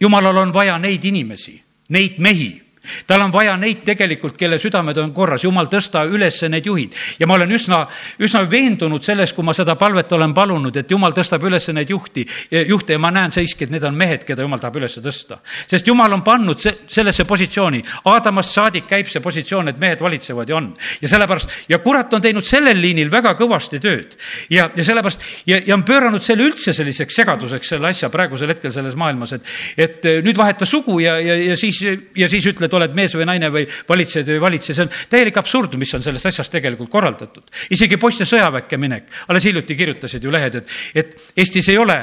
jumalal 0.00 0.36
on 0.36 0.52
vaja 0.52 0.78
neid 0.78 1.04
inimesi, 1.04 1.60
neid 1.88 2.18
mehi 2.18 2.63
tal 3.06 3.22
on 3.24 3.32
vaja 3.32 3.56
neid 3.56 3.84
tegelikult, 3.84 4.36
kelle 4.38 4.58
südamed 4.58 4.98
on 5.02 5.12
korras, 5.14 5.44
jumal, 5.44 5.68
tõsta 5.72 6.04
üles 6.08 6.40
need 6.48 6.66
juhid. 6.66 6.94
ja 7.18 7.26
ma 7.26 7.34
olen 7.34 7.52
üsna, 7.52 7.84
üsna 8.18 8.44
veendunud 8.50 9.02
selles, 9.04 9.32
kui 9.32 9.44
ma 9.44 9.54
seda 9.54 9.76
palvet 9.80 10.12
olen 10.12 10.34
palunud, 10.34 10.76
et 10.76 10.90
jumal 10.90 11.12
tõstab 11.16 11.44
üles 11.46 11.68
neid 11.72 11.90
juhti, 11.90 12.26
juhte 12.68 12.92
ja 12.96 12.98
ma 12.98 13.10
näen 13.14 13.32
siiski, 13.32 13.64
et 13.64 13.74
need 13.74 13.84
on 13.84 13.94
mehed, 13.96 14.24
keda 14.24 14.44
jumal 14.44 14.60
tahab 14.62 14.78
üles 14.80 14.98
tõsta. 14.98 15.40
sest 15.66 15.86
jumal 15.86 16.12
on 16.12 16.22
pannud 16.22 16.60
se-, 16.60 16.76
sellesse 16.88 17.24
positsiooni, 17.24 17.82
Aadamast 18.10 18.54
saadik 18.54 18.86
käib 18.88 19.08
see 19.10 19.22
positsioon, 19.24 19.68
et 19.72 19.80
mehed 19.80 20.00
valitsevad 20.00 20.48
ja 20.48 20.56
on. 20.56 20.72
ja 21.00 21.08
sellepärast, 21.08 21.50
ja 21.68 21.78
kurat 21.78 22.12
on 22.14 22.22
teinud 22.22 22.44
sellel 22.46 22.80
liinil 22.80 23.10
väga 23.10 23.34
kõvasti 23.38 23.80
tööd. 23.80 24.16
ja, 24.50 24.70
ja 24.76 24.84
sellepärast, 24.84 25.24
ja, 25.46 25.60
ja 25.66 25.74
on 25.74 25.84
pööranud 25.86 26.22
selle 26.22 26.46
üldse 26.48 26.74
selliseks 26.76 27.20
segaduseks, 27.20 27.74
selle 27.74 27.88
asja 27.88 28.10
praegusel 28.12 28.52
hetkel 28.52 28.72
selles 28.74 28.96
maailmas, 28.98 29.34
et, 29.36 29.52
et 29.78 30.08
nüüd 30.24 30.36
vaheta 30.38 30.66
sugu 30.68 30.98
ja, 31.02 31.16
ja, 31.22 31.36
ja 31.50 31.56
siis, 31.58 31.80
ja 32.16 32.28
siis 32.30 32.46
ütled, 32.50 32.73
et 32.74 32.80
oled 32.84 32.96
mees 32.96 33.14
või 33.16 33.26
naine 33.28 33.50
või 33.52 33.64
valitsejad 33.88 34.30
või 34.34 34.40
valitseja, 34.42 34.76
see 34.76 34.86
on 34.86 34.92
täielik 35.10 35.36
absurd, 35.40 35.76
mis 35.80 35.92
on 35.96 36.04
sellest 36.04 36.30
asjast 36.30 36.52
tegelikult 36.52 36.90
korraldatud. 36.90 37.44
isegi 37.70 37.96
poiste 38.00 38.26
sõjaväkke 38.28 38.78
minek, 38.80 39.08
alles 39.28 39.44
hiljuti 39.44 39.76
kirjutasid 39.76 40.24
ju 40.24 40.32
lehed, 40.34 40.60
et, 40.60 40.74
et 40.94 41.16
Eestis 41.36 41.68
ei 41.72 41.78
ole 41.78 41.96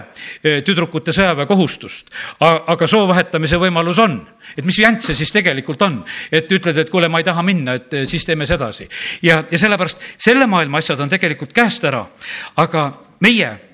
eh, 0.43 0.61
tüdrukute 0.65 1.13
sõjaväekohustust, 1.15 2.11
aga 2.41 2.87
soo 2.87 3.07
vahetamise 3.09 3.59
võimalus 3.61 3.99
on. 3.99 4.19
et 4.57 4.65
mis 4.65 4.77
jant 4.79 5.01
see 5.01 5.15
siis 5.15 5.31
tegelikult 5.31 5.81
on, 5.81 6.01
et 6.31 6.51
ütled, 6.51 6.77
et 6.77 6.89
kuule, 6.89 7.09
ma 7.09 7.21
ei 7.21 7.27
taha 7.27 7.43
minna, 7.45 7.77
et 7.79 7.93
eh, 7.93 8.05
siis 8.09 8.25
teeme 8.25 8.45
sedasi. 8.45 8.87
ja, 9.21 9.43
ja 9.51 9.57
sellepärast 9.57 10.01
selle 10.17 10.47
maailma 10.47 10.81
asjad 10.81 10.99
on 10.99 11.09
tegelikult 11.09 11.53
käest 11.53 11.83
ära, 11.85 12.05
aga 12.55 12.91
meie 13.21 13.70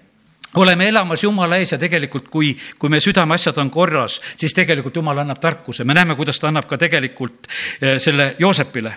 oleme 0.58 0.88
elamas 0.88 1.24
Jumala 1.24 1.58
ees 1.58 1.72
ja 1.72 1.78
tegelikult, 1.78 2.30
kui, 2.34 2.54
kui 2.80 2.90
meie 2.90 3.04
südameasjad 3.04 3.58
on 3.62 3.70
korras, 3.74 4.20
siis 4.38 4.54
tegelikult 4.54 4.96
Jumal 4.96 5.24
annab 5.24 5.40
tarkuse. 5.42 5.84
me 5.84 5.94
näeme, 5.94 6.16
kuidas 6.16 6.40
ta 6.40 6.48
annab 6.48 6.68
ka 6.68 6.78
tegelikult 6.78 7.48
eh, 7.82 8.00
selle 8.00 8.36
Joosepile 8.40 8.96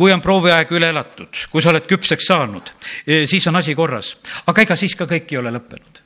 kui 0.00 0.12
on 0.12 0.20
prooviaeg 0.24 0.70
üle 0.72 0.88
elatud, 0.88 1.42
kui 1.52 1.60
sa 1.60 1.74
oled 1.74 1.84
küpseks 1.84 2.30
saanud, 2.30 2.70
eh, 3.06 3.26
siis 3.28 3.46
on 3.46 3.56
asi 3.56 3.74
korras. 3.74 4.16
aga 4.46 4.62
ega 4.62 4.76
siis 4.76 4.94
ka 4.96 5.04
kõik 5.04 5.32
ei 5.32 5.38
ole 5.38 5.50
lõppenud. 5.50 6.00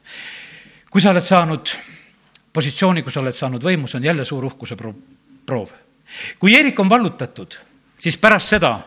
kui 0.91 1.01
sa 1.01 1.11
oled 1.11 1.25
saanud 1.25 1.71
positsiooni, 2.53 3.03
kui 3.03 3.13
sa 3.13 3.21
oled 3.21 3.35
saanud 3.35 3.63
võimu, 3.63 3.89
see 3.89 3.99
on 3.99 4.05
jälle 4.05 4.25
suur 4.25 4.45
uhkuse 4.45 4.77
proov. 5.47 5.71
kui 6.39 6.55
Eerik 6.55 6.81
on 6.81 6.89
vallutatud, 6.89 7.55
siis 7.99 8.19
pärast 8.19 8.49
seda 8.49 8.81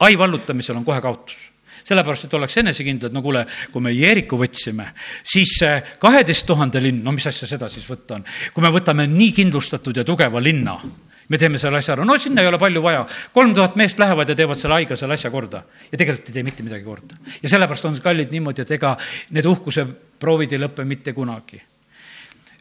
ai 0.00 0.18
vallutamisel 0.18 0.76
on 0.76 0.84
kohe 0.84 1.00
kaotus 1.00 1.55
sellepärast, 1.86 2.26
et 2.26 2.34
oleks 2.34 2.56
enesekindlad, 2.62 3.14
no 3.14 3.22
kuule, 3.22 3.44
kui 3.72 3.84
me 3.84 3.92
Jeeriku 3.94 4.38
võtsime, 4.40 4.88
siis 5.22 5.58
kaheteist 6.02 6.46
tuhande 6.48 6.82
linn, 6.82 7.04
no 7.04 7.14
mis 7.14 7.26
asja 7.30 7.48
seda 7.48 7.70
siis 7.72 7.86
võtta 7.88 8.18
on? 8.18 8.24
kui 8.54 8.64
me 8.64 8.72
võtame 8.74 9.06
nii 9.10 9.32
kindlustatud 9.36 9.96
ja 9.96 10.04
tugeva 10.06 10.42
linna, 10.42 10.76
me 11.28 11.38
teeme 11.38 11.58
selle 11.62 11.78
asja 11.78 11.94
ära, 11.96 12.06
no 12.06 12.18
sinna 12.18 12.42
ei 12.42 12.50
ole 12.50 12.58
palju 12.58 12.82
vaja. 12.82 13.06
kolm 13.32 13.54
tuhat 13.54 13.76
meest 13.76 13.98
lähevad 13.98 14.28
ja 14.28 14.38
teevad 14.38 14.58
selle 14.58 14.78
haigla, 14.80 14.98
selle 14.98 15.14
asja 15.14 15.30
korda 15.30 15.62
ja 15.90 15.98
tegelikult 15.98 16.28
ei 16.30 16.36
tee 16.38 16.46
mitte 16.46 16.66
midagi 16.66 16.84
korda. 16.84 17.18
ja 17.42 17.48
sellepärast 17.48 17.88
on 17.88 18.02
kallid 18.02 18.34
niimoodi, 18.34 18.62
et 18.62 18.76
ega 18.78 18.96
need 19.30 19.46
uhkuse 19.46 19.86
proovid 20.18 20.52
ei 20.52 20.62
lõpe 20.62 20.84
mitte 20.84 21.14
kunagi 21.16 21.62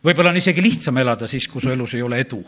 võib-olla 0.06 0.32
on 0.34 0.40
isegi 0.40 0.64
lihtsam 0.64 0.98
elada 1.02 1.28
siis, 1.30 1.48
kui 1.50 1.64
su 1.64 1.72
elus 1.74 1.96
ei 1.98 2.06
ole 2.06 2.20
edu. 2.22 2.44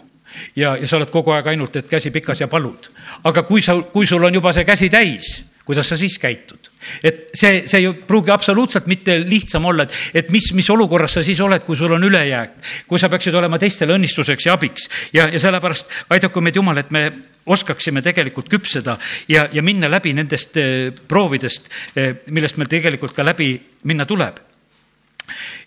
ja, 0.55 0.75
ja 0.77 0.87
sa 0.87 0.97
oled 0.97 1.11
kogu 1.13 1.33
aeg 1.35 1.53
ainult, 1.53 1.75
et 1.75 1.89
käsi 1.89 2.11
pikas 2.11 2.41
ja 2.41 2.47
palud. 2.47 2.89
aga 3.23 3.43
kui 3.43 3.61
sa, 3.61 3.79
kui 3.93 4.07
sul 4.07 4.23
on 4.23 4.33
juba 4.33 4.53
see 4.53 4.65
käsi 4.65 4.89
täis, 4.89 5.45
kuidas 5.65 5.89
sa 5.89 5.97
siis 5.97 6.17
käitud? 6.19 6.66
Et 7.03 7.29
see, 7.33 7.63
see 7.67 7.81
ei 7.81 7.93
pruugi 8.07 8.31
absoluutselt 8.31 8.87
mitte 8.87 9.17
lihtsam 9.23 9.65
olla, 9.65 9.87
et, 9.87 9.95
et 10.21 10.29
mis, 10.33 10.51
mis 10.57 10.69
olukorras 10.73 11.17
sa 11.17 11.23
siis 11.25 11.39
oled, 11.43 11.63
kui 11.65 11.77
sul 11.77 11.93
on 11.95 12.03
ülejääk, 12.03 12.57
kui 12.87 12.99
sa 12.99 13.09
peaksid 13.09 13.35
olema 13.35 13.59
teistele 13.61 13.95
õnnistuseks 13.97 14.47
ja 14.47 14.57
abiks 14.57 14.89
ja, 15.13 15.27
ja 15.31 15.41
sellepärast 15.41 16.13
aidaku 16.13 16.43
meid 16.43 16.59
Jumal, 16.59 16.81
et 16.81 16.91
me 16.93 17.07
oskaksime 17.47 18.01
tegelikult 18.05 18.49
küpseda 18.51 18.97
ja, 19.31 19.47
ja 19.53 19.63
minna 19.63 19.89
läbi 19.91 20.13
nendest 20.13 20.57
eh, 20.59 20.91
proovidest, 21.07 21.69
eh, 21.95 22.21
millest 22.33 22.59
meil 22.59 22.69
tegelikult 22.71 23.15
ka 23.15 23.25
läbi 23.25 23.53
minna 23.87 24.05
tuleb. 24.05 24.39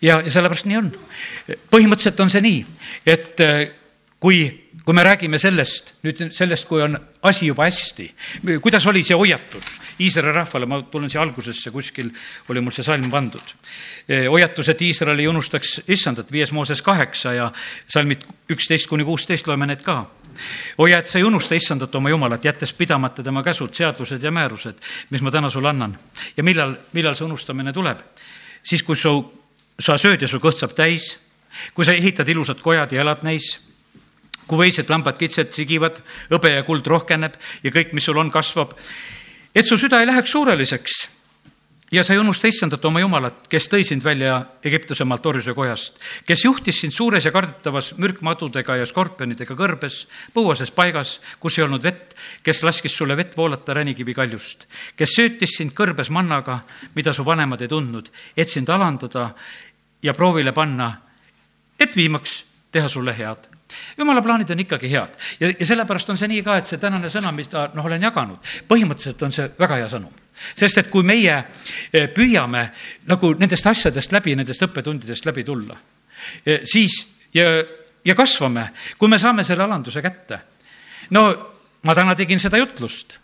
ja, 0.03 0.21
ja 0.21 0.31
sellepärast 0.31 0.69
nii 0.69 0.77
on. 0.77 0.91
põhimõtteliselt 1.71 2.21
on 2.21 2.33
see 2.33 2.45
nii, 2.45 2.65
et 3.07 3.41
eh, 3.45 3.63
kui 4.21 4.45
kui 4.85 4.95
me 4.97 5.05
räägime 5.05 5.39
sellest, 5.39 5.95
nüüd 6.05 6.31
sellest, 6.33 6.66
kui 6.68 6.83
on 6.83 6.97
asi 7.28 7.47
juba 7.51 7.66
hästi, 7.68 8.09
kuidas 8.62 8.87
oli 8.87 9.05
see 9.05 9.18
hoiatus 9.18 9.81
Iisraeli 10.01 10.33
rahvale, 10.33 10.66
ma 10.66 10.81
tulen 10.89 11.11
siia 11.12 11.20
algusesse, 11.22 11.70
kuskil 11.70 12.09
oli 12.49 12.62
mul 12.64 12.72
see 12.72 12.85
salm 12.87 13.11
pandud. 13.12 13.53
E, 14.09 14.22
hoiatus, 14.33 14.70
et 14.72 14.83
Iisrael 14.87 15.20
ei 15.20 15.28
unustaks 15.28 15.81
issandat, 15.93 16.33
viies 16.33 16.55
Mooses 16.57 16.81
kaheksa 16.83 17.35
ja 17.37 17.51
salmid 17.91 18.24
üksteist 18.51 18.89
kuni 18.89 19.05
kuusteist 19.05 19.51
loeme 19.51 19.68
need 19.68 19.85
ka 19.85 20.03
hoia, 20.78 21.01
et 21.03 21.11
sa 21.11 21.18
ei 21.18 21.24
unusta 21.26 21.57
issandat 21.59 21.95
oma 21.99 22.09
jumalat, 22.09 22.45
jättes 22.45 22.72
pidamata 22.72 23.22
tema 23.22 23.43
käsud, 23.45 23.74
seadused 23.76 24.22
ja 24.22 24.31
määrused, 24.33 24.78
mis 25.11 25.24
ma 25.26 25.31
täna 25.31 25.51
sulle 25.51 25.68
annan. 25.68 25.99
ja 26.37 26.43
millal, 26.43 26.76
millal 26.93 27.14
see 27.18 27.26
unustamine 27.26 27.72
tuleb? 27.72 27.99
siis, 28.62 28.83
kui 28.83 28.97
su, 28.97 29.12
sa 29.81 29.99
sööd 29.99 30.22
ja 30.22 30.28
su 30.28 30.41
kõht 30.41 30.61
saab 30.61 30.72
täis, 30.76 31.18
kui 31.74 31.85
sa 31.85 31.93
ehitad 31.93 32.28
ilusad 32.28 32.62
kojad 32.62 32.93
ja 32.93 33.03
elad 33.03 33.26
neis 33.26 33.59
kui 34.51 34.66
võised, 34.66 34.90
lambad, 34.90 35.18
kitsed 35.20 35.55
sigivad, 35.55 36.03
hõbe 36.32 36.57
ja 36.57 36.66
kuld 36.66 36.90
rohkeneb 36.90 37.38
ja 37.62 37.74
kõik, 37.74 37.94
mis 37.94 38.09
sul 38.09 38.18
on, 38.18 38.32
kasvab. 38.34 38.74
et 39.55 39.66
su 39.66 39.78
süda 39.78 40.01
ei 40.01 40.11
läheks 40.11 40.34
suureliseks 40.34 41.01
ja 41.90 42.05
sa 42.05 42.14
ei 42.14 42.20
unusta 42.22 42.48
issandat 42.48 42.84
oma 42.86 43.03
Jumalat, 43.03 43.46
kes 43.51 43.66
tõi 43.70 43.82
sind 43.86 44.05
välja 44.05 44.36
Egiptuse 44.64 45.05
maalt 45.05 45.26
orjuse 45.26 45.55
kojast, 45.55 45.98
kes 46.26 46.44
juhtis 46.44 46.80
sind 46.82 46.94
suures 46.94 47.26
ja 47.26 47.32
kardetavas 47.34 47.92
mürkmadudega 47.98 48.78
ja 48.78 48.86
skorpionidega 48.86 49.57
kõrbes, 49.59 50.05
põuases 50.34 50.70
paigas, 50.74 51.18
kus 51.42 51.59
ei 51.59 51.66
olnud 51.66 51.82
vett, 51.82 52.14
kes 52.46 52.62
laskis 52.66 52.94
sulle 52.94 53.18
vett 53.18 53.36
voolata 53.36 53.74
ränikivi 53.80 54.14
kaljust, 54.14 54.68
kes 54.96 55.16
söötis 55.18 55.57
sind 55.59 55.74
kõrbes 55.74 56.12
mannaga, 56.14 56.61
mida 56.94 57.14
su 57.14 57.26
vanemad 57.26 57.62
ei 57.62 57.70
tundnud, 57.70 58.11
et 58.36 58.48
sind 58.48 58.70
alandada 58.70 59.32
ja 60.03 60.14
proovile 60.14 60.55
panna, 60.55 60.92
et 61.80 61.96
viimaks 61.96 62.44
teha 62.70 62.88
sulle 62.88 63.16
head 63.18 63.49
jumala 63.99 64.23
plaanid 64.23 64.51
on 64.51 64.62
ikkagi 64.64 64.91
head 64.91 65.16
ja, 65.41 65.51
ja 65.51 65.66
sellepärast 65.66 66.11
on 66.11 66.18
see 66.18 66.29
nii 66.31 66.43
ka, 66.47 66.57
et 66.61 66.71
see 66.71 66.81
tänane 66.81 67.11
sõna, 67.12 67.33
mis 67.35 67.51
ta, 67.51 67.68
noh, 67.75 67.87
olen 67.87 68.03
jaganud, 68.03 68.53
põhimõtteliselt 68.68 69.23
on 69.27 69.35
see 69.35 69.49
väga 69.59 69.81
hea 69.83 69.89
sõnum. 69.93 70.12
sest 70.55 70.79
et 70.79 70.91
kui 70.91 71.05
meie 71.07 71.37
eh, 71.93 72.09
püüame 72.14 72.64
nagu 73.11 73.35
nendest 73.39 73.66
asjadest 73.66 74.12
läbi, 74.12 74.37
nendest 74.37 74.62
õppetundidest 74.66 75.27
läbi 75.29 75.45
tulla, 75.45 75.77
eh, 76.45 76.61
siis 76.64 77.01
ja, 77.35 77.47
ja 78.05 78.14
kasvame, 78.14 78.71
kui 78.99 79.09
me 79.09 79.18
saame 79.18 79.45
selle 79.45 79.64
alanduse 79.64 80.03
kätte. 80.03 80.41
no 81.11 81.25
ma 81.83 81.95
täna 81.95 82.14
tegin 82.14 82.41
seda 82.41 82.59
jutlust. 82.61 83.18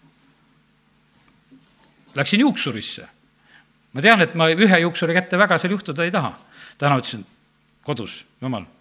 Läksin 2.14 2.40
juuksurisse. 2.40 3.09
ma 3.92 4.03
tean, 4.03 4.20
et 4.22 4.34
ma 4.34 4.49
ühe 4.49 4.78
juuksuri 4.80 5.14
kätte 5.14 5.38
väga 5.38 5.59
seal 5.59 5.72
juhtuda 5.72 6.05
ei 6.05 6.11
taha. 6.11 6.32
täna 6.78 6.99
ütlesin 6.99 7.26
kodus, 7.82 8.24
jumal 8.40 8.75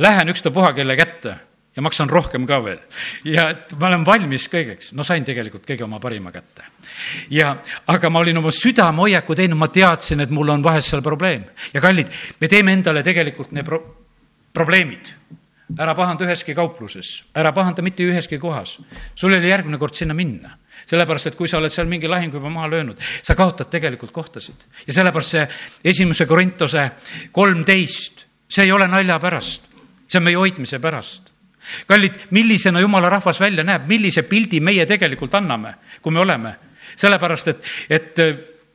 lähen 0.00 0.28
ükstapuha 0.32 0.72
kelle 0.72 0.96
kätte 0.96 1.36
ja 1.76 1.82
maksan 1.82 2.10
rohkem 2.10 2.46
ka 2.46 2.58
veel. 2.64 2.80
ja 3.24 3.48
et 3.54 3.74
ma 3.78 3.88
olen 3.90 4.04
valmis 4.06 4.48
kõigeks, 4.50 4.90
no 4.96 5.04
sain 5.06 5.24
tegelikult 5.24 5.66
kõige 5.68 5.86
oma 5.86 6.00
parima 6.02 6.32
kätte. 6.34 6.66
ja, 7.30 7.54
aga 7.86 8.10
ma 8.10 8.24
olin 8.24 8.40
oma 8.42 8.52
südamehoiaku 8.54 9.36
teinud, 9.38 9.58
ma 9.58 9.68
teadsin, 9.68 10.20
et 10.20 10.30
mul 10.34 10.50
on 10.56 10.64
vahest 10.64 10.90
seal 10.90 11.02
probleem. 11.02 11.44
ja 11.74 11.80
kallid, 11.80 12.10
me 12.40 12.48
teeme 12.48 12.72
endale 12.72 13.02
tegelikult 13.06 13.52
need 13.52 13.66
pro-, 13.66 13.82
probleemid. 14.52 15.12
ära 15.78 15.94
pahanda 15.94 16.26
üheski 16.26 16.54
kaupluses, 16.58 17.22
ära 17.34 17.52
pahanda 17.54 17.82
mitte 17.82 18.02
üheski 18.02 18.38
kohas. 18.38 18.78
sul 19.14 19.32
oli 19.32 19.48
järgmine 19.48 19.78
kord 19.78 19.94
sinna 19.94 20.14
minna 20.14 20.56
sellepärast, 20.90 21.26
et 21.28 21.36
kui 21.36 21.46
sa 21.46 21.58
oled 21.60 21.70
seal 21.70 21.86
mingi 21.86 22.08
lahingu 22.08 22.38
juba 22.40 22.50
maha 22.50 22.70
löönud, 22.72 22.98
sa 22.98 23.36
kaotad 23.38 23.68
tegelikult 23.70 24.10
kohtasid. 24.12 24.66
ja 24.86 24.92
sellepärast 24.92 25.30
see 25.36 25.48
esimese 25.84 26.26
Korintuse 26.26 26.90
kolmteist, 27.32 28.24
see 28.48 28.64
ei 28.64 28.72
ole 28.72 28.88
nalja 28.88 29.20
pärast 29.22 29.69
see 30.10 30.18
on 30.18 30.26
meie 30.26 30.36
hoidmise 30.36 30.80
pärast. 30.82 31.30
kallid, 31.86 32.26
millisena 32.30 32.80
jumala 32.80 33.08
rahvas 33.12 33.40
välja 33.40 33.64
näeb, 33.64 33.86
millise 33.88 34.22
pildi 34.22 34.60
meie 34.60 34.86
tegelikult 34.86 35.34
anname, 35.34 35.74
kui 36.02 36.12
me 36.12 36.20
oleme? 36.20 36.54
sellepärast, 36.96 37.48
et, 37.48 37.66
et 37.90 38.18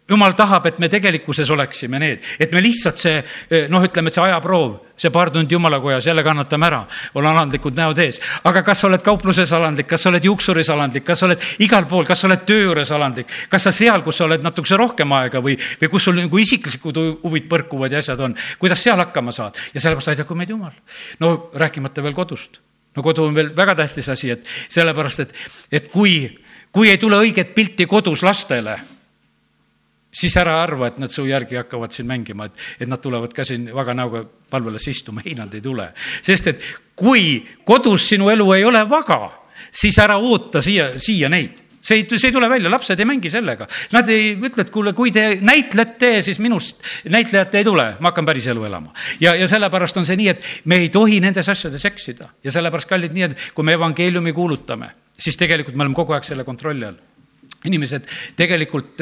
jumal 0.09 0.35
tahab, 0.37 0.65
et 0.69 0.79
me 0.79 0.89
tegelikkuses 0.89 1.49
oleksime 1.49 1.99
need, 1.99 2.21
et 2.39 2.51
me 2.53 2.61
lihtsalt 2.61 2.99
see 3.01 3.15
noh, 3.73 3.83
ütleme, 3.83 4.11
et 4.11 4.17
see 4.17 4.21
ajaproov, 4.21 4.75
see 5.01 5.09
paar 5.13 5.31
tundi 5.33 5.55
jumalakojas, 5.55 6.05
jälle 6.05 6.23
kannatame 6.23 6.67
ära, 6.67 6.83
ole 7.17 7.31
alandlikud 7.31 7.77
näod 7.77 7.99
ees. 8.03 8.19
aga 8.45 8.61
kas 8.63 8.83
sa 8.83 8.87
oled 8.87 9.01
kaupluses 9.05 9.51
alandlik, 9.57 9.89
kas 9.89 10.05
sa 10.05 10.11
oled 10.11 10.27
juuksuris 10.29 10.69
alandlik, 10.69 11.05
kas 11.07 11.23
sa 11.23 11.29
oled 11.29 11.41
igal 11.65 11.89
pool, 11.89 12.05
kas 12.05 12.21
sa 12.21 12.29
oled 12.29 12.45
töö 12.45 12.67
juures 12.67 12.93
alandlik, 12.93 13.33
kas 13.49 13.65
sa 13.65 13.73
seal, 13.73 14.05
kus 14.05 14.21
sa 14.21 14.29
oled 14.29 14.45
natukese 14.45 14.77
rohkem 14.77 15.17
aega 15.17 15.41
või, 15.41 15.57
või 15.81 15.91
kus 15.91 16.05
sul 16.05 16.21
nagu 16.21 16.41
isiklikud 16.45 17.01
huvid 17.25 17.49
põrkuvad 17.49 17.97
ja 17.97 18.05
asjad 18.05 18.21
on, 18.21 18.37
kuidas 18.61 18.85
seal 18.85 19.01
hakkama 19.01 19.33
saad 19.33 19.57
ja 19.73 19.81
sellepärast 19.81 20.13
aidaku 20.13 20.37
meid 20.37 20.53
Jumal. 20.53 20.73
no 21.19 21.49
rääkimata 21.53 22.03
veel 22.05 22.13
kodust. 22.13 22.61
no 22.95 23.03
kodu 23.03 23.25
on 23.25 23.35
veel 23.35 23.55
väga 23.57 23.75
tähtis 23.75 24.09
asi, 24.09 24.29
et 24.37 24.45
sellepärast, 24.69 25.19
et, 25.25 25.33
et 25.71 25.87
kui, 25.91 26.29
kui 26.71 26.93
ei 26.93 27.01
tule 27.01 27.17
õiget 27.17 27.57
pilti 27.57 27.89
kodus 27.89 28.21
lastele 28.23 28.77
siis 30.15 30.35
ära 30.39 30.59
arva, 30.63 30.89
et 30.89 30.99
nad 31.01 31.11
su 31.13 31.25
järgi 31.27 31.59
hakkavad 31.59 31.93
siin 31.95 32.07
mängima, 32.09 32.47
et, 32.47 32.65
et 32.79 32.91
nad 32.91 33.01
tulevad 33.03 33.33
ka 33.35 33.45
siin 33.47 33.67
vaga 33.75 33.95
näoga 33.97 34.23
palvelasse 34.49 34.93
istuma, 34.93 35.23
ei, 35.25 35.35
nad 35.37 35.53
ei 35.53 35.63
tule. 35.63 35.91
sest 36.21 36.47
et 36.53 36.71
kui 36.95 37.43
kodus 37.67 38.09
sinu 38.13 38.29
elu 38.31 38.47
ei 38.55 38.65
ole 38.65 38.85
vaga, 38.89 39.19
siis 39.71 39.97
ära 39.99 40.17
oota 40.17 40.63
siia, 40.63 40.93
siia 40.99 41.29
neid 41.31 41.65
see 41.85 42.01
ei, 42.01 42.05
see 42.17 42.31
ei 42.31 42.33
tule 42.33 42.49
välja, 42.49 42.69
lapsed 42.71 42.99
ei 42.99 43.05
mängi 43.05 43.29
sellega. 43.29 43.67
Nad 43.93 44.09
ei 44.09 44.31
ütle, 44.33 44.65
et 44.65 44.71
kuule, 44.73 44.95
kui 44.97 45.11
te 45.13 45.37
näitlete, 45.45 46.15
siis 46.25 46.39
minust 46.41 46.81
näitlejat 47.13 47.59
ei 47.59 47.67
tule, 47.67 47.85
ma 47.99 48.09
hakkan 48.09 48.25
päris 48.25 48.47
elu 48.49 48.65
elama. 48.65 48.93
ja, 49.21 49.35
ja 49.37 49.47
sellepärast 49.47 50.01
on 50.01 50.07
see 50.07 50.17
nii, 50.17 50.29
et 50.33 50.47
me 50.65 50.79
ei 50.81 50.89
tohi 50.89 51.19
nendes 51.21 51.49
asjades 51.49 51.85
eksida 51.85 52.31
ja 52.43 52.53
sellepärast, 52.55 52.89
kallid, 52.89 53.13
nii, 53.13 53.29
et 53.29 53.49
kui 53.53 53.67
me 53.67 53.77
evangeeliumi 53.77 54.33
kuulutame, 54.33 54.89
siis 55.13 55.37
tegelikult 55.37 55.77
me 55.77 55.85
oleme 55.85 56.01
kogu 56.01 56.17
aeg 56.17 56.25
selle 56.25 56.47
kontrolli 56.47 56.89
all 56.89 56.97
inimesed 57.65 58.07
tegelikult 58.37 59.01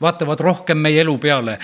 vaatavad 0.00 0.40
rohkem 0.40 0.78
meie 0.78 1.00
elu 1.02 1.14
peale 1.18 1.58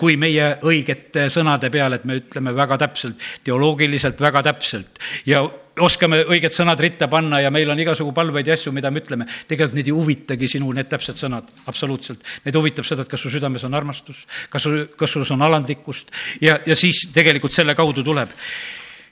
kui 0.00 0.16
meie 0.16 0.56
õigete 0.66 1.28
sõnade 1.30 1.70
peale, 1.70 2.00
et 2.00 2.06
me 2.08 2.18
ütleme 2.18 2.54
väga 2.56 2.78
täpselt, 2.86 3.22
teoloogiliselt 3.44 4.20
väga 4.20 4.42
täpselt 4.48 5.02
ja 5.28 5.44
oskame 5.80 6.20
õiged 6.28 6.52
sõnad 6.52 6.80
ritta 6.82 7.08
panna 7.08 7.40
ja 7.40 7.50
meil 7.54 7.70
on 7.72 7.80
igasugu 7.80 8.12
palveid 8.16 8.48
ja 8.48 8.56
asju, 8.56 8.72
mida 8.74 8.90
me 8.90 9.00
ütleme. 9.00 9.26
tegelikult 9.48 9.76
neid 9.78 9.88
ei 9.88 9.96
huvitagi 9.96 10.48
sinu 10.48 10.72
need 10.72 10.88
täpsed 10.90 11.16
sõnad, 11.16 11.48
absoluutselt. 11.70 12.24
Neid 12.44 12.56
huvitab 12.58 12.86
seda, 12.88 13.06
et 13.06 13.10
kas 13.10 13.24
su 13.24 13.32
südames 13.32 13.64
on 13.64 13.74
armastus, 13.74 14.26
kas 14.52 14.68
kas 14.96 15.12
sul 15.12 15.26
on 15.30 15.42
alandlikkust 15.48 16.12
ja, 16.40 16.58
ja 16.66 16.76
siis 16.76 17.06
tegelikult 17.14 17.52
selle 17.52 17.74
kaudu 17.78 18.04
tuleb. 18.04 18.28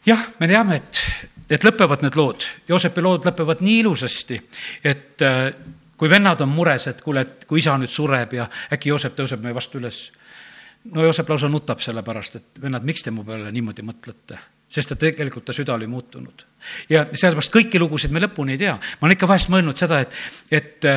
jah, 0.06 0.26
me 0.40 0.48
teame, 0.48 0.80
et, 0.80 1.02
et 1.50 1.64
lõpevad 1.64 2.04
need 2.04 2.16
lood, 2.16 2.44
Joosepi 2.68 3.04
lood 3.04 3.28
lõpevad 3.28 3.64
nii 3.64 3.80
ilusasti, 3.84 4.40
et 4.84 5.28
kui 6.00 6.08
vennad 6.08 6.40
on 6.40 6.48
mures, 6.48 6.86
et 6.88 7.02
kuule, 7.04 7.20
et 7.26 7.44
kui 7.44 7.60
isa 7.60 7.74
nüüd 7.76 7.92
sureb 7.92 8.32
ja 8.32 8.46
äkki 8.72 8.88
Joosep 8.88 9.18
tõuseb 9.18 9.42
meie 9.44 9.52
vastu 9.54 9.76
üles. 9.82 9.98
no 10.94 11.04
Joosep 11.04 11.28
lausa 11.28 11.48
nutab 11.52 11.82
selle 11.84 12.02
pärast, 12.02 12.36
et 12.40 12.62
vennad, 12.62 12.86
miks 12.88 13.04
te 13.04 13.12
mu 13.12 13.24
peale 13.24 13.52
niimoodi 13.52 13.84
mõtlete, 13.84 14.38
sest 14.70 14.94
et 14.94 15.02
tegelikult 15.08 15.48
ta 15.48 15.56
süda 15.56 15.74
oli 15.74 15.88
muutunud 15.90 16.46
ja 16.90 17.04
sellepärast 17.08 17.52
kõiki 17.52 17.80
lugusid 17.80 18.12
me 18.12 18.20
lõpuni 18.22 18.54
ei 18.54 18.60
tea. 18.60 18.74
ma 18.76 19.06
olen 19.06 19.16
ikka 19.16 19.28
vahest 19.28 19.50
mõelnud 19.52 19.78
seda, 19.80 20.00
et, 20.04 20.16
et, 20.52 20.88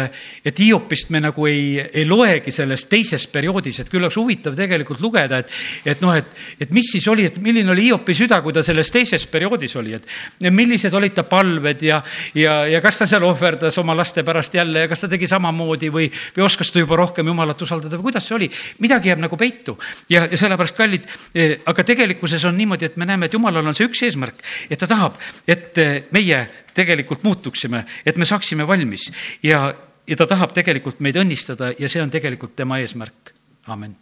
et 0.46 0.60
Hiopist 0.60 1.12
me 1.14 1.22
nagu 1.24 1.48
ei, 1.48 1.80
ei 1.82 2.06
loegi 2.08 2.52
selles 2.52 2.86
teises 2.92 3.26
perioodis, 3.32 3.80
et 3.80 3.92
küll 3.92 4.04
oleks 4.04 4.18
huvitav 4.20 4.58
tegelikult 4.58 5.02
lugeda, 5.04 5.40
et, 5.44 5.54
et 5.94 6.04
noh, 6.04 6.14
et, 6.18 6.28
et 6.60 6.74
mis 6.76 6.90
siis 6.96 7.08
oli, 7.12 7.28
et 7.30 7.40
milline 7.44 7.72
oli 7.72 7.88
Hiopi 7.88 8.16
süda, 8.18 8.42
kui 8.44 8.56
ta 8.56 8.64
selles 8.66 8.92
teises 8.94 9.26
perioodis 9.32 9.76
oli, 9.80 9.96
et 9.96 10.50
millised 10.52 10.94
olid 10.94 11.16
ta 11.16 11.26
palved 11.28 11.86
ja, 11.88 12.02
ja, 12.38 12.60
ja 12.70 12.84
kas 12.84 13.02
ta 13.02 13.08
seal 13.10 13.24
ohverdas 13.28 13.78
oma 13.82 13.96
laste 13.98 14.26
pärast 14.28 14.56
jälle 14.60 14.86
ja 14.86 14.92
kas 14.92 15.06
ta 15.06 15.12
tegi 15.12 15.30
samamoodi 15.32 15.92
või, 15.94 16.10
või 16.36 16.46
oskas 16.46 16.74
ta 16.74 16.84
juba 16.84 17.00
rohkem 17.00 17.28
Jumalat 17.32 17.62
usaldada 17.64 17.98
või 17.98 18.12
kuidas 18.12 18.28
see 18.28 18.36
oli. 18.36 18.52
midagi 18.84 19.12
jääb 19.12 19.24
nagu 19.24 19.40
peitu 19.40 19.78
ja, 20.12 20.26
ja 20.28 20.38
sellepärast, 20.38 20.76
kallid, 20.78 21.08
eh, 21.36 21.56
aga 21.66 21.88
tegelikkuses 21.88 22.44
on 22.50 22.58
niimoodi, 22.58 22.92
et 22.92 23.00
me 23.00 23.08
näeme, 23.08 23.30
et 23.30 23.34
Jumalal 23.34 23.63
on 23.68 23.78
see 23.78 23.88
üks 23.88 24.04
eesmärk, 24.08 24.40
et 24.70 24.80
ta 24.80 24.88
tahab, 24.90 25.18
et 25.48 25.78
eh, 25.82 26.04
meie 26.12 26.44
tegelikult 26.74 27.24
muutuksime, 27.24 27.84
et 28.06 28.18
me 28.18 28.26
saaksime 28.26 28.68
valmis 28.68 29.10
ja, 29.44 29.66
ja 30.08 30.20
ta 30.20 30.28
tahab 30.30 30.54
tegelikult 30.56 31.00
meid 31.00 31.20
õnnistada 31.22 31.74
ja 31.80 31.90
see 31.90 32.02
on 32.04 32.12
tegelikult 32.14 32.56
tema 32.56 32.80
eesmärk. 32.84 33.34
amin. 33.68 33.96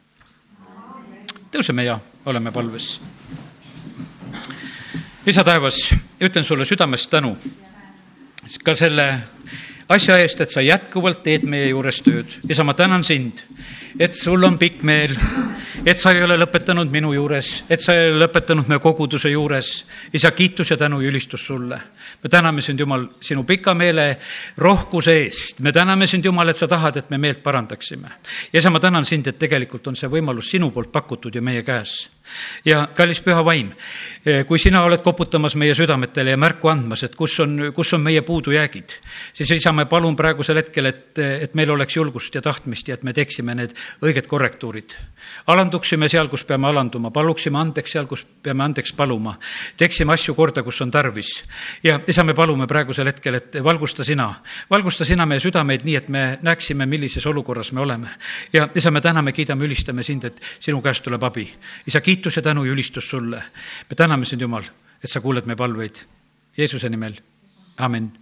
tõuseme 1.51 1.86
ja 1.86 1.99
oleme 2.26 2.51
palves. 2.51 2.99
isa 5.26 5.43
taevas, 5.43 5.89
ütlen 6.22 6.43
sulle 6.43 6.66
südamest 6.66 7.09
tänu 7.09 7.38
ka 8.64 8.76
selle 8.76 9.07
asja 9.91 10.18
eest, 10.22 10.41
et 10.41 10.53
sa 10.53 10.64
jätkuvalt 10.64 11.24
teed 11.24 11.45
meie 11.47 11.70
juures 11.72 12.01
tööd. 12.03 12.38
isa, 12.49 12.64
ma 12.64 12.74
tänan 12.74 13.03
sind, 13.03 13.43
et 14.00 14.14
sul 14.16 14.44
on 14.44 14.58
pikk 14.58 14.84
meel, 14.88 15.16
et 15.86 16.00
sa 16.00 16.14
ei 16.16 16.24
ole 16.24 16.38
lõpetanud 16.39 16.92
minu 16.92 17.14
juures, 17.16 17.50
et 17.70 17.82
sa 17.82 17.96
ei 17.96 18.12
ole 18.12 18.26
lõpetanud 18.26 18.70
meie 18.70 18.80
koguduse 18.84 19.32
juures. 19.32 19.72
isa, 20.14 20.32
kiitus 20.32 20.72
ja 20.72 20.78
tänu 20.78 21.02
ja 21.02 21.10
ülistus 21.10 21.46
sulle. 21.46 21.82
me 22.24 22.30
täname 22.30 22.62
sind, 22.62 22.80
Jumal, 22.80 23.08
sinu 23.22 23.44
pika 23.44 23.74
meele 23.74 24.18
rohkuse 24.58 25.18
eest. 25.24 25.60
me 25.60 25.72
täname 25.72 26.08
sind, 26.08 26.26
Jumal, 26.26 26.50
et 26.50 26.58
sa 26.58 26.68
tahad, 26.68 26.98
et 26.98 27.10
me 27.10 27.18
meelt 27.18 27.44
parandaksime. 27.44 28.08
ja 28.54 28.60
isa, 28.60 28.70
ma 28.70 28.80
tänan 28.80 29.06
sind, 29.06 29.28
et 29.28 29.39
tegelikult 29.39 29.88
on 29.88 29.96
see 29.96 30.10
võimalus 30.10 30.50
sinu 30.50 30.72
poolt 30.72 30.92
pakutud 30.92 31.36
ja 31.36 31.42
meie 31.42 31.64
käes 31.64 32.10
ja 32.66 32.88
kallis 32.96 33.22
püha 33.24 33.44
vaim, 33.46 33.72
kui 34.48 34.60
sina 34.62 34.84
oled 34.86 35.02
koputamas 35.04 35.56
meie 35.60 35.76
südametele 35.78 36.36
ja 36.36 36.39
märku 36.39 36.72
andmas, 36.72 37.04
et 37.08 37.16
kus 37.18 37.38
on, 37.44 37.72
kus 37.76 37.94
on 37.98 38.04
meie 38.06 38.22
puudujäägid, 38.26 38.96
siis 39.34 39.52
isa, 39.58 39.74
ma 39.76 39.86
palun 39.89 40.16
praegusel 40.16 40.62
hetkel, 40.62 40.92
et, 40.92 41.20
et 41.20 41.56
meil 41.58 41.74
oleks 41.74 41.98
julgust 41.98 42.36
ja 42.36 42.44
tahtmist 42.46 42.88
ja 42.88 42.98
et 42.98 43.06
me 43.08 43.14
teeksime 43.18 43.56
need 43.58 43.76
õiged 44.02 44.28
korrektuurid. 44.28 44.94
alanduksime 45.48 46.10
seal, 46.10 46.28
kus 46.28 46.44
peame 46.46 46.68
alanduma, 46.68 47.12
paluksime 47.12 47.60
andeks 47.60 47.92
seal, 47.92 48.08
kus 48.08 48.24
peame 48.44 48.64
andeks 48.64 48.94
paluma, 48.94 49.36
teeksime 49.78 50.14
asju 50.14 50.36
korda, 50.36 50.64
kus 50.64 50.82
on 50.82 50.92
tarvis. 50.92 51.44
ja 51.84 52.00
isa, 52.08 52.24
me 52.24 52.34
palume 52.34 52.68
praegusel 52.68 53.08
hetkel, 53.08 53.36
et 53.36 53.60
valgusta 53.64 54.04
sina, 54.04 54.34
valgusta 54.70 55.06
sina 55.06 55.26
meie 55.26 55.40
südameid 55.40 55.86
nii, 55.86 55.96
et 55.96 56.10
me 56.10 56.40
näeksime, 56.42 56.86
millises 56.86 57.26
olukorras 57.26 57.72
me 57.72 57.82
oleme. 57.82 58.08
ja 58.54 58.70
isa, 58.76 58.92
me 58.92 59.02
täname, 59.02 59.32
kiidame, 59.32 59.66
ülistame 59.66 60.04
sind, 60.04 60.24
et 60.24 60.42
sinu 60.60 60.82
käest 60.82 61.04
tuleb 61.04 61.24
abi. 61.24 61.50
isa, 61.88 62.02
kiitus 62.02 62.36
ja 62.36 62.42
tänu 62.42 62.66
ja 62.66 62.72
ülistus 62.72 63.10
sulle. 63.10 63.44
me 63.90 63.96
täname 63.96 64.26
sind, 64.26 64.42
Jumal, 64.42 64.64
et 65.04 65.10
sa 65.10 65.22
kuuled 65.22 65.46
meie 65.46 65.56
palveid. 65.56 66.06
Jeesuse 66.58 66.90
nimel, 66.90 67.16
amin 67.78 68.21